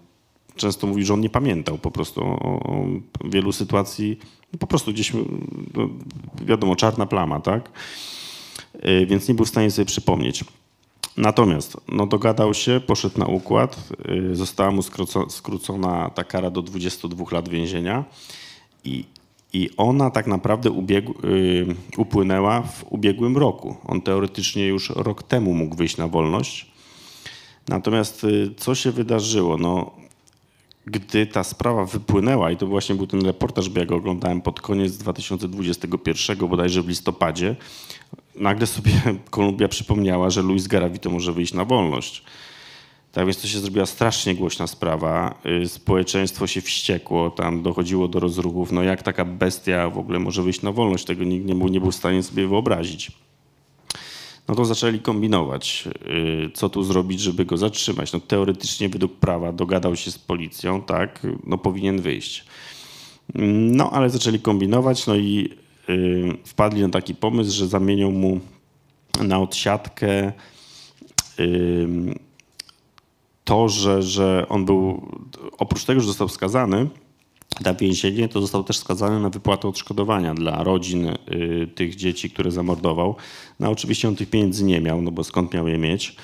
często 0.56 0.88
mówi, 0.88 1.06
że 1.06 1.14
on 1.14 1.22
nie 1.22 1.30
pamiętał 1.30 1.78
po 1.78 1.92
prostu 1.92 2.22
o, 2.22 2.60
o 2.60 2.86
wielu 3.24 3.52
sytuacji, 3.52 4.20
no 4.54 4.60
po 4.60 4.68
prostu 4.68 4.92
gdzieś, 4.92 5.14
no 5.74 5.90
wiadomo, 6.42 6.76
czarna 6.76 7.06
plama, 7.06 7.40
tak? 7.40 7.72
E, 8.80 9.06
więc 9.06 9.28
nie 9.28 9.36
był 9.36 9.46
w 9.46 9.50
stanie 9.50 9.72
sobie 9.72 9.86
przypomnieć. 9.86 10.44
Natomiast 11.18 11.78
no, 11.88 12.08
dogadał 12.08 12.54
się, 12.54 12.82
poszedł 12.88 13.20
na 13.20 13.26
układ, 13.26 13.90
e, 14.32 14.36
została 14.36 14.72
mu 14.72 14.82
skrócona 15.30 16.10
ta 16.10 16.24
kara 16.24 16.50
do 16.50 16.62
22 16.62 17.26
lat 17.32 17.50
więzienia 17.50 18.06
i 18.84 19.06
i 19.54 19.70
ona 19.78 20.10
tak 20.10 20.28
naprawdę 20.28 20.70
yy, 21.24 21.76
upłynęła 21.98 22.62
w 22.62 22.86
ubiegłym 22.90 23.38
roku. 23.38 23.76
On 23.86 24.02
teoretycznie 24.02 24.68
już 24.68 24.90
rok 24.90 25.24
temu 25.24 25.54
mógł 25.54 25.76
wyjść 25.76 25.98
na 25.98 26.08
wolność. 26.08 26.72
Natomiast 27.68 28.24
yy, 28.24 28.54
co 28.58 28.76
się 28.76 28.92
wydarzyło? 28.92 29.58
No, 29.58 29.92
gdy 30.86 31.26
ta 31.26 31.44
sprawa 31.44 31.86
wypłynęła, 31.86 32.52
i 32.52 32.58
to 32.58 32.68
właśnie 32.68 32.96
był 32.96 33.08
ten 33.08 33.22
reportaż, 33.22 33.70
bo 33.70 33.80
ja 33.80 33.86
go 33.86 33.96
oglądałem 33.96 34.42
pod 34.42 34.62
koniec 34.62 34.98
2021, 34.98 36.38
bodajże 36.38 36.82
w 36.82 36.88
listopadzie, 36.88 37.56
nagle 38.36 38.68
sobie 38.68 38.92
Kolumbia 39.30 39.68
przypomniała, 39.68 40.30
że 40.30 40.42
Luis 40.42 40.68
Garavito 40.68 41.10
może 41.10 41.34
wyjść 41.34 41.54
na 41.54 41.66
wolność. 41.66 42.24
Tak 43.18 43.26
więc 43.26 43.42
to 43.42 43.48
się 43.48 43.60
zrobiła 43.60 43.86
strasznie 43.86 44.36
głośna 44.36 44.68
sprawa. 44.68 45.40
Y, 45.64 45.68
społeczeństwo 45.68 46.48
się 46.48 46.62
wściekło, 46.62 47.30
tam 47.30 47.64
dochodziło 47.64 48.08
do 48.08 48.20
rozruchów. 48.20 48.72
No 48.72 48.84
jak 48.84 49.04
taka 49.04 49.26
bestia 49.26 49.90
w 49.90 49.98
ogóle 49.98 50.20
może 50.20 50.44
wyjść 50.44 50.62
na 50.62 50.72
wolność? 50.72 51.06
Tego 51.06 51.24
nikt 51.24 51.46
nie 51.46 51.56
był, 51.56 51.68
nie 51.68 51.80
był 51.80 51.92
w 51.92 51.96
stanie 51.96 52.24
sobie 52.24 52.48
wyobrazić. 52.48 53.12
No 54.48 54.56
to 54.56 54.66
zaczęli 54.66 55.00
kombinować, 55.00 55.90
y, 56.48 56.52
co 56.54 56.70
tu 56.70 56.84
zrobić, 56.84 57.20
żeby 57.20 57.46
go 57.46 57.58
zatrzymać. 57.58 58.14
No 58.14 58.20
teoretycznie 58.20 58.90
według 58.90 59.16
prawa 59.16 59.52
dogadał 59.52 59.96
się 59.96 60.12
z 60.12 60.18
policją, 60.18 60.82
tak, 60.82 61.28
no 61.44 61.58
powinien 61.58 62.02
wyjść. 62.02 62.46
No 63.36 63.92
ale 63.92 64.10
zaczęli 64.10 64.40
kombinować, 64.40 65.08
no 65.08 65.16
i 65.16 65.50
y, 65.90 66.38
wpadli 66.46 66.82
na 66.82 66.90
taki 66.90 67.16
pomysł, 67.16 67.52
że 67.52 67.68
zamienią 67.68 68.12
mu 68.12 68.40
na 69.22 69.40
odsiadkę 69.40 70.32
to, 73.48 73.70
że, 73.70 74.04
że 74.04 74.46
on 74.50 74.66
był, 74.66 75.12
oprócz 75.58 75.86
tego, 75.86 76.02
że 76.02 76.08
został 76.08 76.30
skazany 76.30 76.88
na 77.62 77.74
więzienie, 77.74 78.30
to 78.30 78.42
został 78.42 78.64
też 78.64 78.78
skazany 78.78 79.20
na 79.20 79.30
wypłatę 79.30 79.68
odszkodowania 79.68 80.34
dla 80.34 80.64
rodzin 80.64 81.08
y, 81.08 81.16
tych 81.76 81.96
dzieci, 81.96 82.30
które 82.30 82.52
zamordował. 82.52 83.16
No 83.60 83.70
oczywiście 83.70 84.08
on 84.08 84.16
tych 84.16 84.30
pieniędzy 84.30 84.64
nie 84.64 84.82
miał, 84.82 85.02
no 85.02 85.12
bo 85.12 85.24
skąd 85.24 85.54
miał 85.54 85.68
je 85.68 85.78
mieć. 85.78 86.16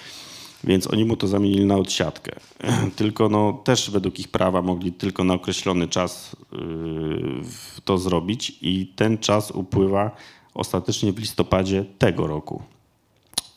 Więc 0.64 0.88
oni 0.88 1.06
mu 1.06 1.18
to 1.18 1.28
zamienili 1.28 1.66
na 1.66 1.76
odsiadkę. 1.76 2.32
Tylko 2.96 3.30
no, 3.30 3.62
też 3.64 3.92
według 3.92 4.20
ich 4.20 4.28
prawa 4.28 4.62
mogli 4.62 4.92
tylko 4.92 5.24
na 5.24 5.34
określony 5.34 5.88
czas 5.88 6.36
yy, 6.52 7.42
to 7.86 7.98
zrobić 7.98 8.58
i 8.62 8.88
ten 8.96 9.18
czas 9.18 9.52
upływa 9.52 10.12
ostatecznie 10.54 11.14
w 11.14 11.20
listopadzie 11.20 11.86
tego 11.98 12.28
roku. 12.28 12.64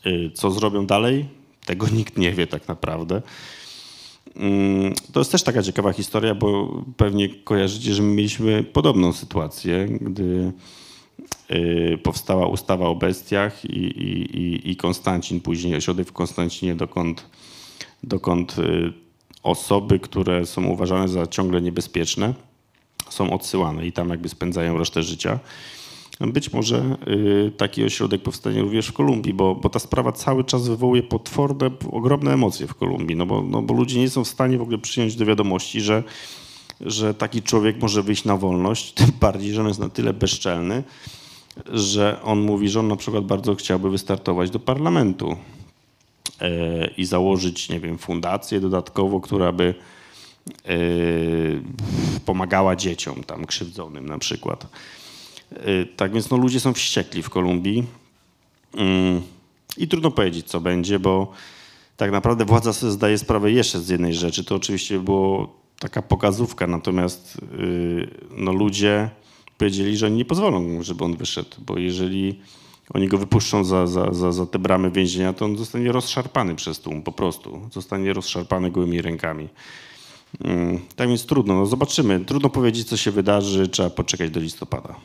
Yy, 0.05 0.31
co 0.31 0.51
zrobią 0.51 0.85
dalej? 0.85 1.36
Tego 1.67 1.87
nikt 1.97 2.17
nie 2.17 2.33
wie 2.33 2.47
tak 2.47 2.67
naprawdę. 2.67 3.21
Yy, 4.35 4.93
to 5.13 5.19
jest 5.19 5.31
też 5.31 5.43
taka 5.43 5.63
ciekawa 5.63 5.93
historia, 5.93 6.35
bo 6.35 6.81
pewnie 6.97 7.29
kojarzycie, 7.29 7.93
że 7.93 8.03
my 8.03 8.15
mieliśmy 8.15 8.63
podobną 8.63 9.13
sytuację, 9.13 9.87
gdy 10.01 10.53
Y, 11.51 11.97
powstała 12.03 12.47
ustawa 12.47 12.87
o 12.87 12.95
bestiach 12.95 13.65
i, 13.65 13.77
i, 13.77 14.71
i 14.71 14.75
Konstancin, 14.75 15.41
później 15.41 15.75
ośrodek 15.75 16.07
w 16.07 16.11
Konstancinie, 16.11 16.75
dokąd, 16.75 17.25
dokąd 18.03 18.59
y, 18.59 18.93
osoby, 19.43 19.99
które 19.99 20.45
są 20.45 20.65
uważane 20.65 21.07
za 21.07 21.27
ciągle 21.27 21.61
niebezpieczne, 21.61 22.33
są 23.09 23.33
odsyłane 23.33 23.87
i 23.87 23.91
tam 23.91 24.09
jakby 24.09 24.29
spędzają 24.29 24.77
resztę 24.77 25.03
życia. 25.03 25.39
Być 26.19 26.53
może 26.53 26.97
y, 27.07 27.51
taki 27.57 27.83
ośrodek 27.83 28.21
powstanie 28.21 28.61
również 28.61 28.87
w 28.87 28.93
Kolumbii, 28.93 29.33
bo, 29.33 29.55
bo 29.55 29.69
ta 29.69 29.79
sprawa 29.79 30.11
cały 30.11 30.43
czas 30.43 30.67
wywołuje 30.67 31.03
potworne, 31.03 31.71
ogromne 31.91 32.33
emocje 32.33 32.67
w 32.67 32.75
Kolumbii, 32.75 33.15
no 33.15 33.25
bo, 33.25 33.41
no 33.41 33.61
bo 33.61 33.73
ludzie 33.73 33.99
nie 33.99 34.09
są 34.09 34.23
w 34.23 34.27
stanie 34.27 34.57
w 34.57 34.61
ogóle 34.61 34.77
przyjąć 34.77 35.15
do 35.15 35.25
wiadomości, 35.25 35.81
że, 35.81 36.03
że 36.81 37.13
taki 37.13 37.41
człowiek 37.41 37.81
może 37.81 38.03
wyjść 38.03 38.25
na 38.25 38.37
wolność, 38.37 38.93
tym 38.93 39.11
bardziej, 39.19 39.53
że 39.53 39.61
on 39.61 39.67
jest 39.67 39.79
na 39.79 39.89
tyle 39.89 40.13
bezczelny, 40.13 40.83
że 41.73 42.19
on 42.23 42.41
mówi, 42.41 42.69
że 42.69 42.79
on 42.79 42.87
na 42.87 42.95
przykład 42.95 43.25
bardzo 43.25 43.55
chciałby 43.55 43.89
wystartować 43.89 44.49
do 44.49 44.59
parlamentu 44.59 45.37
e, 46.41 46.87
i 46.87 47.05
założyć, 47.05 47.69
nie 47.69 47.79
wiem, 47.79 47.97
fundację 47.97 48.59
dodatkowo, 48.59 49.21
która 49.21 49.51
by 49.51 49.75
e, 50.65 50.75
pomagała 52.25 52.75
dzieciom 52.75 53.23
tam 53.23 53.45
krzywdzonym 53.45 54.05
na 54.05 54.17
przykład. 54.17 54.67
E, 55.51 55.85
tak 55.85 56.13
więc 56.13 56.29
no, 56.29 56.37
ludzie 56.37 56.59
są 56.59 56.73
wściekli 56.73 57.23
w 57.23 57.29
Kolumbii 57.29 57.83
mm, 58.73 59.21
i 59.77 59.87
trudno 59.87 60.11
powiedzieć, 60.11 60.47
co 60.47 60.61
będzie, 60.61 60.99
bo 60.99 61.31
tak 61.97 62.11
naprawdę 62.11 62.45
władza 62.45 62.73
sobie 62.73 62.91
zdaje 62.91 63.17
sprawę 63.17 63.51
jeszcze 63.51 63.79
z 63.79 63.89
jednej 63.89 64.13
rzeczy. 64.13 64.43
To 64.43 64.55
oczywiście 64.55 64.99
było 64.99 65.57
taka 65.79 66.01
pokazówka, 66.01 66.67
natomiast 66.67 67.37
no, 68.37 68.53
ludzie 68.53 69.09
powiedzieli, 69.57 69.97
że 69.97 70.05
oni 70.05 70.15
nie 70.15 70.25
pozwolą, 70.25 70.83
żeby 70.83 71.03
on 71.03 71.17
wyszedł, 71.17 71.55
bo 71.59 71.77
jeżeli 71.77 72.39
oni 72.93 73.07
go 73.07 73.17
wypuszczą 73.17 73.63
za, 73.63 73.87
za, 73.87 74.13
za, 74.13 74.31
za 74.31 74.45
te 74.45 74.59
bramy 74.59 74.91
więzienia, 74.91 75.33
to 75.33 75.45
on 75.45 75.57
zostanie 75.57 75.91
rozszarpany 75.91 76.55
przez 76.55 76.79
tłum, 76.79 77.01
po 77.03 77.11
prostu. 77.11 77.69
Zostanie 77.73 78.13
rozszarpany 78.13 78.71
gołymi 78.71 79.01
rękami. 79.01 79.47
Mm, 80.43 80.79
tak 80.95 81.09
więc 81.09 81.25
trudno, 81.25 81.53
no 81.53 81.65
zobaczymy. 81.65 82.19
Trudno 82.19 82.49
powiedzieć, 82.49 82.87
co 82.87 82.97
się 82.97 83.11
wydarzy, 83.11 83.67
trzeba 83.67 83.89
poczekać 83.89 84.31
do 84.31 84.39
listopada. 84.39 84.95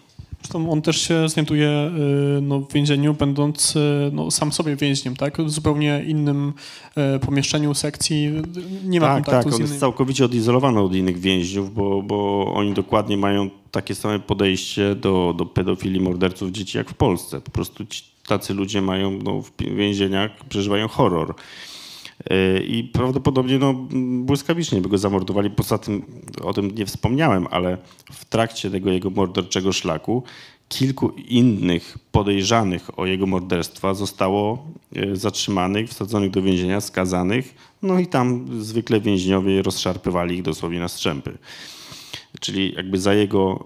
Zresztą 0.42 0.70
on 0.70 0.82
też 0.82 1.00
się 1.08 1.28
znajduje 1.28 1.90
y, 2.38 2.40
no, 2.42 2.60
w 2.60 2.72
więzieniu, 2.72 3.14
będąc 3.14 3.76
y, 3.76 4.10
no, 4.12 4.30
sam 4.30 4.52
sobie 4.52 4.76
więźniem, 4.76 5.16
tak? 5.16 5.42
W 5.42 5.50
zupełnie 5.50 6.04
innym 6.06 6.52
y, 7.16 7.18
pomieszczeniu, 7.18 7.74
sekcji. 7.74 8.30
Nie 8.84 9.00
ma 9.00 9.06
tak, 9.06 9.14
kontaktu 9.14 9.50
tak, 9.50 9.52
z 9.52 9.54
on 9.54 9.60
jest 9.62 9.80
całkowicie 9.80 10.24
odizolowany 10.24 10.80
od 10.80 10.94
innych 10.94 11.18
więźniów, 11.18 11.74
bo, 11.74 12.02
bo 12.02 12.46
oni 12.54 12.74
dokładnie 12.74 13.16
mają 13.16 13.50
takie 13.70 13.94
same 13.94 14.18
podejście 14.18 14.94
do, 14.94 15.34
do 15.38 15.46
pedofilii, 15.46 16.00
morderców 16.00 16.50
dzieci 16.50 16.78
jak 16.78 16.90
w 16.90 16.94
Polsce. 16.94 17.40
Po 17.40 17.50
prostu 17.50 17.86
ci, 17.86 18.02
tacy 18.26 18.54
ludzie 18.54 18.82
mają 18.82 19.10
no, 19.10 19.42
w 19.42 19.52
więzieniach, 19.76 20.30
przeżywają 20.48 20.88
horror. 20.88 21.34
I 22.66 22.90
prawdopodobnie 22.92 23.58
no, 23.58 23.74
błyskawicznie 24.24 24.80
by 24.80 24.88
go 24.88 24.98
zamordowali. 24.98 25.50
Poza 25.50 25.78
tym, 25.78 26.02
o 26.42 26.52
tym 26.52 26.70
nie 26.70 26.86
wspomniałem, 26.86 27.46
ale 27.50 27.78
w 28.12 28.24
trakcie 28.24 28.70
tego 28.70 28.90
jego 28.90 29.10
morderczego 29.10 29.72
szlaku 29.72 30.22
kilku 30.72 31.08
innych 31.28 31.98
podejrzanych 32.12 32.98
o 32.98 33.06
jego 33.06 33.26
morderstwa 33.26 33.94
zostało 33.94 34.66
e, 34.96 35.16
zatrzymanych, 35.16 35.88
wsadzonych 35.88 36.30
do 36.30 36.42
więzienia, 36.42 36.80
skazanych. 36.80 37.54
No 37.82 37.98
i 37.98 38.06
tam 38.06 38.46
zwykle 38.60 39.00
więźniowie 39.00 39.62
rozszarpywali 39.62 40.36
ich 40.36 40.42
dosłownie 40.42 40.80
na 40.80 40.88
strzępy. 40.88 41.38
Czyli 42.40 42.74
jakby 42.74 42.98
za 42.98 43.14
jego, 43.14 43.64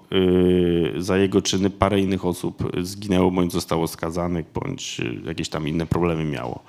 e, 0.96 1.02
za 1.02 1.18
jego 1.18 1.42
czyny 1.42 1.70
parę 1.70 2.00
innych 2.00 2.24
osób 2.24 2.72
zginęło, 2.82 3.30
bądź 3.30 3.52
zostało 3.52 3.86
skazanych, 3.86 4.46
bądź 4.54 5.00
jakieś 5.26 5.48
tam 5.48 5.68
inne 5.68 5.86
problemy 5.86 6.24
miało. 6.24 6.62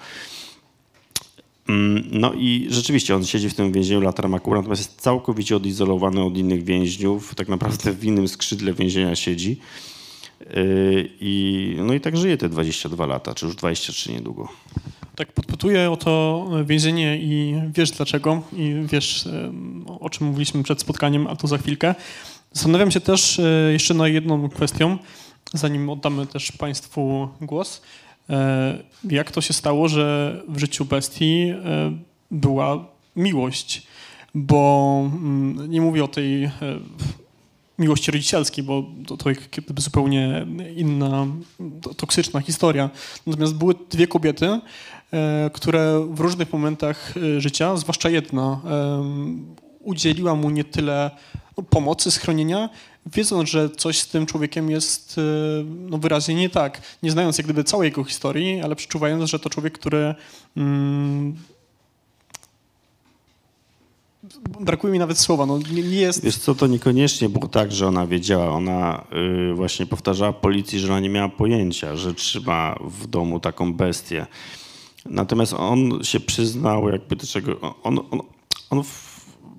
Mm, 1.69 2.03
no 2.11 2.33
i 2.33 2.67
rzeczywiście 2.69 3.15
on 3.15 3.25
siedzi 3.25 3.49
w 3.49 3.53
tym 3.53 3.71
więzieniu 3.71 4.01
Latarmakura, 4.01 4.59
natomiast 4.59 4.81
jest 4.81 5.01
całkowicie 5.01 5.55
odizolowany 5.55 6.23
od 6.23 6.37
innych 6.37 6.63
więźniów. 6.63 7.35
Tak 7.35 7.47
naprawdę 7.47 7.93
w 7.93 8.05
innym 8.05 8.27
skrzydle 8.27 8.73
więzienia 8.73 9.15
siedzi. 9.15 9.59
Yy, 10.39 11.09
I, 11.19 11.75
no 11.79 11.93
i 11.93 11.99
tak 11.99 12.17
żyje 12.17 12.37
te 12.37 12.49
22 12.49 13.05
lata, 13.05 13.33
czy 13.33 13.45
już 13.45 13.55
23 13.55 14.13
niedługo. 14.13 14.49
Tak 15.15 15.31
podpytuję 15.31 15.91
o 15.91 15.97
to 15.97 16.45
więzienie 16.65 17.17
i 17.21 17.55
wiesz 17.73 17.91
dlaczego 17.91 18.41
i 18.53 18.73
wiesz 18.91 19.29
o 19.99 20.09
czym 20.09 20.27
mówiliśmy 20.27 20.63
przed 20.63 20.81
spotkaniem, 20.81 21.27
a 21.27 21.35
to 21.35 21.47
za 21.47 21.57
chwilkę. 21.57 21.95
Zastanawiam 22.51 22.91
się 22.91 22.99
też 22.99 23.39
e, 23.39 23.71
jeszcze 23.71 23.93
na 23.93 24.07
jedną 24.07 24.49
kwestią, 24.49 24.97
zanim 25.53 25.89
oddamy 25.89 26.27
też 26.27 26.51
Państwu 26.51 27.29
głos. 27.41 27.81
E, 28.29 28.77
jak 29.09 29.31
to 29.31 29.41
się 29.41 29.53
stało, 29.53 29.87
że 29.87 30.35
w 30.47 30.59
życiu 30.59 30.85
bestii 30.85 31.49
e, 31.49 31.97
była 32.31 32.85
miłość? 33.15 33.87
Bo 34.35 35.01
mm, 35.13 35.71
nie 35.71 35.81
mówię 35.81 36.03
o 36.03 36.07
tej 36.07 36.43
e, 36.43 36.51
miłości 37.79 38.11
rodzicielskiej, 38.11 38.63
bo 38.63 38.85
to, 39.07 39.17
to 39.17 39.29
zupełnie 39.77 40.45
inna, 40.75 41.27
toksyczna 41.97 42.41
historia. 42.41 42.89
Natomiast 43.27 43.55
były 43.55 43.75
dwie 43.89 44.07
kobiety, 44.07 44.59
które 45.53 46.07
w 46.11 46.19
różnych 46.19 46.53
momentach 46.53 47.13
życia, 47.37 47.77
zwłaszcza 47.77 48.09
jedna, 48.09 48.61
udzieliła 49.87 50.35
mu 50.35 50.49
nie 50.49 50.63
tyle 50.63 51.11
pomocy, 51.69 52.11
schronienia, 52.11 52.69
wiedząc, 53.05 53.49
że 53.49 53.69
coś 53.69 53.99
z 53.99 54.07
tym 54.07 54.25
człowiekiem 54.25 54.69
jest 54.69 55.17
e, 55.17 55.21
no, 55.63 55.97
wyraźnie 55.97 56.35
nie 56.35 56.49
tak, 56.49 56.81
nie 57.03 57.11
znając 57.11 57.37
jak 57.37 57.47
gdyby 57.47 57.63
całej 57.63 57.85
jego 57.85 58.03
historii, 58.03 58.61
ale 58.61 58.75
przeczuwając, 58.75 59.29
że 59.29 59.39
to 59.39 59.49
człowiek, 59.49 59.73
który 59.73 60.15
mm, 60.57 61.35
brakuje 64.59 64.93
mi 64.93 64.99
nawet 64.99 65.19
słowa, 65.19 65.45
no 65.45 65.59
nie, 65.71 65.81
jest... 65.81 66.23
Wiesz 66.23 66.37
co, 66.37 66.55
to 66.55 66.67
niekoniecznie 66.67 67.29
było 67.29 67.47
tak, 67.47 67.71
że 67.71 67.87
ona 67.87 68.07
wiedziała. 68.07 68.49
Ona 68.49 69.07
y, 69.51 69.53
właśnie 69.53 69.85
powtarzała 69.85 70.33
policji, 70.33 70.79
że 70.79 70.87
ona 70.87 70.99
nie 70.99 71.09
miała 71.09 71.29
pojęcia, 71.29 71.95
że 71.95 72.13
trzyma 72.13 72.79
w 72.81 73.07
domu 73.07 73.39
taką 73.39 73.73
bestię. 73.73 74.25
Natomiast 75.05 75.53
on 75.53 76.03
się 76.03 76.19
przyznał 76.19 76.89
jakby 76.89 77.15
do 77.15 77.27
czego... 77.27 77.75
On, 77.83 77.99
on, 78.11 78.21
on 78.69 78.83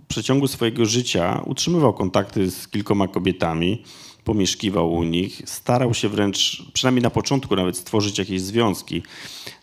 przeciągu 0.08 0.48
swojego 0.48 0.86
życia 0.86 1.42
utrzymywał 1.46 1.94
kontakty 1.94 2.50
z 2.50 2.68
kilkoma 2.68 3.08
kobietami, 3.08 3.82
pomieszkiwał 4.24 4.92
u 4.92 5.02
nich, 5.02 5.42
starał 5.44 5.94
się 5.94 6.08
wręcz, 6.08 6.62
przynajmniej 6.72 7.02
na 7.02 7.10
początku 7.10 7.56
nawet 7.56 7.76
stworzyć 7.76 8.18
jakieś 8.18 8.40
związki. 8.40 9.02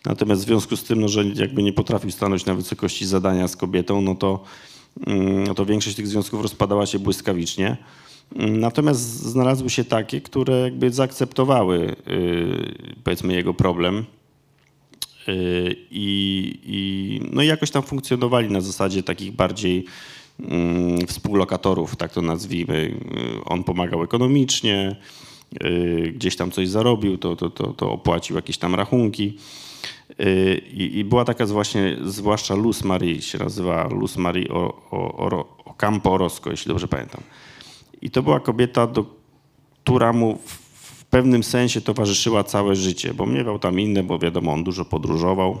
Natomiast 0.04 0.42
w 0.42 0.44
związku 0.44 0.76
z 0.76 0.84
tym, 0.84 1.00
no, 1.00 1.08
że 1.08 1.24
jakby 1.24 1.62
nie 1.62 1.72
potrafił 1.72 2.10
stanąć 2.10 2.46
na 2.46 2.54
wysokości 2.54 3.06
zadania 3.06 3.48
z 3.48 3.56
kobietą, 3.56 4.00
no 4.00 4.14
to, 4.14 4.44
mm, 5.06 5.44
no 5.44 5.54
to 5.54 5.66
większość 5.66 5.96
tych 5.96 6.06
związków 6.06 6.42
rozpadała 6.42 6.86
się 6.86 6.98
błyskawicznie. 6.98 7.76
Natomiast 8.36 9.00
znalazły 9.00 9.70
się 9.70 9.84
takie, 9.84 10.20
które 10.20 10.60
jakby 10.60 10.90
zaakceptowały 10.90 11.96
yy, 12.06 12.94
powiedzmy 13.04 13.34
jego 13.34 13.54
problem 13.54 14.04
yy, 15.26 15.76
i, 15.90 16.58
i, 16.64 17.20
no 17.32 17.42
i 17.42 17.46
jakoś 17.46 17.70
tam 17.70 17.82
funkcjonowali 17.82 18.50
na 18.50 18.60
zasadzie 18.60 19.02
takich 19.02 19.32
bardziej 19.32 19.84
współlokatorów, 21.06 21.96
tak 21.96 22.12
to 22.12 22.22
nazwijmy. 22.22 22.74
Y, 22.74 23.44
on 23.44 23.64
pomagał 23.64 24.02
ekonomicznie, 24.02 24.96
y, 25.64 26.12
gdzieś 26.16 26.36
tam 26.36 26.50
coś 26.50 26.68
zarobił, 26.68 27.18
to, 27.18 27.36
to, 27.36 27.50
to, 27.50 27.66
to 27.66 27.92
opłacił 27.92 28.36
jakieś 28.36 28.58
tam 28.58 28.74
rachunki. 28.74 29.38
Y, 30.20 30.62
I, 30.72 30.98
I, 30.98 31.04
była 31.04 31.24
taka 31.24 31.46
właśnie, 31.46 31.96
zwłaszcza 32.04 32.54
Luz 32.54 32.84
Marie, 32.84 33.22
się 33.22 33.38
nazywa 33.38 33.88
Luz 33.88 34.16
Marie 34.16 34.48
Ocampo 35.64 36.12
Orozco, 36.12 36.50
jeśli 36.50 36.68
dobrze 36.68 36.88
pamiętam. 36.88 37.20
I 38.02 38.10
to 38.10 38.22
była 38.22 38.40
kobieta, 38.40 38.86
do, 38.86 39.04
która 39.84 40.12
mu 40.12 40.38
w 40.44 41.04
pewnym 41.04 41.42
sensie 41.42 41.80
towarzyszyła 41.80 42.44
całe 42.44 42.76
życie, 42.76 43.14
bo 43.14 43.26
miewał 43.26 43.58
tam 43.58 43.80
inne, 43.80 44.02
bo 44.02 44.18
wiadomo, 44.18 44.52
on 44.52 44.64
dużo 44.64 44.84
podróżował, 44.84 45.58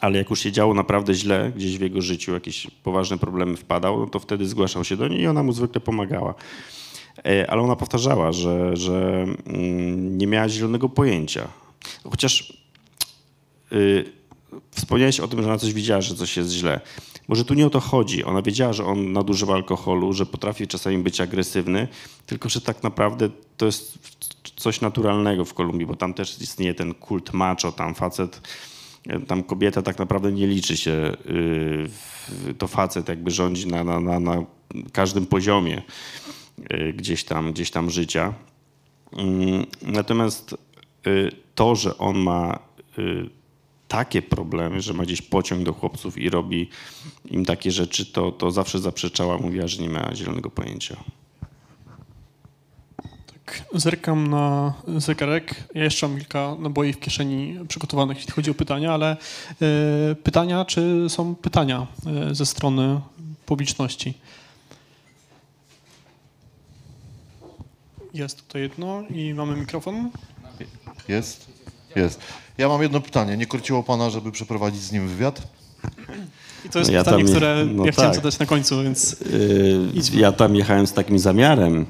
ale 0.00 0.18
jak 0.18 0.30
już 0.30 0.40
się 0.40 0.52
działo 0.52 0.74
naprawdę 0.74 1.14
źle 1.14 1.52
gdzieś 1.56 1.78
w 1.78 1.80
jego 1.80 2.02
życiu, 2.02 2.32
jakieś 2.32 2.66
poważne 2.82 3.18
problemy 3.18 3.56
wpadał, 3.56 4.00
no 4.00 4.06
to 4.06 4.20
wtedy 4.20 4.46
zgłaszał 4.46 4.84
się 4.84 4.96
do 4.96 5.08
niej 5.08 5.20
i 5.20 5.26
ona 5.26 5.42
mu 5.42 5.52
zwykle 5.52 5.80
pomagała. 5.80 6.34
E, 7.24 7.50
ale 7.50 7.62
ona 7.62 7.76
powtarzała, 7.76 8.32
że, 8.32 8.76
że 8.76 9.26
mm, 9.46 10.18
nie 10.18 10.26
miała 10.26 10.48
zielonego 10.48 10.88
pojęcia. 10.88 11.48
Chociaż 12.10 12.52
yy, 13.70 14.12
wspomniałeś 14.70 15.20
o 15.20 15.28
tym, 15.28 15.42
że 15.42 15.48
ona 15.48 15.58
coś 15.58 15.72
widziała, 15.72 16.00
że 16.00 16.14
coś 16.14 16.36
jest 16.36 16.50
źle. 16.50 16.80
Może 17.28 17.44
tu 17.44 17.54
nie 17.54 17.66
o 17.66 17.70
to 17.70 17.80
chodzi. 17.80 18.24
Ona 18.24 18.42
wiedziała, 18.42 18.72
że 18.72 18.84
on 18.84 19.12
nadużywa 19.12 19.54
alkoholu, 19.54 20.12
że 20.12 20.26
potrafi 20.26 20.66
czasami 20.66 20.98
być 20.98 21.20
agresywny, 21.20 21.88
tylko 22.26 22.48
że 22.48 22.60
tak 22.60 22.82
naprawdę 22.82 23.28
to 23.56 23.66
jest 23.66 23.98
coś 24.56 24.80
naturalnego 24.80 25.44
w 25.44 25.54
Kolumbii, 25.54 25.86
bo 25.86 25.96
tam 25.96 26.14
też 26.14 26.40
istnieje 26.40 26.74
ten 26.74 26.94
kult 26.94 27.32
macho, 27.32 27.72
tam 27.72 27.94
facet, 27.94 28.40
tam 29.26 29.42
kobieta 29.42 29.82
tak 29.82 29.98
naprawdę 29.98 30.32
nie 30.32 30.46
liczy 30.46 30.76
się, 30.76 31.16
yy, 32.46 32.54
to 32.54 32.66
facet 32.66 33.08
jakby 33.08 33.30
rządzi 33.30 33.66
na, 33.66 33.84
na, 33.84 34.00
na, 34.00 34.20
na 34.20 34.44
każdym 34.92 35.26
poziomie 35.26 35.82
yy, 36.70 36.92
gdzieś 36.92 37.24
tam, 37.24 37.52
gdzieś 37.52 37.70
tam 37.70 37.90
życia. 37.90 38.34
Yy, 39.12 39.66
natomiast 39.82 40.54
y, 41.06 41.30
to, 41.54 41.74
że 41.74 41.98
on 41.98 42.18
ma 42.18 42.58
y, 42.98 43.30
takie 43.88 44.22
problemy, 44.22 44.80
że 44.80 44.94
ma 44.94 45.02
gdzieś 45.02 45.22
pociąg 45.22 45.62
do 45.62 45.72
chłopców 45.72 46.18
i 46.18 46.30
robi 46.30 46.68
im 47.24 47.44
takie 47.44 47.70
rzeczy, 47.70 48.06
to, 48.06 48.32
to 48.32 48.50
zawsze 48.50 48.78
zaprzeczała, 48.78 49.38
mówiła, 49.38 49.66
że 49.66 49.82
nie 49.82 49.88
ma 49.88 50.14
zielonego 50.14 50.50
pojęcia. 50.50 50.96
Tak, 53.46 53.62
zerkam 53.74 54.26
na 54.30 54.74
zegarek. 54.96 55.54
Ja 55.74 55.84
jeszcze 55.84 56.08
mam 56.08 56.18
kilka 56.18 56.56
naboi 56.58 56.92
w 56.92 57.00
kieszeni 57.00 57.58
przygotowanych, 57.68 58.16
jeśli 58.16 58.32
chodzi 58.32 58.50
o 58.50 58.54
pytania, 58.54 58.94
ale 58.94 59.16
y, 60.12 60.14
pytania, 60.14 60.64
czy 60.64 61.06
są 61.08 61.34
pytania 61.34 61.86
y, 62.30 62.34
ze 62.34 62.46
strony 62.46 63.00
publiczności? 63.46 64.14
Jest 68.14 68.46
tutaj 68.46 68.62
jedno 68.62 69.02
i 69.10 69.34
mamy 69.34 69.56
mikrofon. 69.56 70.10
Jest? 71.08 71.46
Jest. 71.96 72.20
Ja 72.58 72.68
mam 72.68 72.82
jedno 72.82 73.00
pytanie. 73.00 73.36
Nie 73.36 73.46
korciło 73.46 73.82
pana, 73.82 74.10
żeby 74.10 74.32
przeprowadzić 74.32 74.82
z 74.82 74.92
nim 74.92 75.08
wywiad? 75.08 75.42
I 76.64 76.68
to 76.68 76.78
jest 76.78 76.90
No 76.90 76.96
ja 76.96 77.04
pytanie, 77.04 77.24
tam 77.24 77.32
które 77.32 77.64
no 77.64 77.86
ja 77.86 77.92
chciałem 77.92 78.10
tak. 78.10 78.16
zadać 78.16 78.38
na 78.38 78.46
końcu, 78.46 78.82
więc 78.82 79.16
Yy, 80.12 80.20
ja 80.20 80.32
tam 80.32 80.56
jechałem 80.56 80.86
z 80.86 80.92
takim 80.92 81.18
zamiarem. 81.18 81.86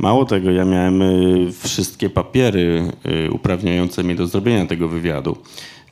Mało 0.00 0.24
tego, 0.24 0.50
ja 0.50 0.64
miałem 0.64 1.02
y, 1.02 1.52
wszystkie 1.52 2.10
papiery 2.10 2.92
y, 3.26 3.30
uprawniające 3.30 4.02
mnie 4.02 4.14
do 4.14 4.26
zrobienia 4.26 4.66
tego 4.66 4.88
wywiadu. 4.88 5.36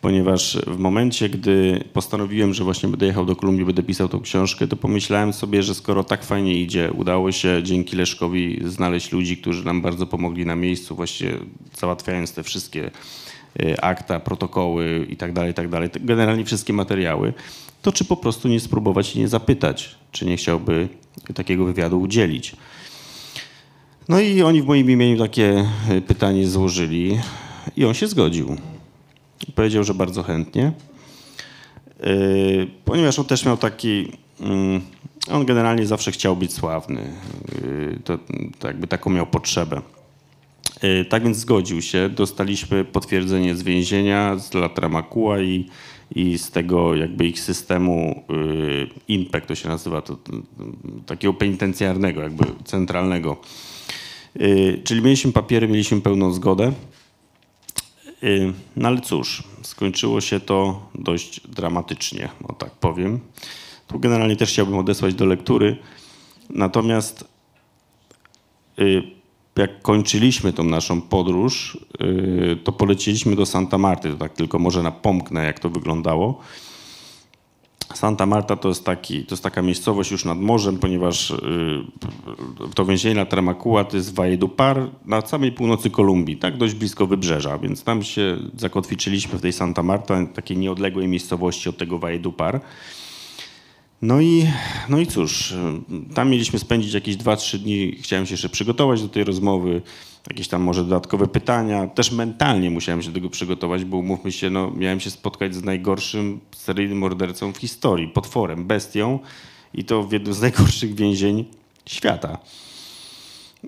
Ponieważ 0.00 0.58
w 0.66 0.78
momencie, 0.78 1.28
gdy 1.28 1.84
postanowiłem, 1.92 2.54
że 2.54 2.64
właśnie 2.64 2.88
będę 2.88 3.06
jechał 3.06 3.26
do 3.26 3.36
Kolumbii, 3.36 3.64
będę 3.64 3.82
pisał 3.82 4.08
tą 4.08 4.20
książkę, 4.20 4.66
to 4.66 4.76
pomyślałem 4.76 5.32
sobie, 5.32 5.62
że 5.62 5.74
skoro 5.74 6.04
tak 6.04 6.24
fajnie 6.24 6.54
idzie, 6.54 6.92
udało 6.92 7.32
się 7.32 7.62
dzięki 7.62 7.96
Leszkowi 7.96 8.60
znaleźć 8.64 9.12
ludzi, 9.12 9.36
którzy 9.36 9.64
nam 9.64 9.82
bardzo 9.82 10.06
pomogli 10.06 10.46
na 10.46 10.56
miejscu, 10.56 10.96
właśnie 10.96 11.32
załatwiając 11.78 12.32
te 12.32 12.42
wszystkie 12.42 12.90
y, 13.62 13.80
akta, 13.80 14.20
protokoły 14.20 15.06
i 15.10 15.16
tak 15.16 15.32
dalej, 15.32 15.50
i 15.50 15.54
tak 15.54 15.68
generalnie 16.04 16.44
wszystkie 16.44 16.72
materiały, 16.72 17.32
to 17.82 17.92
czy 17.92 18.04
po 18.04 18.16
prostu 18.16 18.48
nie 18.48 18.60
spróbować 18.60 19.16
i 19.16 19.18
nie 19.18 19.28
zapytać, 19.28 19.96
czy 20.12 20.26
nie 20.26 20.36
chciałby 20.36 20.88
takiego 21.34 21.64
wywiadu 21.64 22.00
udzielić. 22.00 22.56
No 24.08 24.20
i 24.20 24.42
oni 24.42 24.62
w 24.62 24.66
moim 24.66 24.90
imieniu 24.90 25.18
takie 25.18 25.64
y, 25.90 26.00
pytanie 26.00 26.48
złożyli 26.48 27.18
i 27.76 27.84
on 27.84 27.94
się 27.94 28.06
zgodził. 28.06 28.56
Powiedział, 29.54 29.84
że 29.84 29.94
bardzo 29.94 30.22
chętnie, 30.22 30.72
Yy, 32.06 32.66
ponieważ 32.84 33.18
on 33.18 33.24
też 33.24 33.44
miał 33.44 33.56
taki, 33.56 34.12
mm, 34.40 34.80
on 35.30 35.46
generalnie 35.46 35.86
zawsze 35.86 36.12
chciał 36.12 36.36
być 36.36 36.52
sławny, 36.52 37.02
Yy, 37.62 38.00
to, 38.04 38.18
jakby 38.64 38.86
taką 38.86 39.10
miał 39.10 39.26
potrzebę. 39.26 39.82
Tak 41.08 41.24
więc 41.24 41.36
zgodził 41.36 41.82
się. 41.82 42.08
Dostaliśmy 42.08 42.84
potwierdzenie 42.84 43.56
z 43.56 43.62
więzienia, 43.62 44.36
z 44.36 44.54
Latramakuła 44.54 45.40
i, 45.40 45.66
i 46.14 46.38
z 46.38 46.50
tego 46.50 46.94
jakby 46.94 47.26
ich 47.26 47.40
systemu 47.40 48.24
yy, 48.28 48.88
INPEC 49.08 49.46
to 49.46 49.54
się 49.54 49.68
nazywa, 49.68 50.02
to, 50.02 50.16
to, 50.16 50.32
takiego 51.06 51.34
penitencjarnego, 51.34 52.22
jakby 52.22 52.44
centralnego. 52.64 53.36
Yy, 54.38 54.80
Czyli 54.84 55.02
mieliśmy 55.02 55.32
papiery, 55.32 55.68
mieliśmy 55.68 56.00
pełną 56.00 56.32
zgodę. 56.32 56.72
Yy, 58.22 58.52
No 58.76 58.88
ale 58.88 59.00
cóż, 59.00 59.42
skończyło 59.62 60.20
się 60.20 60.40
to 60.40 60.88
dość 60.94 61.40
dramatycznie, 61.48 62.28
o 62.48 62.52
tak 62.52 62.70
powiem. 62.70 63.20
Tu 63.86 63.98
generalnie 64.00 64.36
też 64.36 64.50
chciałbym 64.50 64.78
odesłać 64.78 65.14
do 65.14 65.26
lektury. 65.26 65.76
Natomiast 66.50 67.24
y, 68.78 69.02
jak 69.56 69.82
kończyliśmy 69.82 70.52
tą 70.52 70.64
naszą 70.64 71.00
podróż, 71.00 71.78
y, 72.00 72.56
to 72.64 72.72
polecieliśmy 72.72 73.36
do 73.36 73.46
Santa 73.46 73.78
Marty. 73.78 74.10
To 74.10 74.16
tak 74.16 74.32
tylko 74.32 74.58
może 74.58 74.82
napomknę, 74.82 75.44
jak 75.44 75.60
to 75.60 75.70
wyglądało. 75.70 76.40
Santa 77.94 78.26
Marta 78.26 78.56
to 78.56 78.68
jest, 78.68 78.84
taki, 78.84 79.24
to 79.24 79.34
jest 79.34 79.42
taka 79.42 79.62
miejscowość 79.62 80.10
już 80.10 80.24
nad 80.24 80.38
morzem, 80.38 80.78
ponieważ 80.78 81.30
y, 81.30 81.34
to 82.74 82.84
więzienie 82.84 83.14
na 83.14 83.26
Tramacuła 83.26 83.84
to 83.84 83.96
jest 83.96 84.14
Valledupar 84.14 84.90
na 85.04 85.20
samej 85.20 85.52
północy 85.52 85.90
Kolumbii, 85.90 86.36
tak 86.36 86.56
dość 86.56 86.74
blisko 86.74 87.06
wybrzeża, 87.06 87.58
więc 87.58 87.84
tam 87.84 88.02
się 88.02 88.38
zakotwiczyliśmy 88.56 89.38
w 89.38 89.42
tej 89.42 89.52
Santa 89.52 89.82
Marta, 89.82 90.26
takiej 90.26 90.56
nieodległej 90.56 91.08
miejscowości 91.08 91.68
od 91.68 91.76
tego 91.76 91.98
Valledupar. 91.98 92.60
No 94.02 94.20
i, 94.20 94.46
no 94.88 94.98
i 94.98 95.06
cóż, 95.06 95.50
y, 95.52 95.56
tam 96.14 96.30
mieliśmy 96.30 96.58
spędzić 96.58 96.94
jakieś 96.94 97.16
2-3 97.16 97.58
dni. 97.58 97.96
Chciałem 98.00 98.26
się 98.26 98.32
jeszcze 98.32 98.48
przygotować 98.48 99.02
do 99.02 99.08
tej 99.08 99.24
rozmowy, 99.24 99.82
jakieś 100.30 100.48
tam 100.48 100.62
może 100.62 100.82
dodatkowe 100.84 101.26
pytania. 101.26 101.86
Też 101.86 102.12
mentalnie 102.12 102.70
musiałem 102.70 103.02
się 103.02 103.08
do 103.08 103.14
tego 103.14 103.30
przygotować, 103.30 103.84
bo 103.84 103.96
umówmy 103.96 104.32
się, 104.32 104.50
no, 104.50 104.70
miałem 104.70 105.00
się 105.00 105.10
spotkać 105.10 105.54
z 105.54 105.64
najgorszym 105.64 106.40
seryjnym 106.56 106.98
mordercą 106.98 107.52
w 107.52 107.56
historii, 107.56 108.08
potworem, 108.08 108.66
bestią 108.66 109.18
i 109.74 109.84
to 109.84 110.02
w 110.02 110.12
jednym 110.12 110.34
z 110.34 110.40
najgorszych 110.46 110.94
więzień 110.94 111.44
świata. 111.86 112.38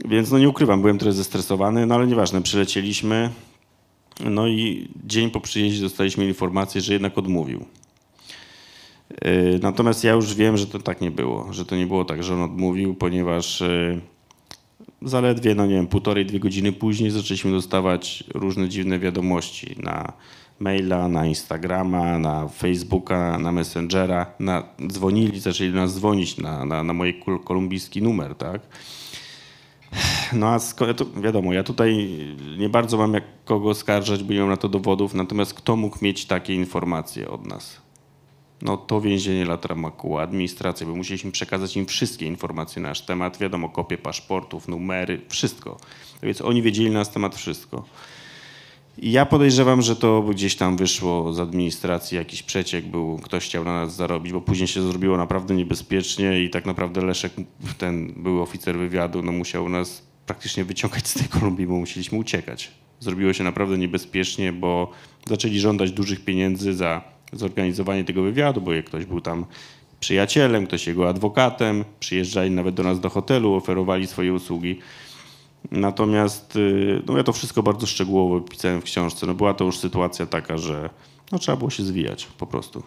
Więc 0.04 0.30
no 0.30 0.38
nie 0.38 0.48
ukrywam, 0.48 0.80
byłem 0.80 0.98
trochę 0.98 1.12
zestresowany, 1.12 1.86
no 1.86 1.94
ale 1.94 2.06
nieważne, 2.06 2.42
przylecieliśmy. 2.42 3.30
No 4.24 4.48
i 4.48 4.88
dzień 5.04 5.30
po 5.30 5.40
przyjeździe 5.40 5.82
dostaliśmy 5.82 6.26
informację, 6.26 6.80
że 6.80 6.92
jednak 6.92 7.18
odmówił. 7.18 7.64
Yy, 9.24 9.58
Natomiast 9.62 10.04
ja 10.04 10.12
już 10.12 10.34
wiem, 10.34 10.56
że 10.56 10.66
to 10.66 10.78
tak 10.78 11.00
nie 11.00 11.10
było, 11.10 11.52
że 11.52 11.64
to 11.64 11.76
nie 11.76 11.86
było 11.86 12.04
tak, 12.04 12.22
że 12.22 12.34
on 12.34 12.42
odmówił, 12.42 12.94
ponieważ 12.94 13.60
yy, 13.60 14.00
zaledwie, 15.02 15.54
no 15.54 15.66
nie 15.66 15.74
wiem, 15.74 15.86
półtorej, 15.86 16.26
dwie 16.26 16.40
godziny 16.40 16.72
później 16.72 17.10
zaczęliśmy 17.10 17.50
dostawać 17.50 18.24
różne 18.34 18.68
dziwne 18.68 18.98
wiadomości 18.98 19.76
na 19.82 20.12
maila, 20.58 21.08
na 21.08 21.26
Instagrama, 21.26 22.18
na 22.18 22.48
Facebooka, 22.48 23.38
na 23.38 23.52
Messengera. 23.52 24.26
Na, 24.40 24.62
dzwonili, 24.86 25.40
zaczęli 25.40 25.72
do 25.72 25.76
nas 25.76 25.94
dzwonić 25.94 26.38
na, 26.38 26.64
na, 26.64 26.82
na 26.84 26.92
mój 26.92 27.14
kol- 27.20 27.44
kolumbijski 27.44 28.02
numer, 28.02 28.34
tak? 28.34 28.60
No 30.32 30.48
a 30.48 30.58
sko- 30.58 30.94
tu, 30.94 31.20
wiadomo, 31.22 31.52
ja 31.52 31.62
tutaj 31.62 32.08
nie 32.58 32.68
bardzo 32.68 32.98
mam 32.98 33.14
jak 33.14 33.24
kogo 33.44 33.70
oskarżać, 33.70 34.22
bo 34.24 34.32
nie 34.32 34.40
mam 34.40 34.48
na 34.48 34.56
to 34.56 34.68
dowodów, 34.68 35.14
natomiast 35.14 35.54
kto 35.54 35.76
mógł 35.76 35.98
mieć 36.02 36.26
takie 36.26 36.54
informacje 36.54 37.30
od 37.30 37.46
nas? 37.46 37.80
No 38.62 38.76
to 38.76 39.00
więzienie 39.00 39.44
Latramakuła, 39.44 40.22
administracja, 40.22 40.86
bo 40.86 40.94
musieliśmy 40.94 41.32
przekazać 41.32 41.76
im 41.76 41.86
wszystkie 41.86 42.26
informacje 42.26 42.82
na 42.82 42.88
nasz 42.88 43.00
temat, 43.00 43.38
wiadomo, 43.38 43.68
kopie 43.68 43.98
paszportów, 43.98 44.68
numery, 44.68 45.20
wszystko. 45.28 45.78
Więc 46.22 46.40
oni 46.40 46.62
wiedzieli 46.62 46.90
na 46.90 47.04
temat 47.04 47.36
wszystko. 47.36 47.84
I 48.98 49.12
ja 49.12 49.26
podejrzewam, 49.26 49.82
że 49.82 49.96
to 49.96 50.22
gdzieś 50.22 50.56
tam 50.56 50.76
wyszło 50.76 51.32
z 51.32 51.40
administracji, 51.40 52.16
jakiś 52.16 52.42
przeciek 52.42 52.86
był, 52.86 53.18
ktoś 53.18 53.44
chciał 53.44 53.64
na 53.64 53.72
nas 53.72 53.96
zarobić, 53.96 54.32
bo 54.32 54.40
później 54.40 54.68
się 54.68 54.82
zrobiło 54.82 55.16
naprawdę 55.16 55.54
niebezpiecznie 55.54 56.44
i 56.44 56.50
tak 56.50 56.66
naprawdę 56.66 57.00
Leszek, 57.00 57.32
ten 57.78 58.12
był 58.16 58.42
oficer 58.42 58.78
wywiadu, 58.78 59.22
no 59.22 59.32
musiał 59.32 59.68
nas 59.68 60.02
praktycznie 60.26 60.64
wyciągać 60.64 61.08
z 61.08 61.14
tej 61.14 61.28
Kolumbii, 61.28 61.66
bo 61.66 61.74
musieliśmy 61.74 62.18
uciekać. 62.18 62.70
Zrobiło 63.00 63.32
się 63.32 63.44
naprawdę 63.44 63.78
niebezpiecznie, 63.78 64.52
bo 64.52 64.90
zaczęli 65.28 65.60
żądać 65.60 65.92
dużych 65.92 66.24
pieniędzy 66.24 66.74
za 66.74 67.02
zorganizowanie 67.32 68.04
tego 68.04 68.22
wywiadu, 68.22 68.60
bo 68.60 68.70
ktoś 68.86 69.04
był 69.04 69.20
tam 69.20 69.46
przyjacielem, 70.00 70.66
ktoś 70.66 70.86
jego 70.86 71.08
adwokatem, 71.08 71.84
przyjeżdżali 72.00 72.50
nawet 72.50 72.74
do 72.74 72.82
nas 72.82 73.00
do 73.00 73.10
hotelu, 73.10 73.54
oferowali 73.54 74.06
swoje 74.06 74.32
usługi. 74.32 74.78
Natomiast 75.70 76.56
y, 76.56 77.02
no 77.06 77.16
ja 77.16 77.24
to 77.24 77.32
wszystko 77.32 77.62
bardzo 77.62 77.86
szczegółowo 77.86 78.40
pisałem 78.40 78.80
w 78.80 78.84
książce. 78.84 79.26
No 79.26 79.34
była 79.34 79.54
to 79.54 79.64
już 79.64 79.78
sytuacja 79.78 80.26
taka, 80.26 80.58
że 80.58 80.90
no 81.32 81.38
trzeba 81.38 81.56
było 81.56 81.70
się 81.70 81.82
zwijać 81.82 82.26
po 82.26 82.46
prostu. 82.46 82.82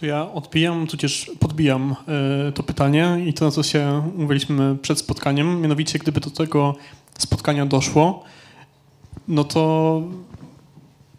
To 0.00 0.06
ja 0.06 0.32
odbijam, 0.32 0.86
tudzież 0.86 1.30
podbijam 1.40 1.96
e, 2.48 2.52
to 2.52 2.62
pytanie 2.62 3.18
i 3.26 3.34
to, 3.34 3.44
na 3.44 3.50
co 3.50 3.62
się 3.62 4.10
umówiliśmy 4.16 4.76
przed 4.82 4.98
spotkaniem. 4.98 5.60
Mianowicie, 5.60 5.98
gdyby 5.98 6.20
do 6.20 6.30
tego 6.30 6.74
spotkania 7.18 7.66
doszło, 7.66 8.24
no 9.28 9.44
to 9.44 10.02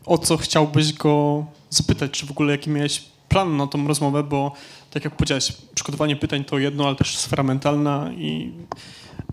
o 0.05 0.17
co 0.17 0.37
chciałbyś 0.37 0.93
go 0.93 1.45
zapytać, 1.69 2.11
czy 2.11 2.25
w 2.25 2.31
ogóle 2.31 2.51
jaki 2.51 2.69
miałeś 2.69 3.03
plan 3.29 3.57
na 3.57 3.67
tą 3.67 3.87
rozmowę, 3.87 4.23
bo 4.23 4.51
tak 4.91 5.03
jak 5.03 5.15
powiedziałeś, 5.15 5.53
przygotowanie 5.75 6.15
pytań 6.15 6.43
to 6.43 6.59
jedno, 6.59 6.87
ale 6.87 6.95
też 6.95 7.17
sfera 7.17 7.43
mentalna 7.43 8.11
i 8.13 8.51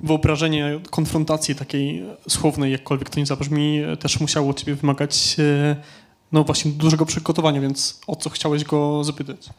wyobrażenie 0.02 0.80
konfrontacji 0.90 1.54
takiej 1.54 2.02
słownej, 2.28 2.72
jakkolwiek 2.72 3.10
to 3.10 3.20
nie 3.20 3.26
zabrzmi, 3.26 3.80
też 4.00 4.20
musiało 4.20 4.54
ciebie 4.54 4.74
wymagać 4.74 5.36
e, 5.38 5.76
no 6.32 6.44
właśnie 6.44 6.70
dużego 6.70 7.06
przygotowania, 7.06 7.60
więc 7.60 8.00
o 8.06 8.16
co 8.16 8.30
chciałeś 8.30 8.64
go 8.64 9.04
zapytać? 9.04 9.50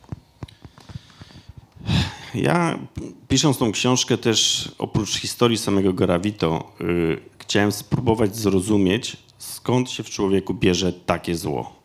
Ja 2.35 2.79
pisząc 3.27 3.57
tą 3.57 3.71
książkę 3.71 4.17
też 4.17 4.71
oprócz 4.77 5.15
historii 5.15 5.57
samego 5.57 5.93
Garavito 5.93 6.71
y, 6.81 7.17
chciałem 7.39 7.71
spróbować 7.71 8.35
zrozumieć 8.35 9.17
skąd 9.37 9.91
się 9.91 10.03
w 10.03 10.09
człowieku 10.09 10.53
bierze 10.53 10.93
takie 10.93 11.35
zło. 11.35 11.76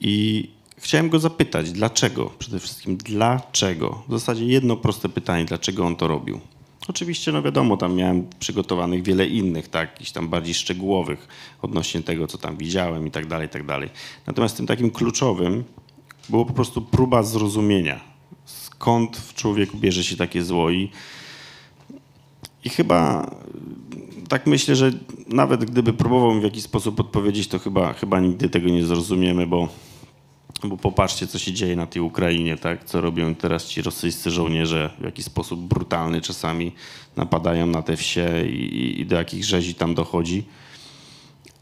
I 0.00 0.48
chciałem 0.78 1.08
go 1.08 1.18
zapytać, 1.18 1.72
dlaczego? 1.72 2.30
Przede 2.38 2.58
wszystkim 2.58 2.96
dlaczego? 2.96 4.02
W 4.08 4.12
zasadzie 4.12 4.44
jedno 4.44 4.76
proste 4.76 5.08
pytanie, 5.08 5.44
dlaczego 5.44 5.86
on 5.86 5.96
to 5.96 6.08
robił. 6.08 6.40
Oczywiście, 6.88 7.32
no 7.32 7.42
wiadomo, 7.42 7.76
tam 7.76 7.94
miałem 7.94 8.26
przygotowanych 8.38 9.02
wiele 9.02 9.26
innych, 9.26 9.68
tak, 9.68 9.90
jakichś 9.90 10.10
tam 10.10 10.28
bardziej 10.28 10.54
szczegółowych 10.54 11.28
odnośnie 11.62 12.02
tego, 12.02 12.26
co 12.26 12.38
tam 12.38 12.56
widziałem 12.56 13.06
i 13.06 13.10
tak 13.10 13.26
dalej, 13.26 13.46
i 13.46 13.50
tak 13.50 13.66
dalej. 13.66 13.88
Natomiast 14.26 14.56
tym 14.56 14.66
takim 14.66 14.90
kluczowym 14.90 15.64
było 16.28 16.44
po 16.44 16.52
prostu 16.52 16.82
próba 16.82 17.22
zrozumienia, 17.22 18.00
skąd 18.44 19.16
w 19.16 19.34
człowieku 19.34 19.78
bierze 19.78 20.04
się 20.04 20.16
takie 20.16 20.42
zło 20.42 20.70
i, 20.70 20.90
i 22.64 22.68
chyba 22.68 23.30
tak 24.28 24.46
myślę, 24.46 24.76
że 24.76 24.92
nawet 25.26 25.64
gdyby 25.64 25.92
próbował 25.92 26.34
mi 26.34 26.40
w 26.40 26.44
jakiś 26.44 26.62
sposób 26.62 27.00
odpowiedzieć, 27.00 27.48
to 27.48 27.58
chyba, 27.58 27.92
chyba 27.92 28.20
nigdy 28.20 28.48
tego 28.48 28.68
nie 28.68 28.84
zrozumiemy, 28.84 29.46
bo, 29.46 29.68
bo 30.64 30.76
popatrzcie, 30.76 31.26
co 31.26 31.38
się 31.38 31.52
dzieje 31.52 31.76
na 31.76 31.86
tej 31.86 32.02
Ukrainie, 32.02 32.56
tak? 32.56 32.84
Co 32.84 33.00
robią 33.00 33.34
teraz 33.34 33.66
ci 33.66 33.82
rosyjscy 33.82 34.30
żołnierze, 34.30 34.90
w 35.00 35.04
jaki 35.04 35.22
sposób 35.22 35.60
brutalny 35.60 36.20
czasami 36.20 36.72
napadają 37.16 37.66
na 37.66 37.82
te 37.82 37.96
wsie 37.96 38.28
i, 38.46 39.00
i 39.00 39.06
do 39.06 39.16
jakich 39.16 39.44
rzezi 39.44 39.74
tam 39.74 39.94
dochodzi. 39.94 40.44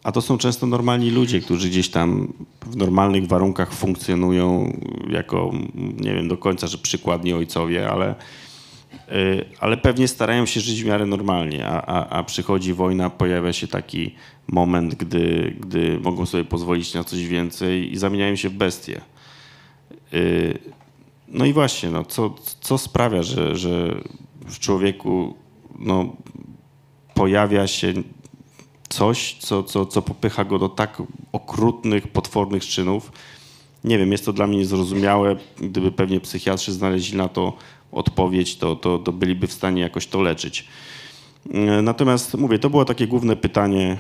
A 0.02 0.12
to 0.12 0.22
są 0.22 0.38
często 0.38 0.66
normalni 0.66 1.10
ludzie, 1.10 1.40
którzy 1.40 1.68
gdzieś 1.68 1.88
tam 1.88 2.32
w 2.66 2.76
normalnych 2.76 3.26
warunkach 3.26 3.72
funkcjonują 3.72 4.72
jako, 5.10 5.52
nie 5.74 6.14
wiem 6.14 6.28
do 6.28 6.36
końca, 6.36 6.66
że 6.66 6.78
przykładni 6.78 7.32
ojcowie, 7.32 7.90
ale, 7.90 8.14
ale 9.60 9.76
pewnie 9.76 10.08
starają 10.08 10.46
się 10.46 10.60
żyć 10.60 10.82
w 10.82 10.86
miarę 10.86 11.06
normalnie, 11.06 11.66
a, 11.66 11.82
a, 11.86 12.08
a 12.08 12.22
przychodzi 12.22 12.74
wojna, 12.74 13.10
pojawia 13.10 13.52
się 13.52 13.68
taki 13.68 14.14
moment, 14.48 14.94
gdy, 14.94 15.56
gdy 15.60 16.00
mogą 16.00 16.26
sobie 16.26 16.44
pozwolić 16.44 16.94
na 16.94 17.04
coś 17.04 17.26
więcej 17.26 17.92
i 17.92 17.96
zamieniają 17.96 18.36
się 18.36 18.48
w 18.48 18.54
bestie. 18.54 19.00
Y, 20.14 20.58
No 21.28 21.44
i 21.44 21.52
właśnie, 21.52 21.90
no, 21.90 22.04
co, 22.04 22.34
co 22.60 22.78
sprawia, 22.78 23.22
że, 23.22 23.56
że 23.56 24.00
w 24.46 24.58
człowieku 24.58 25.34
no, 25.78 26.16
pojawia 27.14 27.66
się 27.66 27.92
coś, 28.88 29.36
co, 29.40 29.62
co, 29.62 29.86
co 29.86 30.02
popycha 30.02 30.44
go 30.44 30.58
do 30.58 30.68
tak 30.68 31.02
okrutnych, 31.32 32.08
potwornych 32.08 32.66
czynów. 32.66 33.12
Nie 33.84 33.98
wiem, 33.98 34.12
jest 34.12 34.24
to 34.24 34.32
dla 34.32 34.46
mnie 34.46 34.58
niezrozumiałe. 34.58 35.36
Gdyby 35.58 35.92
pewnie 35.92 36.20
psychiatrzy 36.20 36.72
znaleźli 36.72 37.18
na 37.18 37.28
to 37.28 37.52
odpowiedź, 37.92 38.56
to, 38.56 38.76
to, 38.76 38.98
to 38.98 39.12
byliby 39.12 39.46
w 39.46 39.52
stanie 39.52 39.82
jakoś 39.82 40.06
to 40.06 40.22
leczyć. 40.22 40.64
E, 41.54 41.82
Natomiast 41.82 42.34
mówię, 42.34 42.58
to 42.58 42.70
było 42.70 42.84
takie 42.84 43.06
główne 43.06 43.36
pytanie, 43.36 43.98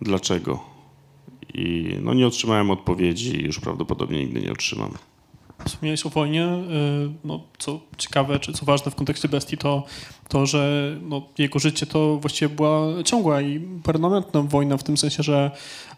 dlaczego? 0.00 0.60
I 1.54 1.96
no 2.02 2.14
nie 2.14 2.26
otrzymałem 2.26 2.70
odpowiedzi 2.70 3.36
i 3.40 3.44
już 3.44 3.60
prawdopodobnie 3.60 4.18
nigdy 4.18 4.40
nie 4.40 4.52
otrzymam. 4.52 4.90
Wspomniałeś 5.64 6.06
o 6.06 6.08
wojnie. 6.10 6.44
y, 6.44 7.10
No, 7.24 7.40
co 7.58 7.80
ciekawe, 7.98 8.38
czy 8.38 8.52
co 8.52 8.66
ważne 8.66 8.90
w 8.90 8.94
kontekście 8.94 9.28
bestii, 9.28 9.56
to 9.58 9.84
to, 10.28 10.46
że 10.46 10.92
no, 11.02 11.22
jego 11.38 11.58
życie 11.58 11.86
to 11.86 12.16
właściwie 12.16 12.48
była 12.54 13.02
ciągła 13.04 13.40
i 13.40 13.60
permanentna 13.60 14.42
wojna, 14.42 14.76
w 14.76 14.82
tym 14.82 14.96
sensie, 14.96 15.22
że 15.22 15.50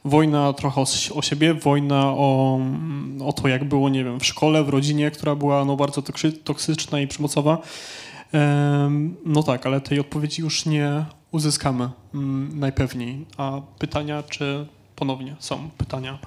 wojna 0.05 0.53
trochę 0.53 0.81
o, 0.81 0.85
o 1.15 1.23
siebie, 1.23 1.55
wojna 1.55 2.03
o, 2.07 2.61
o 3.25 3.33
to, 3.33 3.49
jak 3.49 3.65
było, 3.65 3.89
nie 3.89 4.05
wiem, 4.05 4.21
w 4.21 4.27
szkole, 4.27 4.65
w 4.65 4.69
rodzinie, 4.69 5.11
która 5.11 5.35
była 5.35 5.65
no, 5.65 5.77
bardzo 5.77 6.01
toksy- 6.01 6.39
toksyczna 6.45 7.01
i 7.01 7.07
przemocowa. 7.07 7.59
Em, 8.33 9.17
No 9.27 9.43
tak, 9.43 9.67
ale 9.67 9.81
tej 9.81 10.01
odpowiedzi 10.01 10.43
już 10.43 10.67
nie 10.67 11.05
uzyskamy 11.31 11.89
mm, 12.15 12.59
najpewniej. 12.61 13.25
A 13.37 13.61
pytania, 13.79 14.23
czy 14.23 14.67
ponownie 14.97 15.37
są 15.39 15.71
pytania? 15.79 16.19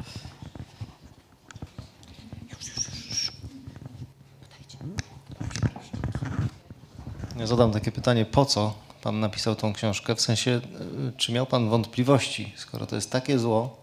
Ja 7.40 7.48
zadam 7.48 7.72
takie 7.72 7.92
pytanie, 7.92 8.26
po 8.26 8.46
co 8.46 8.74
pan 9.04 9.20
napisał 9.20 9.56
tą 9.56 9.74
książkę? 9.74 10.16
W 10.16 10.22
sensie, 10.22 10.52
y, 10.52 11.12
czy 11.18 11.32
miał 11.32 11.46
pan 11.46 11.70
wątpliwości, 11.70 12.54
skoro 12.56 12.86
to 12.86 12.96
jest 12.96 13.12
takie 13.12 13.40
zło, 13.40 13.78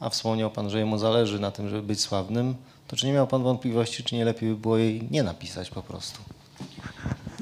a 0.00 0.10
wspomniał 0.10 0.50
pan, 0.50 0.70
że 0.70 0.78
jemu 0.78 0.98
zależy 0.98 1.40
na 1.40 1.50
tym, 1.50 1.68
żeby 1.68 1.82
być 1.82 2.00
sławnym, 2.00 2.54
to 2.88 2.96
czy 2.96 3.06
nie 3.06 3.12
miał 3.12 3.26
pan 3.26 3.42
wątpliwości, 3.42 4.04
czy 4.04 4.14
nie 4.14 4.24
lepiej 4.24 4.48
by 4.48 4.56
było 4.56 4.76
jej 4.76 5.08
nie 5.10 5.22
napisać 5.22 5.70
po 5.70 5.82
prostu? 5.82 6.20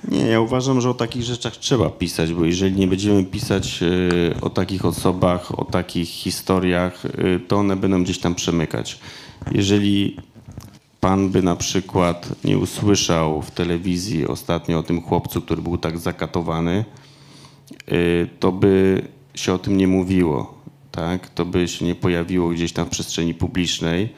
Nie, 0.09 0.26
ja 0.26 0.40
uważam, 0.40 0.80
że 0.80 0.90
o 0.90 0.94
takich 0.94 1.22
rzeczach 1.22 1.56
trzeba 1.56 1.90
pisać, 1.90 2.32
bo 2.32 2.44
jeżeli 2.44 2.76
nie 2.76 2.88
będziemy 2.88 3.24
pisać 3.24 3.80
e, 3.82 4.40
o 4.40 4.50
takich 4.50 4.84
osobach, 4.84 5.59
o 5.59 5.64
takich 5.64 6.09
historiach, 6.09 7.04
e, 7.06 7.11
to 7.48 7.56
one 7.56 7.76
będą 7.76 8.04
gdzieś 8.04 8.18
tam 8.18 8.34
przemykać. 8.34 8.98
Jeżeli 9.52 10.16
pan 11.01 11.28
by 11.28 11.42
na 11.42 11.57
przykład 11.57 12.28
nie 12.44 12.59
usłyszał 12.59 13.42
w 13.42 13.51
telewizji 13.51 14.26
ostatnio 14.26 14.78
o 14.78 14.82
tym 14.82 15.03
chłopcu, 15.03 15.42
który 15.42 15.62
był 15.62 15.78
tak 15.78 15.99
zakatowany, 15.99 16.84
e, 17.86 17.92
to 18.40 18.53
by 18.53 19.03
się 19.34 19.53
o 19.55 19.59
tym 19.59 19.76
nie 19.76 19.88
mówiło, 19.88 20.59
tak? 20.92 21.30
To 21.30 21.44
by 21.44 21.68
się 21.68 21.84
nie 21.84 21.94
pojawiło 21.94 22.49
gdzieś 22.49 22.72
tam 22.72 22.86
w 22.86 22.88
przestrzeni 22.88 23.34
publicznej, 23.34 24.09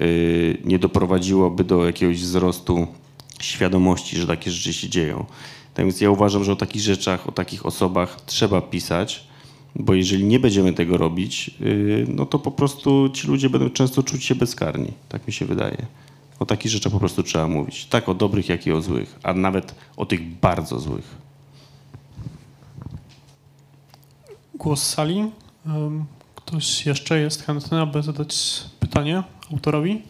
y, 0.00 0.58
nie 0.64 0.78
doprowadziłoby 0.78 1.64
do 1.64 1.86
jakiegoś 1.86 2.20
wzrostu 2.20 2.86
świadomości, 3.40 4.16
że 4.16 4.26
takie 4.26 4.50
rzeczy 4.50 4.72
się 4.72 4.88
dzieją. 4.88 5.24
Tak 5.74 5.84
więc 5.84 6.00
ja 6.00 6.10
uważam, 6.10 6.44
że 6.44 6.52
o 6.52 6.56
takich 6.56 6.82
rzeczach, 6.82 7.28
o 7.28 7.32
takich 7.32 7.66
osobach 7.66 8.20
trzeba 8.26 8.60
pisać, 8.60 9.27
bo 9.78 9.94
jeżeli 9.94 10.24
nie 10.24 10.40
będziemy 10.40 10.72
tego 10.72 10.96
robić, 10.96 11.50
y, 11.60 12.06
no 12.08 12.26
to 12.26 12.38
po 12.38 12.50
prostu 12.50 13.08
ci 13.08 13.26
ludzie 13.28 13.50
będą 13.50 13.70
często 13.70 14.02
czuć 14.02 14.24
się 14.24 14.34
bezkarni. 14.34 14.92
Tak 15.08 15.26
mi 15.26 15.32
się 15.32 15.46
wydaje. 15.46 15.86
O 16.38 16.46
takich 16.46 16.72
rzeczach 16.72 16.92
po 16.92 16.98
prostu 16.98 17.22
trzeba 17.22 17.48
mówić. 17.48 17.86
Tak 17.86 18.08
o 18.08 18.14
dobrych, 18.14 18.48
jak 18.48 18.66
i 18.66 18.72
o 18.72 18.82
złych, 18.82 19.18
a 19.22 19.34
nawet 19.34 19.74
o 19.96 20.06
tych 20.06 20.22
bardzo 20.22 20.78
złych. 20.78 21.14
Głos 24.54 24.82
z 24.82 24.94
sali. 24.94 25.30
Ktoś 26.34 26.86
jeszcze 26.86 27.18
jest 27.20 27.42
chętny, 27.42 27.80
aby 27.80 28.02
zadać 28.02 28.62
pytanie 28.80 29.22
autorowi? 29.52 30.02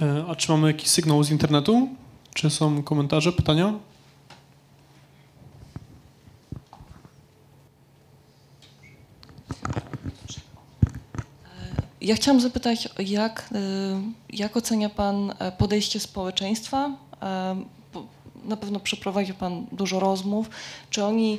E, 0.00 0.24
A 0.28 0.34
czy 0.34 0.52
mamy 0.52 0.66
jakiś 0.66 0.88
sygnał 0.88 1.22
z 1.24 1.30
internetu? 1.30 1.88
Czy 2.34 2.50
są 2.50 2.82
komentarze, 2.82 3.32
pytania? 3.32 3.74
Ja 12.00 12.14
chciałam 12.14 12.40
zapytać, 12.40 12.88
jak, 12.98 13.48
y, 14.32 14.36
jak 14.36 14.56
ocenia 14.56 14.88
Pan 14.88 15.32
e, 15.38 15.52
podejście 15.52 16.00
społeczeństwa? 16.00 16.90
E, 17.22 17.56
Na 18.44 18.56
pewno 18.56 18.80
przeprowadził 18.80 19.34
Pan 19.34 19.66
dużo 19.72 20.00
rozmów. 20.00 20.50
Czy 20.90 21.04
oni, 21.04 21.38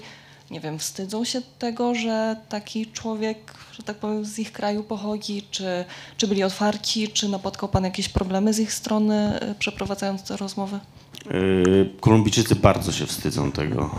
nie 0.52 0.60
wiem, 0.60 0.80
wstydzą 0.80 1.24
się 1.26 1.42
tego, 1.60 1.96
że 1.96 2.36
taki 2.50 2.86
człowiek, 2.88 3.54
że 3.78 3.84
tak 3.84 3.98
powiem, 3.98 4.26
z 4.26 4.40
ich 4.40 4.52
kraju 4.52 4.84
pochodzi? 4.84 5.44
Czy, 5.52 5.86
czy 6.18 6.28
byli 6.28 6.44
otwarci? 6.44 7.08
Czy 7.08 7.30
napotkał 7.30 7.70
Pan 7.70 7.84
jakieś 7.84 8.10
problemy 8.10 8.54
z 8.54 8.60
ich 8.60 8.74
strony, 8.74 9.40
y, 9.52 9.56
przeprowadzając 9.56 10.24
te 10.24 10.38
rozmowy? 10.38 10.80
Kolumbijczycy 12.00 12.56
bardzo 12.56 12.92
się 12.92 13.06
wstydzą 13.06 13.52
tego. 13.52 13.90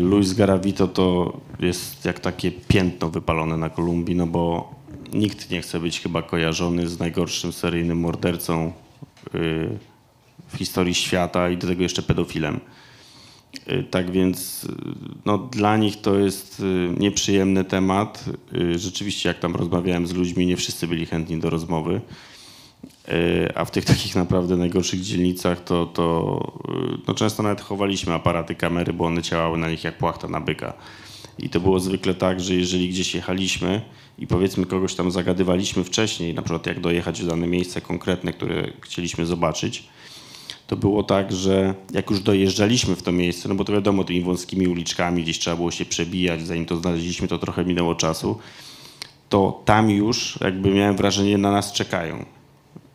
Luis 0.00 0.32
Garavito 0.32 0.88
to 0.88 1.36
jest 1.60 2.04
jak 2.04 2.20
takie 2.20 2.52
piętno 2.52 3.10
wypalone 3.10 3.56
na 3.56 3.70
Kolumbii, 3.70 4.16
no 4.16 4.26
bo 4.26 4.74
nikt 5.12 5.50
nie 5.50 5.62
chce 5.62 5.80
być 5.80 6.00
chyba 6.00 6.22
kojarzony 6.22 6.88
z 6.88 6.98
najgorszym 6.98 7.52
seryjnym 7.52 7.98
mordercą 7.98 8.72
yy, 9.34 9.78
w 10.48 10.56
historii 10.56 10.94
świata 10.94 11.50
i 11.50 11.56
do 11.56 11.66
tego 11.66 11.82
jeszcze 11.82 12.02
pedofilem. 12.02 12.60
Yy, 13.66 13.82
Tak 13.82 14.10
więc 14.10 14.62
yy, 14.62 14.74
no, 15.24 15.38
dla 15.38 15.76
nich 15.76 16.00
to 16.00 16.18
jest 16.18 16.62
nieprzyjemny 16.98 17.64
temat. 17.64 18.24
Rzeczywiście 18.76 19.28
jak 19.28 19.38
tam 19.38 19.56
rozmawiałem 19.56 20.06
z 20.06 20.12
ludźmi, 20.12 20.46
nie 20.46 20.56
wszyscy 20.56 20.88
byli 20.88 21.06
chętni 21.06 21.38
do 21.38 21.50
rozmowy. 21.50 22.00
A 23.54 23.64
w 23.64 23.70
tych 23.70 23.84
takich 23.94 24.14
naprawdę 24.14 24.56
najgorszych 24.56 25.00
dzielnicach 25.00 25.64
to, 25.64 25.86
to 25.86 26.58
no 27.08 27.14
często 27.14 27.42
nawet 27.42 27.60
chowaliśmy 27.60 28.14
aparaty 28.14 28.54
kamery, 28.54 28.92
bo 28.92 29.04
one 29.04 29.22
działały 29.22 29.58
na 29.58 29.70
nich 29.70 29.84
jak 29.84 29.98
płachta 29.98 30.28
na 30.28 30.40
byka. 30.40 30.74
I 31.38 31.48
to 31.48 31.60
było 31.60 31.80
zwykle 31.80 32.14
tak, 32.14 32.40
że 32.40 32.54
jeżeli 32.54 32.88
gdzieś 32.88 33.14
jechaliśmy 33.14 33.80
i 34.18 34.26
powiedzmy 34.26 34.66
kogoś 34.66 34.94
tam 34.94 35.10
zagadywaliśmy 35.10 35.84
wcześniej, 35.84 36.34
na 36.34 36.42
przykład 36.42 36.66
jak 36.66 36.80
dojechać 36.80 37.22
w 37.22 37.26
dane 37.26 37.46
miejsce 37.46 37.80
konkretne, 37.80 38.32
które 38.32 38.72
chcieliśmy 38.80 39.26
zobaczyć, 39.26 39.88
to 40.66 40.76
było 40.76 41.02
tak, 41.02 41.32
że 41.32 41.74
jak 41.92 42.10
już 42.10 42.20
dojeżdżaliśmy 42.20 42.96
w 42.96 43.02
to 43.02 43.12
miejsce, 43.12 43.48
no 43.48 43.54
bo 43.54 43.64
to 43.64 43.72
wiadomo, 43.72 44.04
tymi 44.04 44.20
wąskimi 44.20 44.68
uliczkami 44.68 45.22
gdzieś 45.22 45.38
trzeba 45.38 45.56
było 45.56 45.70
się 45.70 45.84
przebijać, 45.84 46.46
zanim 46.46 46.66
to 46.66 46.76
znaleźliśmy, 46.76 47.28
to 47.28 47.38
trochę 47.38 47.64
minęło 47.64 47.94
czasu, 47.94 48.38
to 49.28 49.62
tam 49.64 49.90
już 49.90 50.38
jakby 50.40 50.70
miałem 50.70 50.96
wrażenie, 50.96 51.38
na 51.38 51.52
nas 51.52 51.72
czekają. 51.72 52.24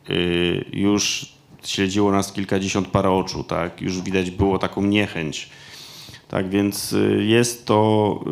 Yy, 0.08 0.64
już 0.72 1.32
śledziło 1.64 2.12
nas 2.12 2.32
kilkadziesiąt 2.32 2.88
para 2.88 3.10
oczu, 3.10 3.44
tak? 3.44 3.80
Już 3.80 4.00
widać 4.00 4.30
było 4.30 4.58
taką 4.58 4.82
niechęć. 4.82 5.50
Tak 6.32 6.50
więc 6.50 6.92
y, 6.92 7.24
jest 7.24 7.66
to 7.66 8.20
y, 8.26 8.30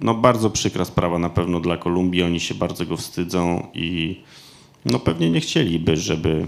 no, 0.00 0.14
bardzo 0.14 0.50
przykra 0.50 0.84
sprawa 0.84 1.18
na 1.18 1.30
pewno 1.30 1.60
dla 1.60 1.76
Kolumbii. 1.76 2.22
Oni 2.22 2.40
się 2.40 2.54
bardzo 2.54 2.86
go 2.86 2.96
wstydzą 2.96 3.66
i 3.74 4.20
no, 4.84 4.98
pewnie 4.98 5.30
nie 5.30 5.40
chcieliby, 5.40 5.96
żeby, 5.96 6.46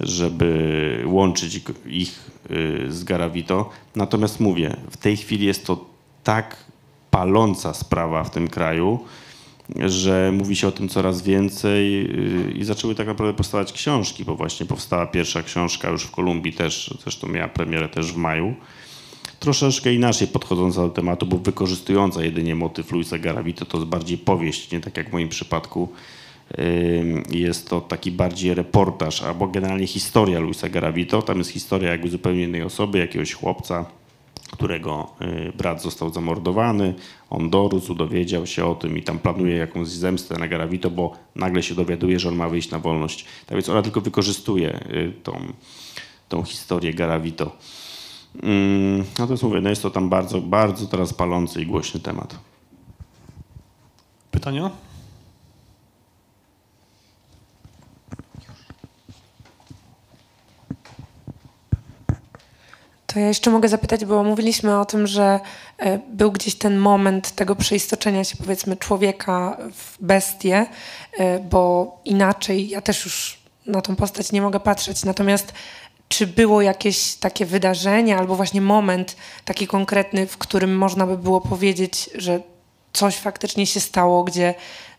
żeby 0.00 1.02
łączyć 1.06 1.60
ich 1.86 2.30
y, 2.50 2.92
z 2.92 3.04
Garavito. 3.04 3.70
Natomiast 3.96 4.40
mówię, 4.40 4.76
w 4.90 4.96
tej 4.96 5.16
chwili 5.16 5.46
jest 5.46 5.66
to 5.66 5.84
tak 6.24 6.56
paląca 7.10 7.74
sprawa 7.74 8.24
w 8.24 8.30
tym 8.30 8.48
kraju, 8.48 8.98
że 9.76 10.32
mówi 10.32 10.56
się 10.56 10.68
o 10.68 10.72
tym 10.72 10.88
coraz 10.88 11.22
więcej 11.22 12.10
i 12.58 12.64
zaczęły 12.64 12.94
tak 12.94 13.06
naprawdę 13.06 13.34
powstawać 13.34 13.72
książki, 13.72 14.24
bo 14.24 14.36
właśnie 14.36 14.66
powstała 14.66 15.06
pierwsza 15.06 15.42
książka 15.42 15.90
już 15.90 16.04
w 16.04 16.10
Kolumbii 16.10 16.52
też, 16.52 16.94
zresztą 17.02 17.28
miała 17.28 17.48
premierę 17.48 17.88
też 17.88 18.12
w 18.12 18.16
maju. 18.16 18.54
Troszeczkę 19.40 19.94
inaczej 19.94 20.28
podchodząca 20.28 20.82
do 20.82 20.88
tematu, 20.88 21.26
bo 21.26 21.38
wykorzystująca 21.38 22.24
jedynie 22.24 22.54
motyw 22.54 22.92
Luisa 22.92 23.18
Garavito, 23.18 23.64
to 23.64 23.78
jest 23.78 23.90
bardziej 23.90 24.18
powieść, 24.18 24.72
nie 24.72 24.80
tak 24.80 24.96
jak 24.96 25.08
w 25.08 25.12
moim 25.12 25.28
przypadku. 25.28 25.88
Jest 27.30 27.68
to 27.68 27.80
taki 27.80 28.12
bardziej 28.12 28.54
reportaż, 28.54 29.22
albo 29.22 29.46
generalnie 29.46 29.86
historia 29.86 30.40
Luisa 30.40 30.68
Garavito. 30.68 31.22
Tam 31.22 31.38
jest 31.38 31.50
historia 31.50 31.90
jakby 31.90 32.08
zupełnie 32.08 32.42
innej 32.42 32.62
osoby, 32.62 32.98
jakiegoś 32.98 33.32
chłopca, 33.32 33.86
którego 34.50 35.10
y, 35.22 35.52
brat 35.56 35.82
został 35.82 36.12
zamordowany. 36.12 36.94
On 37.30 37.50
dorósł, 37.50 37.94
dowiedział 37.94 38.46
się 38.46 38.66
o 38.66 38.74
tym 38.74 38.98
i 38.98 39.02
tam 39.02 39.18
planuje 39.18 39.56
jakąś 39.56 39.88
zemstę 39.88 40.38
na 40.38 40.48
Garavito, 40.48 40.90
bo 40.90 41.12
nagle 41.36 41.62
się 41.62 41.74
dowiaduje, 41.74 42.18
że 42.18 42.28
on 42.28 42.36
ma 42.36 42.48
wyjść 42.48 42.70
na 42.70 42.78
wolność. 42.78 43.24
Tak 43.46 43.56
więc 43.56 43.68
ona 43.68 43.82
tylko 43.82 44.00
wykorzystuje 44.00 44.80
y, 44.90 45.12
tą, 45.22 45.52
tą 46.28 46.42
historię 46.42 46.94
Garavito. 46.94 47.56
Mm, 48.42 49.04
Natomiast 49.18 49.42
mówię, 49.42 49.60
no 49.60 49.70
jest 49.70 49.82
to 49.82 49.90
tam 49.90 50.08
bardzo, 50.08 50.40
bardzo 50.40 50.86
teraz 50.86 51.14
palący 51.14 51.62
i 51.62 51.66
głośny 51.66 52.00
temat. 52.00 52.38
Pytania? 54.30 54.70
To 63.06 63.20
ja 63.20 63.28
jeszcze 63.28 63.50
mogę 63.50 63.68
zapytać, 63.68 64.04
bo 64.04 64.24
mówiliśmy 64.24 64.78
o 64.78 64.84
tym, 64.84 65.06
że 65.06 65.40
e, 65.78 65.98
był 65.98 66.32
gdzieś 66.32 66.54
ten 66.54 66.78
moment 66.78 67.30
tego 67.30 67.56
przeistoczenia 67.56 68.24
się 68.24 68.36
powiedzmy 68.36 68.76
człowieka 68.76 69.56
w 69.72 70.02
bestię, 70.02 70.66
e, 71.18 71.38
bo 71.38 71.96
inaczej 72.04 72.68
ja 72.68 72.80
też 72.80 73.04
już 73.04 73.40
na 73.66 73.82
tą 73.82 73.96
postać 73.96 74.32
nie 74.32 74.42
mogę 74.42 74.60
patrzeć. 74.60 75.04
Natomiast 75.04 75.52
czy 76.10 76.26
było 76.26 76.62
jakieś 76.62 77.14
takie 77.14 77.46
wydarzenie 77.46 78.16
albo 78.16 78.36
właśnie 78.36 78.60
moment 78.60 79.16
taki 79.44 79.66
konkretny, 79.66 80.26
w 80.26 80.38
którym 80.38 80.76
można 80.76 81.06
by 81.06 81.18
było 81.18 81.40
powiedzieć, 81.40 82.10
że 82.14 82.40
coś 82.92 83.16
faktycznie 83.16 83.66
się 83.66 83.80
stało, 83.80 84.24
gdzie 84.24 84.54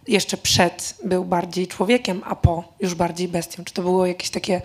jeszcze 0.07 0.37
przed 0.37 0.97
był 1.03 1.25
bardziej 1.25 1.67
człowiekiem, 1.67 2.21
a 2.25 2.35
po 2.35 2.63
już 2.79 2.95
bardziej 2.95 3.27
bestią? 3.27 3.63
Czy 3.63 3.73
to 3.73 3.81
było 3.81 4.05
jakieś 4.05 4.29
takie 4.29 4.61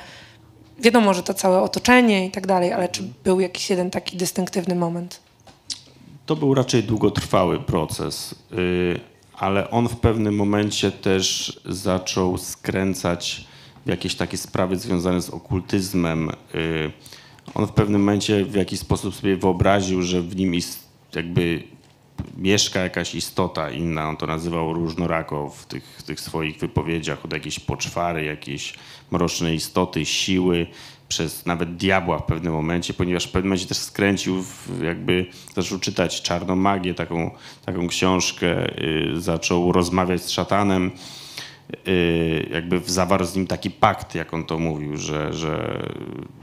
wiadomo, 0.78 1.14
że 1.14 1.22
to 1.22 1.34
całe 1.34 1.62
otoczenie 1.62 2.26
i 2.26 2.30
tak 2.30 2.46
dalej, 2.46 2.72
ale 2.72 2.88
czy 2.88 3.02
był 3.24 3.40
jakiś 3.40 3.70
jeden 3.70 3.90
taki 3.90 4.16
dystynktywny 4.16 4.74
moment? 4.74 5.20
To 6.26 6.36
był 6.36 6.54
raczej 6.54 6.82
długotrwały 6.82 7.60
proces, 7.60 8.34
y, 8.52 9.00
ale 9.38 9.70
on 9.70 9.88
w 9.88 9.96
pewnym 9.96 10.36
momencie 10.36 10.92
też 10.92 11.60
zaczął 11.64 12.38
skręcać 12.38 13.45
jakieś 13.86 14.14
takie 14.14 14.36
sprawy 14.36 14.78
związane 14.78 15.22
z 15.22 15.30
okultyzmem. 15.30 16.30
Y, 16.54 16.92
On 17.54 17.66
w 17.66 17.72
pewnym 17.72 18.00
momencie 18.00 18.44
w 18.44 18.54
jakiś 18.54 18.80
sposób 18.80 19.14
sobie 19.14 19.36
wyobraził, 19.36 20.02
że 20.02 20.22
w 20.22 20.36
nim 20.36 20.54
ist, 20.54 20.88
jakby 21.14 21.62
mieszka 22.38 22.80
jakaś 22.80 23.14
istota 23.14 23.70
inna, 23.70 24.08
on 24.08 24.16
to 24.16 24.26
nazywał 24.26 24.72
różnorako 24.72 25.50
w 25.50 25.66
tych, 25.66 25.84
w 25.98 26.02
tych 26.02 26.20
swoich 26.20 26.58
wypowiedziach, 26.58 27.24
od 27.24 27.32
jakiejś 27.32 27.60
poczwary, 27.60 28.24
jakiejś 28.24 28.74
mrocznej 29.10 29.56
istoty, 29.56 30.06
siły, 30.06 30.66
przez 31.08 31.46
nawet 31.46 31.76
diabła 31.76 32.18
w 32.18 32.26
pewnym 32.26 32.52
momencie, 32.52 32.94
ponieważ 32.94 33.24
w 33.26 33.30
pewnym 33.30 33.48
momencie 33.48 33.66
też 33.66 33.78
skręcił, 33.78 34.42
w, 34.42 34.82
jakby 34.82 35.26
zaczął 35.54 35.78
czytać 35.78 36.22
czarną 36.22 36.56
magię, 36.56 36.94
taką, 36.94 37.30
taką 37.64 37.88
książkę, 37.88 38.80
y, 38.82 39.20
zaczął 39.20 39.72
rozmawiać 39.72 40.22
z 40.22 40.30
szatanem, 40.30 40.90
jakby 42.50 42.80
zawarł 42.80 43.24
z 43.24 43.36
nim 43.36 43.46
taki 43.46 43.70
pakt, 43.70 44.14
jak 44.14 44.34
on 44.34 44.44
to 44.44 44.58
mówił, 44.58 44.96
że, 44.96 45.32
że 45.32 45.82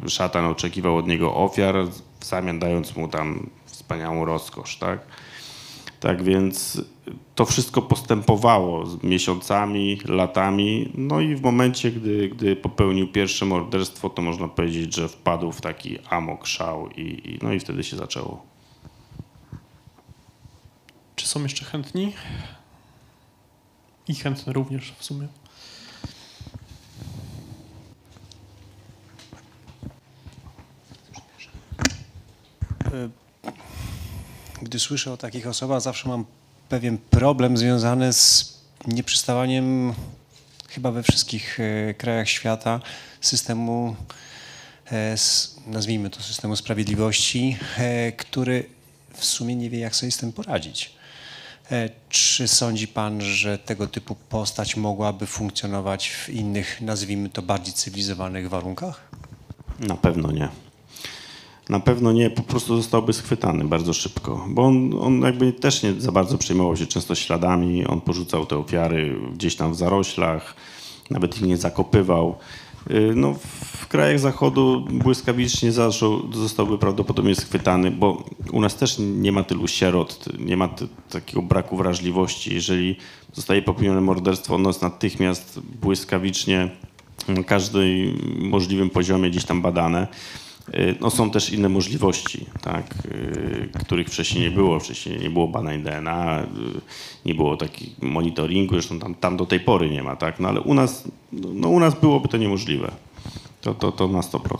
szatan 0.07 0.45
oczekiwał 0.45 0.97
od 0.97 1.07
niego 1.07 1.35
ofiar, 1.35 1.75
w 2.19 2.25
zamian 2.25 2.59
dając 2.59 2.95
mu 2.95 3.07
tam 3.07 3.49
wspaniałą 3.65 4.25
rozkosz, 4.25 4.77
tak? 4.77 4.99
Tak 5.99 6.23
więc 6.23 6.81
to 7.35 7.45
wszystko 7.45 7.81
postępowało 7.81 8.85
z 8.85 9.03
miesiącami, 9.03 9.99
latami. 10.05 10.91
No 10.95 11.21
i 11.21 11.35
w 11.35 11.41
momencie, 11.41 11.91
gdy, 11.91 12.29
gdy 12.29 12.55
popełnił 12.55 13.07
pierwsze 13.07 13.45
morderstwo, 13.45 14.09
to 14.09 14.21
można 14.21 14.47
powiedzieć, 14.47 14.95
że 14.95 15.07
wpadł 15.07 15.51
w 15.51 15.61
taki 15.61 15.99
amok, 16.09 16.47
szał 16.47 16.89
i, 16.89 17.01
i, 17.01 17.39
no 17.41 17.53
i 17.53 17.59
wtedy 17.59 17.83
się 17.83 17.97
zaczęło. 17.97 18.45
Czy 21.15 21.27
są 21.27 21.43
jeszcze 21.43 21.65
chętni? 21.65 22.13
I 24.07 24.15
chętne 24.15 24.53
również 24.53 24.93
w 24.99 25.05
sumie. 25.05 25.27
Gdy 34.61 34.79
słyszę 34.79 35.13
o 35.13 35.17
takich 35.17 35.47
osobach, 35.47 35.81
zawsze 35.81 36.09
mam 36.09 36.25
pewien 36.69 36.97
problem 36.97 37.57
związany 37.57 38.13
z 38.13 38.53
nieprzystawaniem 38.87 39.93
chyba 40.69 40.91
we 40.91 41.03
wszystkich 41.03 41.59
e, 41.59 41.93
krajach 41.93 42.29
świata 42.29 42.79
systemu, 43.21 43.95
e, 44.91 45.15
nazwijmy 45.67 46.09
to 46.09 46.21
systemu 46.21 46.55
sprawiedliwości, 46.55 47.57
e, 47.77 48.11
który 48.11 48.65
w 49.13 49.25
sumie 49.25 49.55
nie 49.55 49.69
wie, 49.69 49.79
jak 49.79 49.95
sobie 49.95 50.11
z 50.11 50.17
tym 50.17 50.33
poradzić. 50.33 50.93
E, 51.71 51.89
Czy 52.09 52.47
sądzi 52.47 52.87
pan, 52.87 53.21
że 53.21 53.57
tego 53.57 53.87
typu 53.87 54.15
postać 54.29 54.75
mogłaby 54.77 55.25
funkcjonować 55.25 56.09
w 56.09 56.29
innych, 56.29 56.81
nazwijmy 56.81 57.29
to 57.29 57.41
bardziej 57.41 57.73
cywilizowanych 57.73 58.49
warunkach? 58.49 59.11
Na 59.79 59.95
pewno 59.95 60.31
nie. 60.31 60.49
Na 61.69 61.79
pewno 61.79 62.11
nie, 62.11 62.29
po 62.29 62.43
prostu 62.43 62.77
zostałby 62.77 63.13
schwytany 63.13 63.65
bardzo 63.65 63.93
szybko, 63.93 64.45
bo 64.49 64.61
on, 64.63 64.93
on 65.01 65.21
jakby 65.21 65.53
też 65.53 65.83
nie 65.83 65.93
za 65.93 66.11
bardzo 66.11 66.37
przejmował 66.37 66.77
się 66.77 66.87
często 66.87 67.15
śladami, 67.15 67.85
on 67.85 68.01
porzucał 68.01 68.45
te 68.45 68.57
ofiary 68.57 69.15
gdzieś 69.33 69.55
tam 69.55 69.73
w 69.73 69.75
zaroślach, 69.75 70.55
nawet 71.09 71.37
ich 71.37 71.41
nie 71.41 71.57
zakopywał. 71.57 72.35
Y, 72.91 73.13
No, 73.15 73.35
w 73.77 73.87
krajach 73.87 74.19
zachodu 74.19 74.85
błyskawicznie 74.91 75.71
zaczął, 75.71 76.33
zostałby 76.33 76.77
prawdopodobnie 76.77 77.35
schwytany, 77.35 77.91
bo 77.91 78.23
u 78.51 78.61
nas 78.61 78.75
też 78.75 78.95
nie 78.99 79.31
ma 79.31 79.43
tylu 79.43 79.67
sierot, 79.67 80.25
nie 80.39 80.57
ma 80.57 80.69
takiego 81.09 81.41
braku 81.41 81.77
wrażliwości. 81.77 82.53
Jeżeli 82.53 82.95
zostaje 83.33 83.61
popełnione 83.61 84.01
morderstwo, 84.01 84.55
ono 84.55 84.69
jest 84.69 84.81
natychmiast 84.81 85.59
błyskawicznie 85.81 86.69
na 87.27 87.43
każdym 87.43 87.83
możliwym 88.39 88.89
poziomie 88.89 89.29
gdzieś 89.29 89.45
tam 89.45 89.61
badane. 89.61 90.07
Y, 90.69 90.95
No, 91.01 91.09
są 91.09 91.31
też 91.31 91.49
inne 91.49 91.69
możliwości, 91.69 92.45
tak, 92.61 92.85
y, 93.05 93.69
których 93.85 94.07
wcześniej 94.07 94.43
nie 94.43 94.51
było. 94.51 94.79
Wcześniej 94.79 95.19
nie 95.19 95.29
było 95.29 95.47
badań 95.47 95.83
DNA, 95.83 96.43
y, 96.43 96.45
nie 97.25 97.35
było 97.35 97.57
takich 97.57 98.01
monitoringu, 98.01 98.73
zresztą 98.73 98.99
tam, 98.99 99.15
tam 99.15 99.37
do 99.37 99.45
tej 99.45 99.59
pory 99.59 99.89
nie 99.89 100.03
ma, 100.03 100.15
tak, 100.15 100.39
no 100.39 100.49
ale 100.49 100.61
u 100.61 100.73
nas, 100.73 101.03
no, 101.31 101.69
u 101.69 101.79
nas 101.79 101.99
byłoby 101.99 102.27
to 102.27 102.37
niemożliwe. 102.37 102.91
To, 103.61 103.73
to, 103.73 103.91
to 103.91 104.07
na 104.07 104.21
100%. 104.21 104.57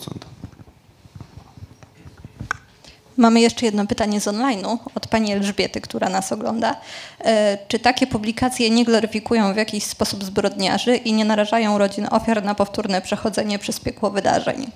Mamy 3.18 3.42
jeszcze 3.42 3.66
jedno 3.66 3.88
pytanie 3.88 4.22
z 4.22 4.28
online'u 4.28 4.78
od 4.96 5.08
pani 5.08 5.32
Elżbiety, 5.32 5.82
która 5.82 6.10
nas 6.10 6.32
ogląda. 6.32 6.76
Czy 7.68 7.80
takie 7.80 8.08
publikacje 8.08 8.70
nie 8.70 8.86
gloryfikują 8.86 9.54
w 9.54 9.58
jakiś 9.58 9.84
sposób 9.84 10.24
zbrodniarzy 10.24 10.96
i 10.96 11.14
nie 11.14 11.26
narażają 11.26 11.78
rodzin 11.78 12.08
ofiar 12.12 12.44
na 12.44 12.56
powtórne 12.56 13.02
przechodzenie 13.02 13.60
przez 13.60 13.80
piekło 13.80 14.12
wydarzeń? 14.12 14.68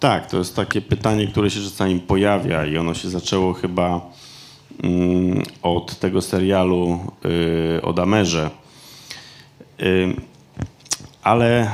Tak, 0.00 0.30
to 0.30 0.38
jest 0.38 0.56
takie 0.56 0.80
pytanie, 0.80 1.26
które 1.26 1.50
się 1.50 1.60
czasami 1.60 2.00
pojawia 2.00 2.66
i 2.66 2.76
ono 2.76 2.94
się 2.94 3.08
zaczęło 3.08 3.52
chyba 3.52 4.00
mm, 4.82 5.42
od 5.62 5.98
tego 5.98 6.22
serialu 6.22 6.98
y, 7.78 7.82
o 7.82 7.92
Damerze. 7.92 8.50
Y, 9.82 10.16
ale 11.22 11.70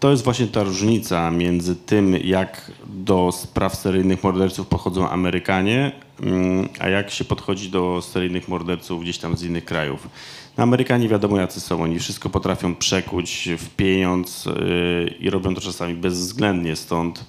to 0.00 0.10
jest 0.10 0.24
właśnie 0.24 0.46
ta 0.46 0.62
różnica 0.62 1.30
między 1.30 1.76
tym, 1.76 2.16
jak 2.24 2.72
do 2.86 3.32
spraw 3.32 3.76
seryjnych 3.76 4.24
morderców 4.24 4.66
podchodzą 4.66 5.08
Amerykanie, 5.08 5.92
mm, 6.20 6.68
a 6.78 6.88
jak 6.88 7.10
się 7.10 7.24
podchodzi 7.24 7.70
do 7.70 8.02
seryjnych 8.02 8.48
morderców 8.48 9.02
gdzieś 9.02 9.18
tam 9.18 9.36
z 9.36 9.42
innych 9.42 9.64
krajów. 9.64 10.08
No, 10.58 10.62
Amerykanie 10.62 11.08
wiadomo 11.08 11.36
jacy 11.36 11.60
są, 11.60 11.82
oni 11.82 11.98
wszystko 11.98 12.30
potrafią 12.30 12.74
przekuć 12.74 13.48
w 13.58 13.68
pieniądz 13.68 14.44
yy, 14.44 15.14
i 15.20 15.30
robią 15.30 15.54
to 15.54 15.60
czasami 15.60 15.94
bezwzględnie, 15.94 16.76
stąd 16.76 17.24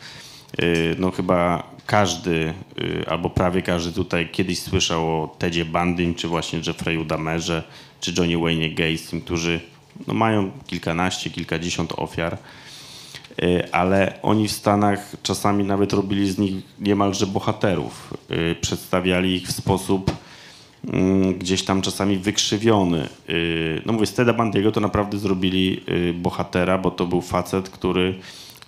no 0.97 1.11
chyba 1.11 1.71
każdy 1.85 2.53
yy, 2.77 3.05
albo 3.07 3.29
prawie 3.29 3.61
każdy 3.61 3.91
tutaj 3.91 4.29
kiedyś 4.31 4.59
słyszał 4.59 5.23
o 5.23 5.35
Tedzie 5.39 5.65
Bandym, 5.65 6.15
czy 6.15 6.27
właśnie 6.27 6.59
Jeffrey'u 6.59 7.05
Damerze, 7.05 7.63
czy 7.99 8.13
Johnny 8.17 8.37
Wayne 8.37 8.69
Gacy, 8.69 9.21
którzy 9.21 9.59
no, 10.07 10.13
mają 10.13 10.51
kilkanaście, 10.67 11.29
kilkadziesiąt 11.29 11.93
ofiar, 11.97 12.37
y, 13.43 13.71
ale 13.71 14.19
oni 14.21 14.47
w 14.47 14.51
Stanach 14.51 15.15
czasami 15.23 15.63
nawet 15.63 15.93
robili 15.93 16.31
z 16.31 16.37
nich 16.37 16.53
niemalże 16.79 17.27
bohaterów. 17.27 18.13
Y, 18.31 18.55
Przedstawiali 18.61 19.35
ich 19.35 19.47
w 19.47 19.51
sposób 19.51 20.11
mm, 20.87 21.39
gdzieś 21.39 21.63
tam 21.63 21.81
czasami 21.81 22.17
wykrzywiony. 22.17 23.09
Y, 23.29 23.81
No 23.85 23.93
mówię, 23.93 24.05
z 24.05 24.13
Teda 24.13 24.33
Bandiego 24.33 24.71
to 24.71 24.79
naprawdę 24.79 25.17
zrobili 25.17 25.83
y, 25.89 26.13
bohatera, 26.13 26.77
bo 26.77 26.91
to 26.91 27.05
był 27.05 27.21
facet, 27.21 27.69
który 27.69 28.19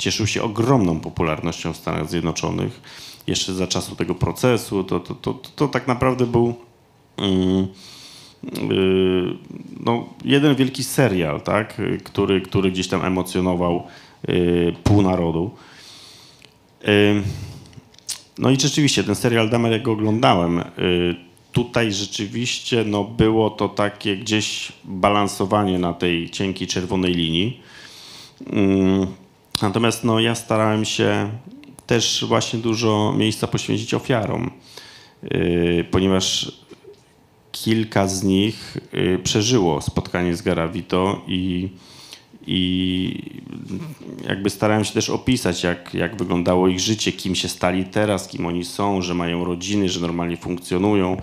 cieszył 0.03 0.27
się 0.27 0.43
ogromną 0.43 0.99
popularnością 0.99 1.73
w 1.73 1.77
Stanach 1.77 2.09
Zjednoczonych. 2.09 2.81
Jeszcze 3.27 3.53
za 3.53 3.67
czasu 3.67 3.95
tego 3.95 4.15
procesu, 4.15 4.83
to, 4.83 4.99
to, 4.99 5.15
to, 5.15 5.33
to, 5.55 5.67
tak 5.67 5.87
naprawdę 5.87 6.25
był 6.25 6.55
mm, 7.17 7.67
y, 8.71 9.37
no, 9.79 10.09
jeden 10.25 10.55
wielki 10.55 10.83
serial, 10.83 11.41
tak, 11.41 11.81
który, 12.03 12.41
który 12.41 12.71
gdzieś 12.71 12.87
tam 12.87 13.05
emocjonował 13.05 13.83
y, 14.29 14.73
pół 14.83 15.01
narodu. 15.01 15.51
Y, 16.87 17.23
No 18.37 18.49
i 18.49 18.59
rzeczywiście, 18.59 19.03
ten 19.03 19.15
serial 19.15 19.49
Damer, 19.49 19.71
jak 19.71 19.81
go 19.83 19.91
oglądałem, 19.91 20.63
tutaj 21.51 21.91
rzeczywiście 21.91 22.83
no, 22.85 23.03
było 23.03 23.49
to 23.49 23.69
takie 23.69 24.17
gdzieś 24.17 24.71
balansowanie 24.83 25.79
na 25.79 25.93
tej 25.93 26.29
cienkiej 26.29 26.67
czerwonej 26.67 27.13
linii. 27.13 27.61
Natomiast 29.61 30.03
no, 30.03 30.19
ja 30.19 30.35
starałem 30.35 30.85
się 30.85 31.29
też 31.87 32.25
właśnie 32.27 32.59
dużo 32.59 33.13
miejsca 33.17 33.47
poświęcić 33.47 33.93
ofiarom, 33.93 34.51
y, 35.23 35.85
ponieważ 35.91 36.51
kilka 37.51 38.07
z 38.07 38.23
nich 38.23 38.77
y, 38.93 39.19
przeżyło 39.23 39.81
spotkanie 39.81 40.35
z 40.35 40.41
Garavito 40.41 41.21
i, 41.27 41.69
i 42.47 43.31
jakby 44.27 44.49
starałem 44.49 44.83
się 44.83 44.93
też 44.93 45.09
opisać, 45.09 45.63
jak, 45.63 45.93
jak 45.93 46.15
wyglądało 46.15 46.67
ich 46.67 46.79
życie, 46.79 47.11
kim 47.11 47.35
się 47.35 47.49
stali 47.49 47.85
teraz, 47.85 48.27
kim 48.27 48.45
oni 48.45 48.65
są, 48.65 49.01
że 49.01 49.13
mają 49.13 49.45
rodziny, 49.45 49.89
że 49.89 49.99
normalnie 49.99 50.37
funkcjonują, 50.37 51.17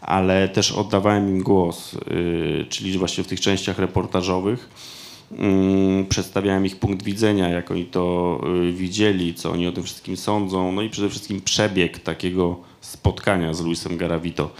ale 0.00 0.48
też 0.48 0.72
oddawałem 0.72 1.28
im 1.28 1.42
głos, 1.42 1.94
y, 1.94 2.66
czyli 2.68 2.98
właśnie 2.98 3.24
w 3.24 3.26
tych 3.26 3.40
częściach 3.40 3.78
reportażowych. 3.78 4.68
Mm, 5.32 6.06
Przedstawiałem 6.06 6.66
ich 6.66 6.76
punkt 6.76 7.04
widzenia, 7.04 7.48
jak 7.48 7.70
oni 7.70 7.84
to 7.84 8.40
y, 8.68 8.72
widzieli, 8.72 9.34
co 9.34 9.50
oni 9.52 9.66
o 9.66 9.72
tym 9.72 9.84
wszystkim 9.84 10.16
sądzą, 10.16 10.72
no 10.72 10.82
i 10.82 10.90
przede 10.90 11.10
wszystkim 11.10 11.40
przebieg 11.40 11.98
takiego 11.98 12.56
spotkania 12.80 13.54
z 13.54 13.60
Luisem 13.60 13.96
Garavito. 13.96 14.50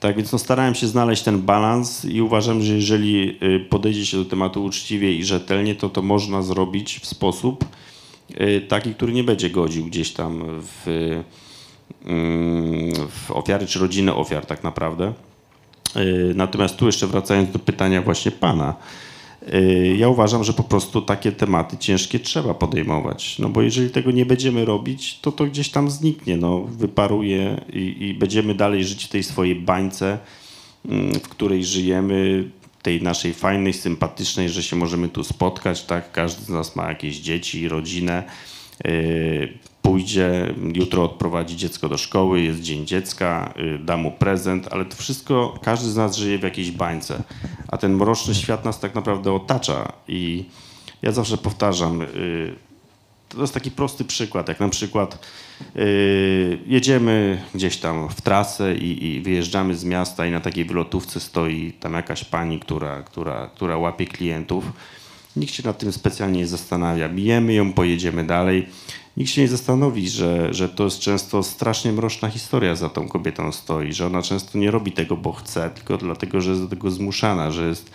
Tak 0.00 0.16
więc 0.16 0.32
no, 0.32 0.38
starałem 0.38 0.74
się 0.74 0.86
znaleźć 0.86 1.22
ten 1.22 1.42
balans 1.42 2.04
i 2.04 2.22
uważam, 2.22 2.62
że 2.62 2.74
jeżeli 2.74 3.38
y, 3.42 3.60
podejdzie 3.60 4.06
się 4.06 4.16
do 4.16 4.24
tematu 4.24 4.64
uczciwie 4.64 5.12
i 5.14 5.24
rzetelnie, 5.24 5.74
to 5.74 5.88
to 5.88 6.02
można 6.02 6.42
zrobić 6.42 6.98
w 6.98 7.06
sposób 7.06 7.64
y, 8.40 8.60
taki, 8.68 8.94
który 8.94 9.12
nie 9.12 9.24
będzie 9.24 9.50
godził 9.50 9.84
gdzieś 9.84 10.12
tam 10.12 10.44
w, 10.46 10.86
mm, 12.04 12.94
w 13.08 13.30
ofiary 13.30 13.66
czy 13.66 13.78
rodziny 13.78 14.14
ofiar 14.14 14.46
tak 14.46 14.64
naprawdę. 14.64 15.12
Natomiast 16.34 16.76
tu 16.76 16.86
jeszcze 16.86 17.06
wracając 17.06 17.50
do 17.50 17.58
pytania 17.58 18.02
właśnie 18.02 18.30
pana, 18.30 18.74
ja 19.96 20.08
uważam, 20.08 20.44
że 20.44 20.52
po 20.52 20.62
prostu 20.62 21.02
takie 21.02 21.32
tematy 21.32 21.76
ciężkie 21.78 22.18
trzeba 22.18 22.54
podejmować. 22.54 23.38
No 23.38 23.48
bo 23.48 23.62
jeżeli 23.62 23.90
tego 23.90 24.10
nie 24.10 24.26
będziemy 24.26 24.64
robić, 24.64 25.18
to 25.20 25.32
to 25.32 25.44
gdzieś 25.44 25.68
tam 25.68 25.90
zniknie, 25.90 26.36
no, 26.36 26.60
wyparuje 26.60 27.60
i, 27.72 27.96
i 28.00 28.14
będziemy 28.14 28.54
dalej 28.54 28.84
żyć 28.84 29.04
w 29.04 29.08
tej 29.08 29.22
swojej 29.22 29.54
bańce, 29.54 30.18
mm, 30.88 31.14
w 31.14 31.28
której 31.28 31.64
żyjemy, 31.64 32.50
tej 32.82 33.02
naszej 33.02 33.34
fajnej, 33.34 33.72
sympatycznej, 33.72 34.48
że 34.48 34.62
się 34.62 34.76
możemy 34.76 35.08
tu 35.08 35.24
spotkać, 35.24 35.82
tak? 35.82 36.12
Każdy 36.12 36.44
z 36.44 36.48
nas 36.48 36.76
ma 36.76 36.88
jakieś 36.88 37.18
dzieci, 37.18 37.68
rodzinę. 37.68 38.24
Pójdzie, 39.84 40.54
jutro 40.74 41.04
odprowadzi 41.04 41.56
dziecko 41.56 41.88
do 41.88 41.98
szkoły, 41.98 42.40
jest 42.40 42.60
dzień 42.60 42.86
dziecka, 42.86 43.54
yy, 43.56 43.78
da 43.78 43.96
mu 43.96 44.10
prezent, 44.10 44.68
ale 44.70 44.84
to 44.84 44.96
wszystko, 44.96 45.58
każdy 45.62 45.90
z 45.90 45.96
nas 45.96 46.16
żyje 46.16 46.38
w 46.38 46.42
jakiejś 46.42 46.70
bańce, 46.70 47.22
a 47.68 47.76
ten 47.76 47.94
mroczny 47.96 48.34
świat 48.34 48.64
nas 48.64 48.80
tak 48.80 48.94
naprawdę 48.94 49.32
otacza 49.32 49.92
i 50.08 50.44
ja 51.02 51.12
zawsze 51.12 51.38
powtarzam, 51.38 52.00
yy, 52.00 52.54
to 53.28 53.40
jest 53.40 53.54
taki 53.54 53.70
prosty 53.70 54.04
przykład, 54.04 54.48
jak 54.48 54.60
na 54.60 54.68
przykład 54.68 55.18
yy, 55.74 56.58
jedziemy 56.66 57.42
gdzieś 57.54 57.76
tam 57.76 58.08
w 58.08 58.20
trasę 58.20 58.74
i, 58.74 59.06
i 59.06 59.20
wyjeżdżamy 59.20 59.76
z 59.76 59.84
miasta 59.84 60.26
i 60.26 60.30
na 60.30 60.40
takiej 60.40 60.64
wylotówce 60.64 61.20
stoi 61.20 61.72
tam 61.72 61.92
jakaś 61.92 62.24
pani, 62.24 62.60
która, 62.60 63.02
która, 63.02 63.50
która 63.54 63.76
łapie 63.76 64.06
klientów. 64.06 64.64
Nikt 65.36 65.54
się 65.54 65.62
nad 65.66 65.78
tym 65.78 65.92
specjalnie 65.92 66.38
nie 66.38 66.46
zastanawia. 66.46 67.08
Bijemy 67.08 67.52
ją, 67.54 67.72
pojedziemy 67.72 68.24
dalej. 68.24 68.66
Nikt 69.16 69.30
się 69.30 69.42
nie 69.42 69.48
zastanowi, 69.48 70.08
że, 70.08 70.54
że 70.54 70.68
to 70.68 70.84
jest 70.84 70.98
często 70.98 71.42
strasznie 71.42 71.92
mroczna 71.92 72.28
historia 72.28 72.74
za 72.74 72.88
tą 72.88 73.08
kobietą 73.08 73.52
stoi, 73.52 73.92
że 73.92 74.06
ona 74.06 74.22
często 74.22 74.58
nie 74.58 74.70
robi 74.70 74.92
tego, 74.92 75.16
bo 75.16 75.32
chce, 75.32 75.70
tylko 75.70 75.98
dlatego, 75.98 76.40
że 76.40 76.50
jest 76.50 76.62
do 76.62 76.68
tego 76.68 76.90
zmuszana, 76.90 77.50
że 77.50 77.68
jest 77.68 77.90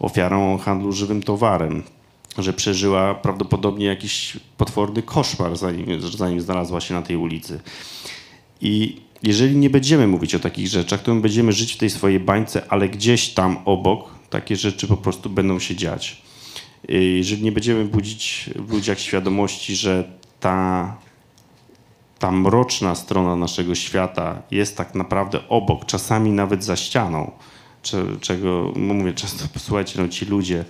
ofiarą 0.00 0.58
handlu 0.58 0.92
żywym 0.92 1.22
towarem, 1.22 1.82
że 2.38 2.52
przeżyła 2.52 3.14
prawdopodobnie 3.14 3.86
jakiś 3.86 4.36
potworny 4.56 5.02
koszmar, 5.02 5.56
zanim, 5.56 6.00
zanim 6.00 6.40
znalazła 6.40 6.80
się 6.80 6.94
na 6.94 7.02
tej 7.02 7.16
ulicy. 7.16 7.60
I 8.60 9.00
jeżeli 9.22 9.56
nie 9.56 9.70
będziemy 9.70 10.06
mówić 10.06 10.34
o 10.34 10.38
takich 10.38 10.68
rzeczach, 10.68 11.02
to 11.02 11.14
my 11.14 11.20
będziemy 11.20 11.52
żyć 11.52 11.72
w 11.72 11.76
tej 11.76 11.90
swojej 11.90 12.20
bańce, 12.20 12.62
ale 12.68 12.88
gdzieś 12.88 13.28
tam 13.28 13.56
obok 13.64 14.10
takie 14.30 14.56
rzeczy 14.56 14.86
po 14.86 14.96
prostu 14.96 15.30
będą 15.30 15.58
się 15.58 15.76
dziać. 15.76 16.22
Y, 16.90 16.94
Jeżeli 17.02 17.42
nie 17.42 17.52
będziemy 17.52 17.84
budzić 17.84 18.50
w 18.56 18.72
ludziach 18.72 18.98
świadomości, 19.00 19.76
że 19.76 20.04
ta, 20.40 20.96
ta 22.18 22.30
mroczna 22.32 22.94
strona 22.94 23.36
naszego 23.36 23.74
świata 23.74 24.42
jest 24.50 24.76
tak 24.76 24.94
naprawdę 24.94 25.48
obok, 25.48 25.86
czasami 25.86 26.30
nawet 26.32 26.64
za 26.64 26.76
ścianą, 26.76 27.30
cze- 27.82 28.16
czego 28.20 28.72
no 28.76 28.94
mówię 28.94 29.12
często, 29.12 29.44
posłuchajcie, 29.54 30.02
no 30.02 30.08
ci 30.08 30.24
ludzie 30.24 30.64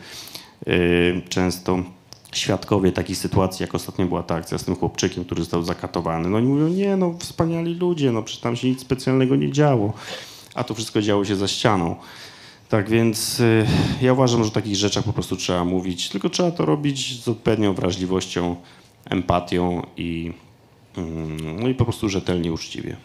y, 0.68 1.22
często 1.28 1.78
świadkowie 2.32 2.92
takich 2.92 3.18
sytuacji, 3.18 3.62
jak 3.62 3.74
ostatnio 3.74 4.06
była 4.06 4.22
ta 4.22 4.34
akcja 4.34 4.58
z 4.58 4.64
tym 4.64 4.76
chłopczykiem, 4.76 5.24
który 5.24 5.40
został 5.42 5.62
zakatowany. 5.62 6.28
No 6.28 6.36
oni 6.36 6.46
mówią, 6.46 6.68
nie 6.68 6.96
no, 6.96 7.14
wspaniali 7.18 7.74
ludzie, 7.74 8.12
no 8.12 8.22
przecież 8.22 8.42
tam 8.42 8.56
się 8.56 8.68
nic 8.68 8.80
specjalnego 8.80 9.36
nie 9.36 9.52
działo, 9.52 9.92
a 10.54 10.64
to 10.64 10.74
wszystko 10.74 11.02
działo 11.02 11.24
się 11.24 11.36
za 11.36 11.48
ścianą. 11.48 11.96
Tak 12.74 12.88
więc 12.88 13.40
y, 13.40 13.66
ja 14.02 14.12
uważam, 14.12 14.44
że 14.44 14.48
o 14.48 14.52
takich 14.52 14.76
rzeczach 14.76 15.04
po 15.04 15.12
prostu 15.12 15.36
trzeba 15.36 15.64
mówić, 15.64 16.08
tylko 16.08 16.30
trzeba 16.30 16.50
to 16.50 16.64
robić 16.64 17.22
z 17.22 17.28
odpowiednią 17.28 17.74
wrażliwością, 17.74 18.56
empatią 19.10 19.86
i, 19.96 20.32
mm, 20.96 21.60
no 21.60 21.68
i 21.68 21.74
po 21.74 21.84
prostu 21.84 22.08
rzetelnie, 22.08 22.52
uczciwie. 22.52 22.96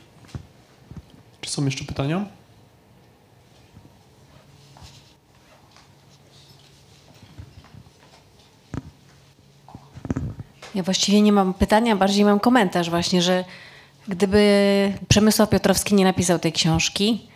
Czy 1.42 1.50
są 1.50 1.66
jeszcze 1.66 1.86
pytania? 1.86 2.26
Ja 10.76 10.84
właściwie 10.84 11.22
nie 11.22 11.32
mam 11.32 11.54
pytania, 11.54 11.96
bardziej 11.96 12.26
mam 12.26 12.40
komentarz 12.40 12.90
właśnie, 12.90 13.22
że 13.22 13.46
gdyby 14.08 14.94
Przemysław 15.08 15.50
Piotrowski 15.50 15.96
nie 15.96 16.04
napisał 16.04 16.40
tej 16.40 16.52
książki, 16.52 17.29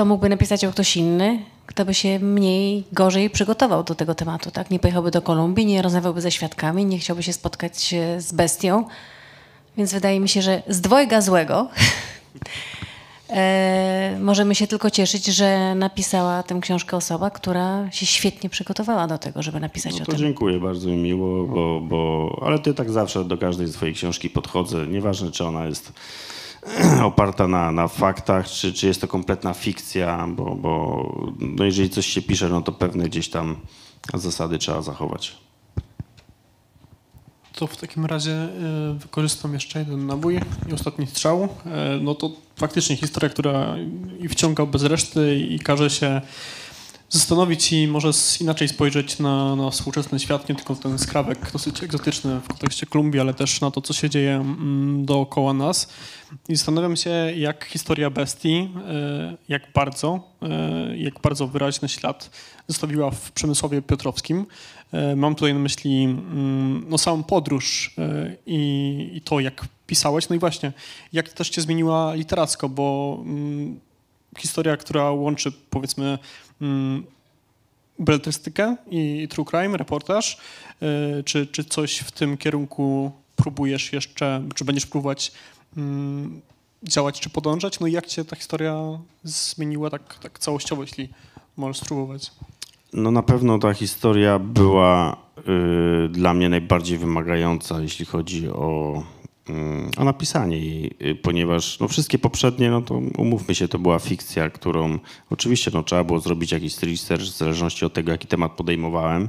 to 0.00 0.04
mógłby 0.04 0.28
napisać 0.28 0.62
ją 0.62 0.70
ktoś 0.70 0.96
inny, 0.96 1.38
kto 1.66 1.84
by 1.84 1.94
się 1.94 2.18
mniej, 2.18 2.84
gorzej 2.92 3.30
przygotował 3.30 3.84
do 3.84 3.94
tego 3.94 4.14
tematu, 4.14 4.50
tak? 4.50 4.70
Nie 4.70 4.78
pojechałby 4.78 5.10
do 5.10 5.22
Kolumbii, 5.22 5.66
nie 5.66 5.82
rozmawiałby 5.82 6.20
ze 6.20 6.30
świadkami, 6.30 6.86
nie 6.86 6.98
chciałby 6.98 7.22
się 7.22 7.32
spotkać 7.32 7.94
e, 7.94 8.20
z 8.20 8.32
bestią. 8.32 8.84
Więc 9.76 9.92
wydaje 9.92 10.20
mi 10.20 10.28
się, 10.28 10.42
że 10.42 10.62
z 10.68 10.80
dwojga 10.80 11.20
złego 11.20 11.68
e, 13.30 14.16
możemy 14.20 14.54
się 14.54 14.66
tylko 14.66 14.90
cieszyć, 14.90 15.26
że 15.26 15.74
napisała 15.74 16.42
tę 16.42 16.58
książkę 16.62 16.96
osoba, 16.96 17.30
która 17.30 17.90
się 17.90 18.06
świetnie 18.06 18.50
przygotowała 18.50 19.06
do 19.06 19.18
tego, 19.18 19.42
żeby 19.42 19.60
napisać 19.60 19.92
No 19.92 20.02
o 20.02 20.04
to 20.04 20.12
tym. 20.12 20.20
dziękuję, 20.20 20.60
bardzo 20.60 20.88
mi 20.88 20.96
miło, 20.96 21.46
bo, 21.46 21.80
bo, 21.80 22.42
ale 22.46 22.58
ty 22.58 22.74
tak 22.74 22.90
zawsze 22.90 23.24
do 23.24 23.38
każdej 23.38 23.68
swojej 23.68 23.94
książki 23.94 24.30
podchodzę, 24.30 24.86
nieważne 24.86 25.30
czy 25.30 25.44
ona 25.44 25.66
jest 25.66 25.92
oparta 27.04 27.48
na, 27.48 27.72
na 27.72 27.88
faktach, 27.88 28.48
czy, 28.48 28.72
czy 28.72 28.86
jest 28.86 29.00
to 29.00 29.08
kompletna 29.08 29.54
fikcja, 29.54 30.26
bo, 30.28 30.54
bo 30.54 31.04
no 31.40 31.64
jeżeli 31.64 31.90
coś 31.90 32.06
się 32.06 32.22
pisze, 32.22 32.48
no 32.48 32.60
to 32.60 32.72
pewne 32.72 33.04
gdzieś 33.04 33.28
tam 33.28 33.56
zasady 34.14 34.58
trzeba 34.58 34.82
zachować. 34.82 35.36
To 37.54 37.66
w 37.66 37.76
takim 37.76 38.06
razie 38.06 38.32
e, 38.32 38.48
wykorzystam 38.98 39.54
jeszcze 39.54 39.78
jeden 39.78 40.06
nabój 40.06 40.40
i 40.68 40.72
ostatni 40.72 41.06
strzał. 41.06 41.48
E, 41.66 41.98
No 42.02 42.14
to 42.14 42.30
faktycznie 42.56 42.96
historia, 42.96 43.30
która 43.30 43.76
i 44.20 44.28
wciąga 44.28 44.66
bez 44.66 44.82
reszty 44.82 45.36
i 45.36 45.58
każe 45.58 45.90
się 45.90 46.20
zastanowić 47.10 47.72
i 47.72 47.88
może 47.88 48.10
inaczej 48.40 48.68
spojrzeć 48.68 49.18
na, 49.18 49.56
na 49.56 49.70
współczesny 49.70 50.18
świat, 50.18 50.48
nie 50.48 50.54
tylko 50.54 50.74
ten 50.74 50.98
skrawek 50.98 51.52
dosyć 51.52 51.82
egzotyczny 51.82 52.40
w 52.40 52.48
kontekście 52.48 52.86
Kolumbii, 52.86 53.20
ale 53.20 53.34
też 53.34 53.60
na 53.60 53.70
to, 53.70 53.80
co 53.80 53.92
się 53.92 54.10
dzieje 54.10 54.34
mm, 54.34 55.04
dookoła 55.04 55.52
nas. 55.52 55.88
I 56.48 56.56
zastanawiam 56.56 56.96
się, 56.96 57.10
jak 57.36 57.64
historia 57.64 58.10
bestii, 58.10 58.68
e, 58.88 59.36
jak 59.48 59.72
bardzo, 59.74 60.20
e, 60.42 60.96
jak 60.96 61.20
bardzo 61.20 61.46
wyraźny 61.46 61.88
ślad 61.88 62.30
zostawiła 62.68 63.10
w 63.10 63.32
Przemysłowie 63.32 63.82
Piotrowskim. 63.82 64.46
E, 64.92 65.16
Mam 65.16 65.34
tutaj 65.34 65.54
na 65.54 65.60
myśli 65.60 66.04
mm, 66.04 66.84
no, 66.88 66.98
samą 66.98 67.22
podróż 67.22 67.94
i, 68.46 69.10
i 69.14 69.20
to, 69.20 69.40
jak 69.40 69.66
pisałeś. 69.86 70.28
No 70.28 70.36
i 70.36 70.38
właśnie, 70.38 70.72
jak 71.12 71.28
też 71.28 71.50
cię 71.50 71.62
zmieniła 71.62 72.14
literacko, 72.14 72.68
bo 72.68 73.18
mm, 73.22 73.80
historia, 74.38 74.76
która 74.76 75.10
łączy 75.10 75.52
powiedzmy 75.70 76.18
mm, 76.60 77.04
beletrystykę 77.98 78.76
i 78.90 79.28
true 79.30 79.44
crime, 79.44 79.76
reportaż, 79.76 80.38
e, 80.82 81.22
czy, 81.22 81.46
czy 81.46 81.64
coś 81.64 81.98
w 81.98 82.10
tym 82.12 82.36
kierunku 82.36 83.12
próbujesz 83.36 83.92
jeszcze, 83.92 84.42
czy 84.54 84.64
będziesz 84.64 84.86
próbować 84.86 85.32
mm, 85.76 86.40
działać, 86.82 87.20
czy 87.20 87.30
podążać? 87.30 87.80
No 87.80 87.86
i 87.86 87.92
jak 87.92 88.06
cię 88.06 88.24
ta 88.24 88.36
historia 88.36 88.98
zmieniła 89.24 89.90
tak, 89.90 90.18
tak 90.18 90.38
całościowo, 90.38 90.82
jeśli 90.82 91.08
możesz 91.56 91.78
spróbować? 91.78 92.32
No 92.92 93.10
na 93.10 93.22
pewno 93.22 93.58
ta 93.58 93.74
historia 93.74 94.38
była 94.38 95.16
y, 95.38 96.08
dla 96.08 96.34
mnie 96.34 96.48
najbardziej 96.48 96.98
wymagająca, 96.98 97.80
jeśli 97.80 98.04
chodzi 98.04 98.48
o, 98.48 99.02
y, 99.48 99.52
o 99.96 100.04
napisanie 100.04 100.58
jej, 100.58 100.90
y, 101.02 101.14
ponieważ 101.14 101.80
no, 101.80 101.88
wszystkie 101.88 102.18
poprzednie, 102.18 102.70
no 102.70 102.82
to 102.82 102.94
umówmy 103.18 103.54
się, 103.54 103.68
to 103.68 103.78
była 103.78 103.98
fikcja, 103.98 104.50
którą 104.50 104.98
oczywiście 105.30 105.70
no, 105.74 105.82
trzeba 105.82 106.04
było 106.04 106.20
zrobić 106.20 106.52
jakiś 106.52 106.82
research 106.82 107.24
w 107.24 107.36
zależności 107.36 107.84
od 107.84 107.92
tego, 107.92 108.12
jaki 108.12 108.26
temat 108.26 108.52
podejmowałem. 108.52 109.28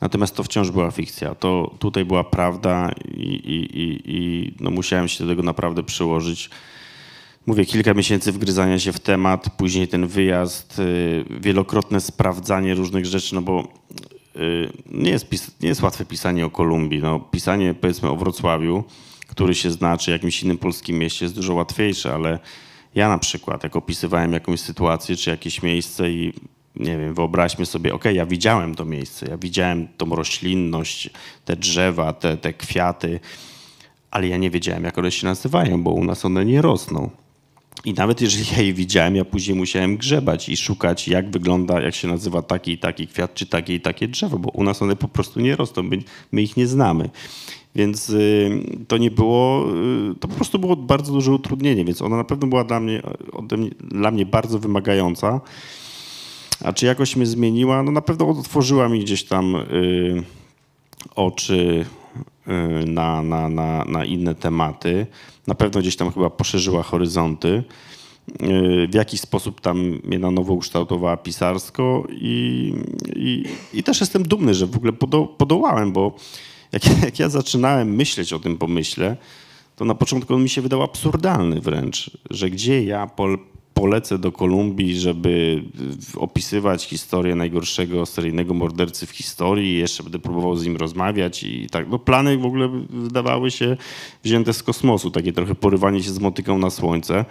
Natomiast 0.00 0.36
to 0.36 0.42
wciąż 0.42 0.70
była 0.70 0.90
fikcja. 0.90 1.34
To 1.34 1.74
tutaj 1.78 2.04
była 2.04 2.24
prawda 2.24 2.90
i, 3.14 3.20
i, 3.20 3.78
i, 3.80 4.00
i 4.04 4.52
no, 4.60 4.70
musiałem 4.70 5.08
się 5.08 5.24
do 5.24 5.30
tego 5.30 5.42
naprawdę 5.42 5.82
przyłożyć. 5.82 6.50
Mówię, 7.46 7.64
kilka 7.64 7.94
miesięcy 7.94 8.32
wgryzania 8.32 8.78
się 8.78 8.92
w 8.92 9.00
temat, 9.00 9.50
później 9.56 9.88
ten 9.88 10.06
wyjazd, 10.06 10.78
y, 10.78 11.24
wielokrotne 11.40 12.00
sprawdzanie 12.00 12.74
różnych 12.74 13.06
rzeczy, 13.06 13.34
no 13.34 13.42
bo 13.42 13.68
y, 14.36 14.72
nie 14.90 15.10
jest, 15.10 15.60
nie 15.60 15.68
jest 15.68 15.82
łatwe 15.82 16.04
pisanie 16.04 16.46
o 16.46 16.50
Kolumbii. 16.50 17.02
No, 17.02 17.20
pisanie 17.20 17.74
powiedzmy 17.74 18.08
o 18.08 18.16
Wrocławiu, 18.16 18.84
który 19.32 19.54
się 19.54 19.70
zna, 19.70 19.98
czy 19.98 20.10
jakimś 20.10 20.42
innym 20.42 20.58
polskim 20.58 20.98
mieście 20.98 21.24
jest 21.24 21.34
dużo 21.34 21.54
łatwiejsze, 21.54 22.14
ale 22.14 22.38
ja 22.94 23.08
na 23.08 23.18
przykład, 23.18 23.62
jak 23.64 23.76
opisywałem 23.76 24.32
jakąś 24.32 24.60
sytuację, 24.60 25.16
czy 25.16 25.30
jakieś 25.30 25.62
miejsce 25.62 26.10
i 26.10 26.32
nie 26.76 26.98
wiem, 26.98 27.14
wyobraźmy 27.14 27.66
sobie, 27.66 27.94
ok, 27.94 28.04
ja 28.04 28.26
widziałem 28.26 28.74
to 28.74 28.84
miejsce, 28.84 29.26
ja 29.30 29.38
widziałem 29.38 29.88
tą 29.96 30.14
roślinność, 30.14 31.10
te 31.44 31.56
drzewa, 31.56 32.12
te, 32.12 32.36
te 32.36 32.52
kwiaty, 32.52 33.20
ale 34.10 34.28
ja 34.28 34.36
nie 34.36 34.50
wiedziałem, 34.50 34.84
jak 34.84 34.98
one 34.98 35.10
się 35.10 35.26
nazywają, 35.26 35.82
bo 35.82 35.90
u 35.90 36.04
nas 36.04 36.24
one 36.24 36.44
nie 36.44 36.62
rosną. 36.62 37.10
I 37.84 37.94
nawet 37.94 38.20
jeżeli 38.20 38.44
ja 38.56 38.62
je 38.62 38.74
widziałem, 38.74 39.16
ja 39.16 39.24
później 39.24 39.56
musiałem 39.56 39.96
grzebać 39.96 40.48
i 40.48 40.56
szukać, 40.56 41.08
jak 41.08 41.30
wygląda, 41.30 41.80
jak 41.80 41.94
się 41.94 42.08
nazywa 42.08 42.42
taki 42.42 42.72
i 42.72 42.78
taki 42.78 43.06
kwiat, 43.06 43.34
czy 43.34 43.46
takie 43.46 43.74
i 43.74 43.80
takie 43.80 44.08
drzewo, 44.08 44.38
bo 44.38 44.50
u 44.50 44.64
nas 44.64 44.82
one 44.82 44.96
po 44.96 45.08
prostu 45.08 45.40
nie 45.40 45.56
rosną, 45.56 45.82
my, 45.82 45.98
my 46.32 46.42
ich 46.42 46.56
nie 46.56 46.66
znamy. 46.66 47.10
Więc 47.74 48.10
y, 48.10 48.50
to 48.88 48.98
nie 48.98 49.10
było, 49.10 49.66
y, 50.12 50.14
to 50.14 50.28
po 50.28 50.34
prostu 50.34 50.58
było 50.58 50.76
bardzo 50.76 51.12
duże 51.12 51.32
utrudnienie, 51.32 51.84
więc 51.84 52.02
ona 52.02 52.16
na 52.16 52.24
pewno 52.24 52.46
była 52.46 52.64
dla 52.64 52.80
mnie, 52.80 53.02
mnie, 53.58 53.70
dla 53.80 54.10
mnie 54.10 54.26
bardzo 54.26 54.58
wymagająca. 54.58 55.40
A 56.64 56.72
czy 56.72 56.86
jakoś 56.86 57.16
mnie 57.16 57.26
zmieniła? 57.26 57.82
No 57.82 57.92
na 57.92 58.00
pewno 58.00 58.28
otworzyła 58.28 58.88
mi 58.88 59.00
gdzieś 59.00 59.24
tam 59.24 59.56
y, 59.56 60.22
oczy 61.14 61.84
y, 62.48 62.86
na, 62.86 63.22
na, 63.22 63.48
na, 63.48 63.84
na 63.84 64.04
inne 64.04 64.34
tematy. 64.34 65.06
Na 65.46 65.54
pewno 65.54 65.80
gdzieś 65.80 65.96
tam 65.96 66.12
chyba 66.12 66.30
poszerzyła 66.30 66.82
horyzonty. 66.82 67.62
Y, 68.42 68.88
W 68.90 68.94
jakiś 68.94 69.20
sposób 69.20 69.60
tam 69.60 70.00
mnie 70.04 70.18
na 70.18 70.30
nowo 70.30 70.52
ukształtowała 70.52 71.16
pisarsko 71.16 72.06
i, 72.10 72.74
i, 73.16 73.44
i 73.74 73.82
też 73.82 74.00
jestem 74.00 74.22
dumny, 74.22 74.54
że 74.54 74.66
w 74.66 74.76
ogóle 74.76 74.92
podo, 74.92 75.26
podołałem, 75.26 75.92
bo 75.92 76.16
jak, 76.72 76.82
jak 77.04 77.18
ja 77.18 77.28
zaczynałem 77.28 77.94
myśleć 77.94 78.32
o 78.32 78.38
tym 78.38 78.58
pomyśle, 78.58 79.16
to 79.76 79.84
na 79.84 79.94
początku 79.94 80.34
on 80.34 80.42
mi 80.42 80.48
się 80.48 80.62
wydał 80.62 80.82
absurdalny 80.82 81.60
wręcz, 81.60 82.10
że 82.30 82.50
gdzie 82.50 82.84
ja 82.84 83.06
pol, 83.06 83.38
polecę 83.74 84.18
do 84.18 84.32
Kolumbii, 84.32 85.00
żeby 85.00 85.64
opisywać 86.16 86.84
historię 86.84 87.34
najgorszego 87.34 88.06
seryjnego 88.06 88.54
mordercy 88.54 89.06
w 89.06 89.10
historii 89.10 89.78
jeszcze 89.78 90.02
będę 90.02 90.18
próbował 90.18 90.56
z 90.56 90.64
nim 90.64 90.76
rozmawiać 90.76 91.42
i 91.42 91.66
tak. 91.70 91.88
No 91.88 91.98
plany 91.98 92.38
w 92.38 92.44
ogóle 92.44 92.68
wydawały 92.90 93.50
się 93.50 93.76
wzięte 94.24 94.52
z 94.52 94.62
kosmosu, 94.62 95.10
takie 95.10 95.32
trochę 95.32 95.54
porywanie 95.54 96.02
się 96.02 96.10
z 96.10 96.18
motyką 96.18 96.58
na 96.58 96.70
słońce. 96.70 97.24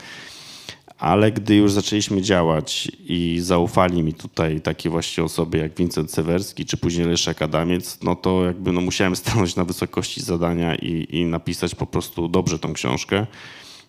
Ale 0.97 1.31
gdy 1.31 1.55
już 1.55 1.71
zaczęliśmy 1.71 2.21
działać 2.21 2.91
i 3.07 3.39
zaufali 3.41 4.03
mi 4.03 4.13
tutaj 4.13 4.61
takie 4.61 4.89
właśnie 4.89 5.23
osoby 5.23 5.57
jak 5.57 5.75
Wincent 5.75 6.11
Sewerski 6.11 6.65
czy 6.65 6.77
później 6.77 7.07
Leszek 7.07 7.41
Adamiec, 7.41 7.99
no 8.03 8.15
to 8.15 8.45
jakby 8.45 8.71
no 8.71 8.81
musiałem 8.81 9.15
stanąć 9.21 9.55
na 9.55 9.63
wysokości 9.63 10.21
zadania 10.21 10.75
i, 10.75 11.07
i 11.09 11.25
napisać 11.25 11.75
po 11.75 11.85
prostu 11.85 12.27
dobrze 12.27 12.59
tą 12.59 12.73
książkę. 12.73 13.27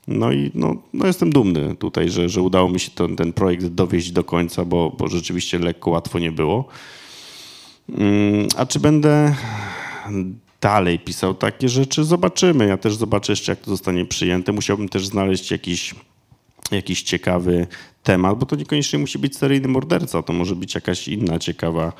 No 0.08 0.32
i 0.32 0.50
no, 0.54 0.76
no 0.92 1.06
jestem 1.06 1.32
dumny 1.32 1.76
tutaj, 1.76 2.10
że, 2.10 2.28
że 2.28 2.42
udało 2.42 2.68
mi 2.68 2.80
się 2.80 2.90
ten, 2.90 3.16
ten 3.16 3.32
projekt 3.32 3.66
dowieść 3.66 4.10
do 4.10 4.24
końca, 4.24 4.64
bo, 4.64 4.90
bo 4.98 5.08
rzeczywiście 5.08 5.58
lekko, 5.58 5.90
łatwo 5.90 6.18
nie 6.18 6.32
było. 6.32 6.68
Mm, 7.88 8.48
A 8.56 8.66
czy 8.66 8.80
będę 8.80 9.34
dalej 10.60 10.98
pisał 10.98 11.34
takie 11.34 11.68
rzeczy? 11.68 12.04
Zobaczymy. 12.04 12.66
Ja 12.66 12.76
też 12.76 12.94
zobaczę 12.94 13.32
jeszcze, 13.32 13.52
jak 13.52 13.60
to 13.60 13.70
zostanie 13.70 14.06
przyjęte. 14.06 14.52
Musiałbym 14.52 14.88
też 14.88 15.06
znaleźć 15.06 15.50
jakiś, 15.50 15.94
jakiś 16.70 17.02
ciekawy 17.02 17.66
temat, 18.02 18.38
bo 18.38 18.46
to 18.46 18.56
niekoniecznie 18.56 18.98
musi 18.98 19.18
być 19.18 19.36
seryjny 19.36 19.68
morderca. 19.68 20.22
To 20.22 20.32
może 20.32 20.56
być 20.56 20.74
jakaś 20.74 21.08
inna 21.08 21.38
ciekawa 21.38 21.92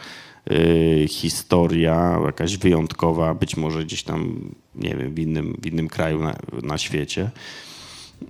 y, 0.50 1.06
historia, 1.08 2.18
jakaś 2.26 2.56
wyjątkowa, 2.56 3.34
być 3.34 3.56
może 3.56 3.84
gdzieś 3.84 4.02
tam, 4.02 4.50
nie 4.74 4.96
wiem, 4.96 5.14
w 5.14 5.18
innym, 5.18 5.56
w 5.62 5.66
innym 5.66 5.88
kraju 5.88 6.22
na, 6.22 6.36
na 6.62 6.78
świecie. 6.78 7.30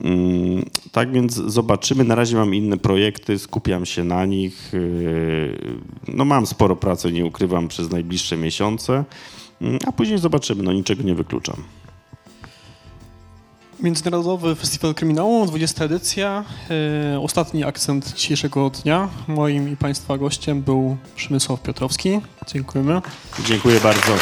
Mm, 0.01 0.65
Tak 0.93 1.13
więc 1.13 1.35
zobaczymy. 1.35 2.05
Na 2.05 2.15
razie 2.15 2.37
mam 2.37 2.55
inne 2.55 2.77
projekty, 2.77 3.39
skupiam 3.39 3.87
się 3.87 4.05
na 4.05 4.25
nich. 4.25 4.71
Yy, 4.73 5.59
No 6.09 6.25
mam 6.25 6.47
sporo 6.47 6.77
pracy, 6.77 7.13
nie 7.13 7.25
ukrywam, 7.27 7.69
przez 7.69 7.91
najbliższe 7.91 8.37
miesiące, 8.37 9.05
Mm, 9.63 9.79
a 9.87 9.93
później 9.93 10.19
zobaczymy. 10.19 10.63
No 10.63 10.73
niczego 10.73 11.03
nie 11.03 11.15
wykluczam. 11.15 11.57
Międzynarodowy 13.83 14.55
Festiwal 14.55 14.95
Kryminału, 14.95 15.47
20 15.47 15.85
edycja. 15.85 16.45
E, 17.15 17.21
ostatni 17.21 17.65
akcent 17.65 18.15
dzisiejszego 18.15 18.71
dnia. 18.71 19.09
Moim 19.29 19.73
i 19.73 19.77
Państwa 19.77 20.19
gościem 20.19 20.63
był 20.63 20.97
Przemysław 21.17 21.63
Piotrowski. 21.63 22.21
Dziękujemy. 22.47 23.01
Dziękuję 23.45 23.81
bardzo. 23.81 24.13